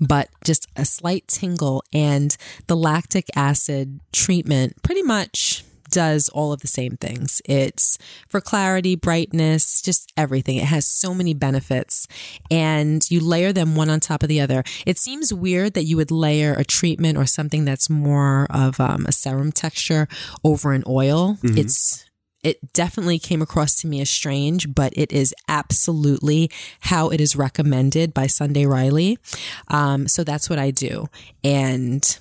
[0.01, 1.83] but just a slight tingle.
[1.93, 2.37] And
[2.67, 5.65] the lactic acid treatment pretty much
[5.97, 7.41] does all of the same things.
[7.47, 7.97] It's
[8.29, 10.59] for clarity, brightness, just everything.
[10.59, 12.07] It has so many benefits
[12.51, 14.63] and you layer them one on top of the other.
[14.85, 19.07] It seems weird that you would layer a treatment or something that's more of um,
[19.07, 20.07] a serum texture
[20.45, 21.39] over an oil.
[21.57, 22.05] It's
[22.43, 26.51] it definitely came across to me as strange, but it is absolutely
[26.81, 29.19] how it is recommended by Sunday Riley.
[29.69, 31.07] Um, so that's what I do.
[31.43, 32.19] And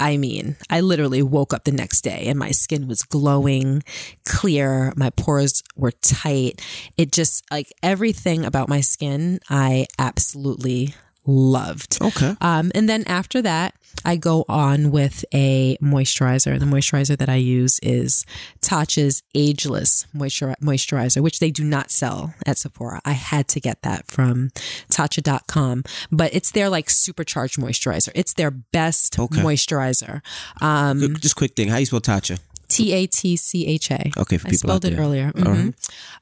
[0.00, 3.82] I mean, I literally woke up the next day and my skin was glowing,
[4.24, 6.62] clear, my pores were tight.
[6.96, 10.94] It just like everything about my skin, I absolutely
[11.26, 11.98] loved.
[12.00, 12.34] Okay.
[12.40, 13.74] Um, and then after that,
[14.04, 16.58] I go on with a moisturizer.
[16.58, 18.24] The moisturizer that I use is
[18.62, 23.00] Tatcha's Ageless Moisturizer, which they do not sell at Sephora.
[23.04, 24.50] I had to get that from
[24.90, 28.10] Tatcha.com, but it's their like supercharged moisturizer.
[28.14, 29.42] It's their best Okay.
[29.42, 30.22] moisturizer.
[30.62, 31.68] Um, Just quick thing.
[31.68, 32.38] How you spell Tatcha?
[32.70, 34.10] T A T C H A.
[34.16, 35.32] Okay, for I people out spelled it earlier.
[35.32, 35.46] Mhm.
[35.66, 35.74] right.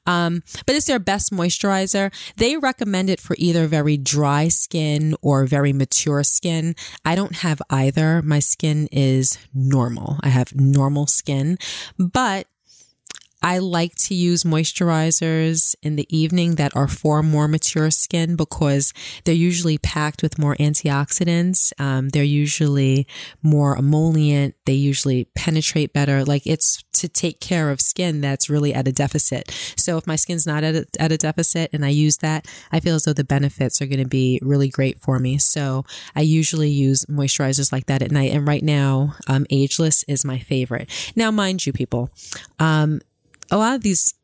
[0.07, 2.13] Um, but it's their best moisturizer.
[2.37, 6.75] They recommend it for either very dry skin or very mature skin.
[7.05, 8.23] I don't have either.
[8.23, 10.19] My skin is normal.
[10.23, 11.59] I have normal skin,
[11.99, 12.47] but
[13.43, 18.93] I like to use moisturizers in the evening that are for more mature skin because
[19.25, 21.73] they're usually packed with more antioxidants.
[21.81, 23.07] Um, they're usually
[23.43, 24.57] more emollient.
[24.67, 26.25] They usually penetrate better.
[26.25, 29.51] Like it's to take care of skin that's really at a deficit.
[29.77, 32.81] So if my skin's not at a, at a deficit and I use that, I
[32.81, 35.39] feel as though the benefits are going to be really great for me.
[35.39, 35.85] So
[36.17, 38.33] I usually use moisturizers like that at night.
[38.33, 40.91] And right now, um, Ageless is my favorite.
[41.15, 42.11] Now, mind you, people,
[42.59, 43.01] um,
[43.51, 44.15] a lot of these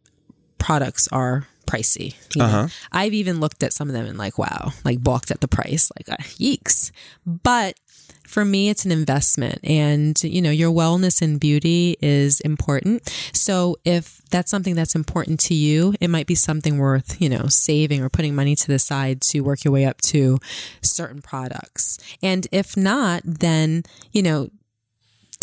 [0.58, 2.14] products are pricey.
[2.34, 2.44] you know.
[2.44, 2.68] Uh-huh.
[2.92, 5.90] I've even looked at some of them and like, wow, like balked at the price,
[5.96, 6.90] like uh, yeeks.
[7.26, 7.78] But
[8.26, 13.08] for me, it's an investment and, you know, your wellness and beauty is important.
[13.32, 17.46] So if that's something that's important to you, it might be something worth, you know,
[17.48, 20.38] saving or putting money to the side to work your way up to
[20.82, 21.98] certain products.
[22.22, 24.50] And if not, then, you know,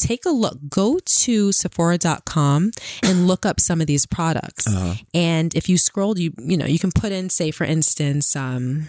[0.01, 0.57] take a look.
[0.69, 2.71] Go to Sephora.com
[3.03, 4.67] and look up some of these products.
[5.13, 8.87] And if you scroll, you you know you can put in, say, for instance, um,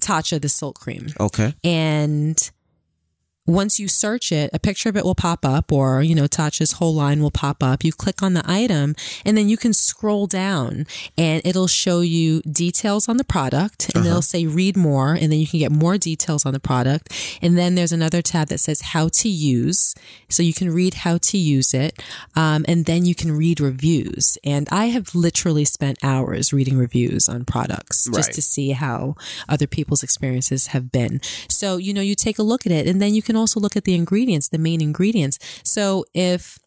[0.00, 1.54] Tatcha the Silk Cream, Okay.
[1.64, 2.50] and
[3.46, 6.72] once you search it, a picture of it will pop up, or you know, Tatcha's
[6.72, 7.84] whole line will pop up.
[7.84, 8.94] You click on the item,
[9.24, 10.86] and then you can scroll down,
[11.18, 15.40] and it'll show you details on the product, and it'll say read more, and then
[15.40, 17.12] you can get more details on the product.
[17.42, 19.94] And then there's another tab that says how to use,
[20.28, 22.00] so you can read how to use it,
[22.36, 24.38] um, and then you can read reviews.
[24.44, 29.16] And I have literally spent hours reading reviews on products just to see how
[29.48, 31.20] other people's experiences have been.
[31.48, 33.76] So, you know, you take a look at it and then you can also look
[33.76, 35.38] at the ingredients, the main ingredients.
[35.62, 36.58] So if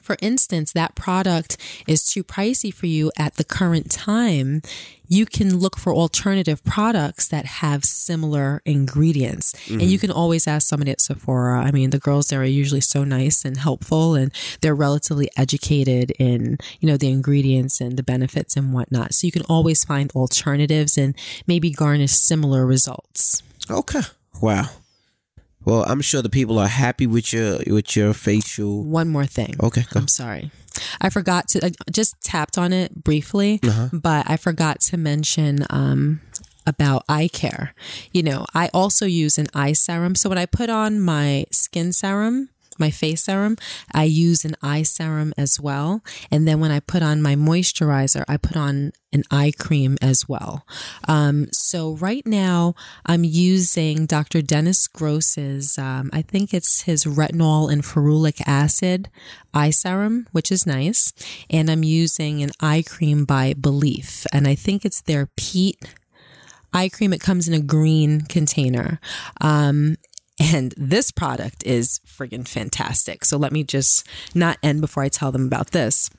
[0.00, 1.56] for instance, that product
[1.86, 4.62] is too pricey for you at the current time,
[5.08, 9.52] you can look for alternative products that have similar ingredients.
[9.68, 9.88] And mm-hmm.
[9.88, 11.60] you can always ask somebody at Sephora.
[11.60, 16.12] I mean, the girls there are usually so nice and helpful and they're relatively educated
[16.18, 19.14] in, you know, the ingredients and the benefits and whatnot.
[19.14, 21.14] So you can always find alternatives and
[21.46, 23.42] maybe garnish similar results.
[23.70, 24.02] Okay.
[24.40, 24.68] Wow.
[25.66, 28.84] Well, I'm sure the people are happy with your with your facial.
[28.84, 29.56] One more thing.
[29.62, 29.84] Okay.
[29.90, 30.00] Go.
[30.00, 30.50] I'm sorry.
[31.00, 33.60] I forgot to, I just tapped on it briefly,
[33.92, 36.20] but I forgot to mention, um,
[36.66, 37.74] about eye care.
[38.12, 40.14] You know, I also use an eye serum.
[40.14, 43.56] So when I put on my skin serum, my face serum,
[43.92, 46.02] I use an eye serum as well.
[46.30, 50.28] And then when I put on my moisturizer, I put on an eye cream as
[50.28, 50.66] well.
[51.08, 52.74] Um, so right now
[53.04, 54.42] I'm using Dr.
[54.42, 59.08] Dennis Gross's, um, I think it's his retinol and ferulic acid
[59.54, 61.12] eye serum, which is nice.
[61.48, 64.26] And I'm using an eye cream by belif.
[64.32, 65.78] And I think it's their Peat
[66.72, 67.12] eye cream.
[67.12, 69.00] It comes in a green container.
[69.40, 69.96] Um,
[70.38, 73.24] and this product is friggin' fantastic.
[73.24, 76.10] So let me just not end before I tell them about this.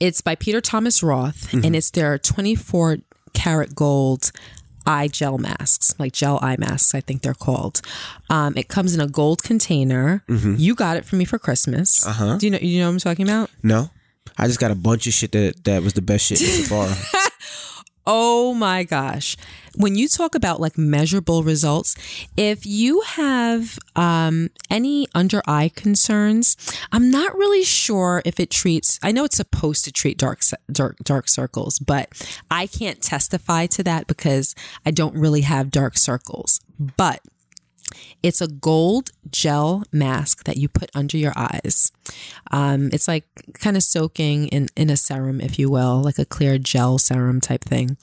[0.00, 2.98] It's by Peter Thomas Roth and it's their 24
[3.34, 4.32] karat gold
[4.86, 7.82] eye gel masks, like gel eye masks, I think they're called.
[8.30, 10.24] Um, it comes in a gold container.
[10.28, 12.06] You got it for me for Christmas.
[12.06, 12.38] Uh-huh.
[12.38, 13.50] Do you know, you know what I'm talking about?
[13.62, 13.90] No,
[14.38, 16.88] I just got a bunch of shit that that was the best shit so far.
[18.10, 19.36] Oh my gosh.
[19.78, 21.94] When you talk about like measurable results,
[22.36, 26.56] if you have um, any under eye concerns,
[26.90, 30.40] I'm not really sure if it treats, I know it's supposed to treat dark,
[30.70, 32.08] dark, dark circles, but
[32.50, 36.60] I can't testify to that because I don't really have dark circles.
[36.96, 37.20] But
[38.22, 41.90] It's a gold gel mask that you put under your eyes.
[42.50, 43.24] Um, it's like
[43.54, 47.40] kind of soaking in, in a serum, if you will, like a clear gel serum
[47.40, 47.96] type thing.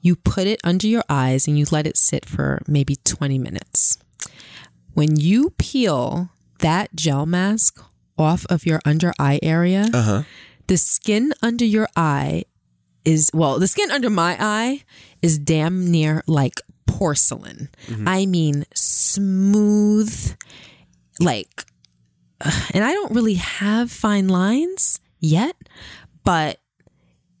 [0.00, 3.98] You put it under your eyes and you let it sit for maybe 20 minutes.
[4.94, 6.30] When you peel
[6.60, 7.82] that gel mask
[8.18, 10.22] off of your under eye area, Uh-huh.
[10.66, 12.44] the skin under your eye
[13.02, 14.82] is well the skin under my eye
[15.22, 16.60] is damn near like
[16.90, 18.08] porcelain mm-hmm.
[18.08, 20.36] i mean smooth
[21.20, 21.64] like
[22.74, 25.56] and i don't really have fine lines yet
[26.24, 26.58] but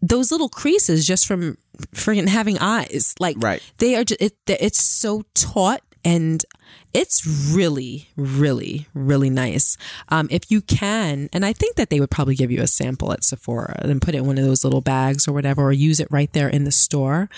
[0.02, 1.56] those little creases just from
[1.94, 3.62] friggin' having eyes like Right.
[3.78, 6.44] they are just it, it's so taut and
[6.92, 9.76] it's really really really nice.
[10.08, 13.12] Um, if you can and i think that they would probably give you a sample
[13.12, 16.00] at sephora and put it in one of those little bags or whatever or use
[16.00, 17.28] it right there in the store.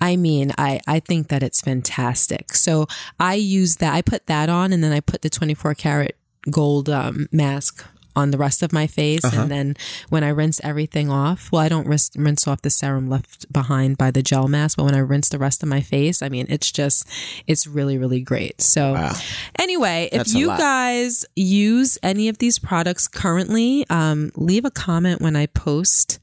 [0.00, 2.54] I mean i i think that it's fantastic.
[2.54, 2.86] So
[3.18, 6.16] i use that i put that on and then i put the 24 karat
[6.50, 7.84] gold um, mask
[8.18, 9.24] on the rest of my face.
[9.24, 9.76] And then
[10.08, 13.96] when i rinse everything off well i don't rinse, rinse off the serum left behind
[13.96, 16.46] by the gel mask but when i rinse the rest of my face i mean
[16.48, 17.06] it's just
[17.46, 18.60] it's really really great.
[18.60, 19.12] So Wow.
[19.58, 24.70] anyway if That's a you guys use any of these products currently um, leave a
[24.70, 26.18] comment when i post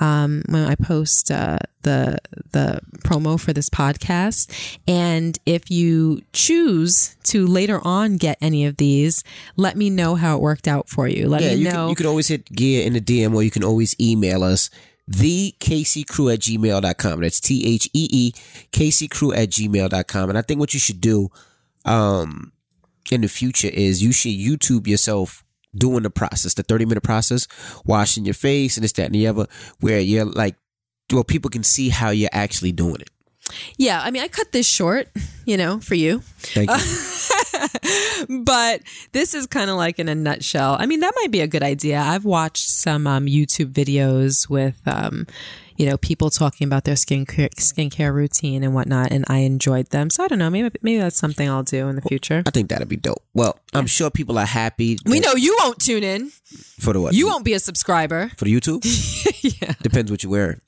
[0.00, 2.18] um, when I post uh, the
[2.52, 4.50] the promo for this podcast.
[4.86, 9.24] And if you choose to later on get any of these,
[9.56, 11.28] let me know how it worked out for you.
[11.28, 11.70] Let Yeah, me you know.
[11.72, 14.70] can, you can always hit gear in the DM or you can always email us
[15.06, 15.54] the
[16.06, 17.20] crew at gmail.com.
[17.20, 18.32] That's T H E E
[19.08, 20.28] crew at gmail.com.
[20.28, 21.30] And I think what you should do
[21.84, 22.52] um
[23.10, 25.42] in the future is you should YouTube yourself
[25.76, 27.46] doing the process, the 30 minute process,
[27.84, 29.46] washing your face and this, that, and the other,
[29.80, 30.56] where you're like
[31.12, 33.10] well, people can see how you're actually doing it.
[33.78, 35.08] yeah, I mean, I cut this short,
[35.46, 36.20] you know, for you.
[36.38, 38.42] Thank you.
[38.44, 38.82] but
[39.12, 40.76] this is kind of like in a nutshell.
[40.78, 41.98] I mean, that might be a good idea.
[41.98, 45.26] I've watched some um, YouTube videos with, um,
[45.78, 50.10] you know, people talking about their skincare skincare routine and whatnot, and I enjoyed them.
[50.10, 50.50] So I don't know.
[50.50, 52.42] Maybe maybe that's something I'll do in the future.
[52.44, 53.22] I think that'd be dope.
[53.32, 54.98] Well, I'm sure people are happy.
[55.06, 56.30] We know you won't tune in.
[56.80, 57.14] for the what?
[57.14, 58.30] You won't be a subscriber.
[58.36, 58.82] for the YouTube.
[59.62, 59.74] yeah.
[59.80, 60.60] Depends what you're wearing.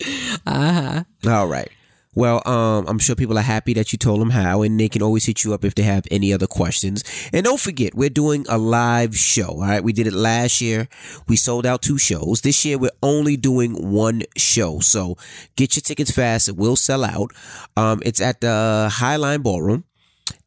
[0.47, 1.31] Uh huh.
[1.31, 1.69] All right.
[2.15, 5.01] Well, um, I'm sure people are happy that you told them how, and they can
[5.01, 7.05] always hit you up if they have any other questions.
[7.33, 9.47] And don't forget, we're doing a live show.
[9.47, 10.89] All right, we did it last year.
[11.29, 12.41] We sold out two shows.
[12.41, 14.81] This year, we're only doing one show.
[14.81, 15.17] So
[15.55, 17.31] get your tickets fast; it will sell out.
[17.77, 19.85] Um, it's at the Highline Ballroom.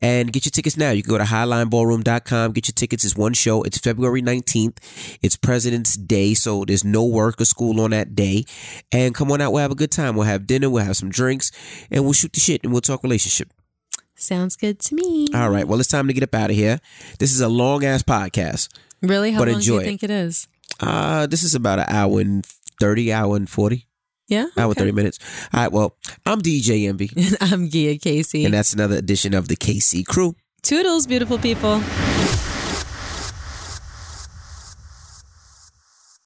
[0.04, 0.92] And get your tickets now.
[0.92, 2.52] You can go to highlineballroom.com.
[2.52, 3.06] Get your tickets.
[3.06, 3.64] It's one show.
[3.64, 5.18] It's February 19th.
[5.24, 6.34] It's President's Day.
[6.34, 8.44] So there's no work or school on that day.
[8.92, 9.54] And come on out.
[9.54, 10.16] We'll have a good time.
[10.16, 10.70] We'll have dinner.
[10.70, 11.52] We'll have some drinks
[11.90, 13.50] and we'll shoot the shit and we'll talk relationship.
[14.16, 15.28] Sounds good to me.
[15.34, 15.68] All right.
[15.68, 16.80] Well, it's time to get up out of here.
[17.20, 18.68] This is a long ass podcast.
[19.02, 19.32] Really?
[19.32, 19.86] How But long do enjoy you it.
[19.86, 20.48] think it is?
[20.80, 23.88] Uh, this is about an hour and 30, hour and 40,
[24.28, 24.46] Yeah.
[24.58, 24.80] hour and Okay.
[24.80, 25.20] 30 minutes.
[25.54, 25.72] All right.
[25.72, 28.46] Well, I'm DJ Envy And I'm Gia Casey.
[28.46, 30.36] and that's another edition of the Casey Crew.
[30.62, 31.82] Toodles, beautiful people.